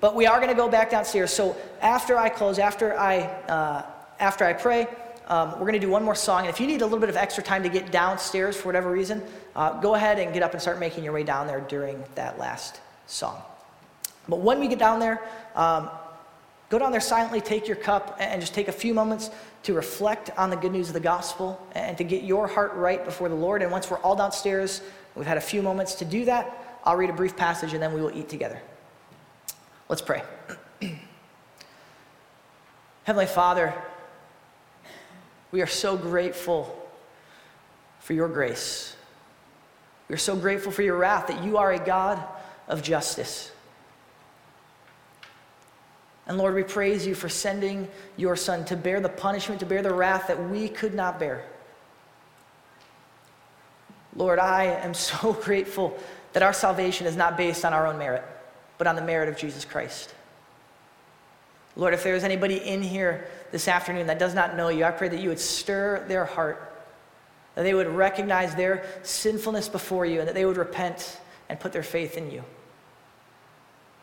But 0.01 0.15
we 0.15 0.27
are 0.27 0.37
going 0.37 0.51
to 0.51 0.57
go 0.57 0.69
back 0.69 0.91
downstairs. 0.91 1.33
So 1.33 1.57
after 1.81 2.17
I 2.17 2.29
close, 2.29 2.59
after 2.59 2.99
I, 2.99 3.19
uh, 3.19 3.85
after 4.21 4.45
I 4.45 4.53
pray, 4.53 4.87
um, 5.27 5.53
we're 5.53 5.67
going 5.67 5.73
to 5.73 5.79
do 5.81 5.91
one 5.91 6.05
more 6.05 6.15
song. 6.15 6.41
And 6.41 6.49
if 6.49 6.61
you 6.61 6.67
need 6.67 6.83
a 6.83 6.85
little 6.85 7.01
bit 7.01 7.09
of 7.09 7.17
extra 7.17 7.43
time 7.43 7.63
to 7.65 7.69
get 7.69 7.91
downstairs 7.91 8.57
for 8.57 8.69
whatever 8.69 8.91
reason, 8.91 9.23
uh, 9.55 9.81
go 9.81 9.97
ahead 9.97 10.19
and 10.19 10.33
get 10.33 10.43
up 10.43 10.53
and 10.53 10.63
start 10.63 10.79
making 10.79 11.05
your 11.05 11.13
way 11.13 11.25
down 11.25 11.47
there 11.47 11.61
during 11.61 12.03
that 12.15 12.39
last 12.39 12.81
song. 13.07 13.43
But 14.29 14.41
when 14.41 14.61
we 14.61 14.69
get 14.69 14.79
down 14.79 15.01
there, 15.01 15.23
um, 15.55 15.89
go 16.69 16.79
down 16.79 16.93
there 16.93 17.01
silently, 17.01 17.41
take 17.41 17.67
your 17.69 17.77
cup, 17.77 18.17
and 18.21 18.41
just 18.41 18.55
take 18.55 18.69
a 18.69 18.73
few 18.73 18.93
moments 18.93 19.31
to 19.65 19.75
reflect 19.75 20.31
on 20.37 20.51
the 20.51 20.57
good 20.57 20.73
news 20.73 20.89
of 20.89 20.95
the 20.95 21.01
gospel 21.01 21.65
and 21.73 21.97
to 21.99 22.05
get 22.05 22.23
your 22.23 22.47
heart 22.47 22.75
right 22.75 23.05
before 23.05 23.29
the 23.29 23.35
Lord. 23.35 23.63
And 23.63 23.71
once 23.71 23.91
we're 23.91 23.99
all 23.99 24.17
downstairs, 24.17 24.83
we've 25.15 25.27
had 25.27 25.37
a 25.37 25.41
few 25.41 25.63
moments 25.63 25.97
to 25.97 26.05
do 26.05 26.25
that, 26.27 26.81
I'll 26.85 26.97
read 26.97 27.11
a 27.11 27.15
brief 27.15 27.37
passage 27.37 27.73
and 27.73 27.83
then 27.83 27.93
we 27.93 28.01
will 28.01 28.17
eat 28.17 28.29
together. 28.29 28.61
Let's 29.89 30.03
pray. 30.03 30.23
Heavenly 33.03 33.27
Father, 33.27 33.75
we 35.51 35.63
are 35.63 35.67
so 35.67 35.97
grateful 35.97 36.89
for 37.99 38.13
your 38.13 38.29
grace. 38.29 38.95
We 40.09 40.15
are 40.15 40.19
so 40.19 40.37
grateful 40.37 40.71
for 40.71 40.83
your 40.83 40.97
wrath 40.97 41.27
that 41.27 41.43
you 41.43 41.57
are 41.57 41.73
a 41.73 41.79
God 41.79 42.23
of 42.69 42.83
justice. 42.83 43.53
And 46.27 46.39
Lord, 46.39 46.55
we 46.55 46.65
praise 46.65 47.07
you 47.07 47.15
for 47.15 47.29
sending 47.29 47.89
your 48.17 48.35
Son 48.35 48.65
to 48.67 48.77
bear 48.77 49.01
the 49.01 49.09
punishment, 49.09 49.61
to 49.61 49.67
bear 49.67 49.83
the 49.83 49.95
wrath 49.95 50.27
that 50.27 50.51
we 50.51 50.69
could 50.69 50.95
not 50.95 51.21
bear. 51.21 51.45
Lord, 54.17 54.39
I 54.39 54.65
am 54.65 54.95
so 54.95 55.33
grateful 55.33 55.97
that 56.33 56.43
our 56.43 56.53
salvation 56.53 57.07
is 57.07 57.17
not 57.17 57.37
based 57.37 57.65
on 57.65 57.73
our 57.73 57.87
own 57.87 57.99
merit, 57.99 58.25
but 58.79 58.87
on 58.87 58.97
the 58.97 59.03
merit 59.03 59.29
of 59.29 59.37
Jesus 59.37 59.65
Christ. 59.65 60.15
Lord, 61.77 61.95
if 61.95 62.03
there's 62.03 62.25
anybody 62.25 62.57
in 62.57 62.83
here 62.83 63.29
this 63.53 63.69
afternoon 63.69 64.07
that 64.07 64.19
does 64.19 64.35
not 64.35 64.57
know 64.57 64.69
you, 64.69 64.85
I 64.85 64.91
pray 64.91 65.09
that 65.09 65.21
you 65.21 65.29
would 65.29 65.39
stir 65.39 66.05
their 66.09 66.25
heart, 66.25 66.73
that 67.55 67.63
they 67.63 67.75
would 67.75 67.89
recognize 67.89 68.55
their 68.55 68.85
sinfulness 69.03 69.69
before 69.69 70.07
you, 70.07 70.21
and 70.21 70.29
that 70.29 70.35
they 70.35 70.47
would 70.47 70.57
repent 70.57 71.21
and 71.49 71.61
put 71.61 71.73
their 71.73 71.83
faith 71.83 72.17
in 72.17 72.31
you. 72.31 72.43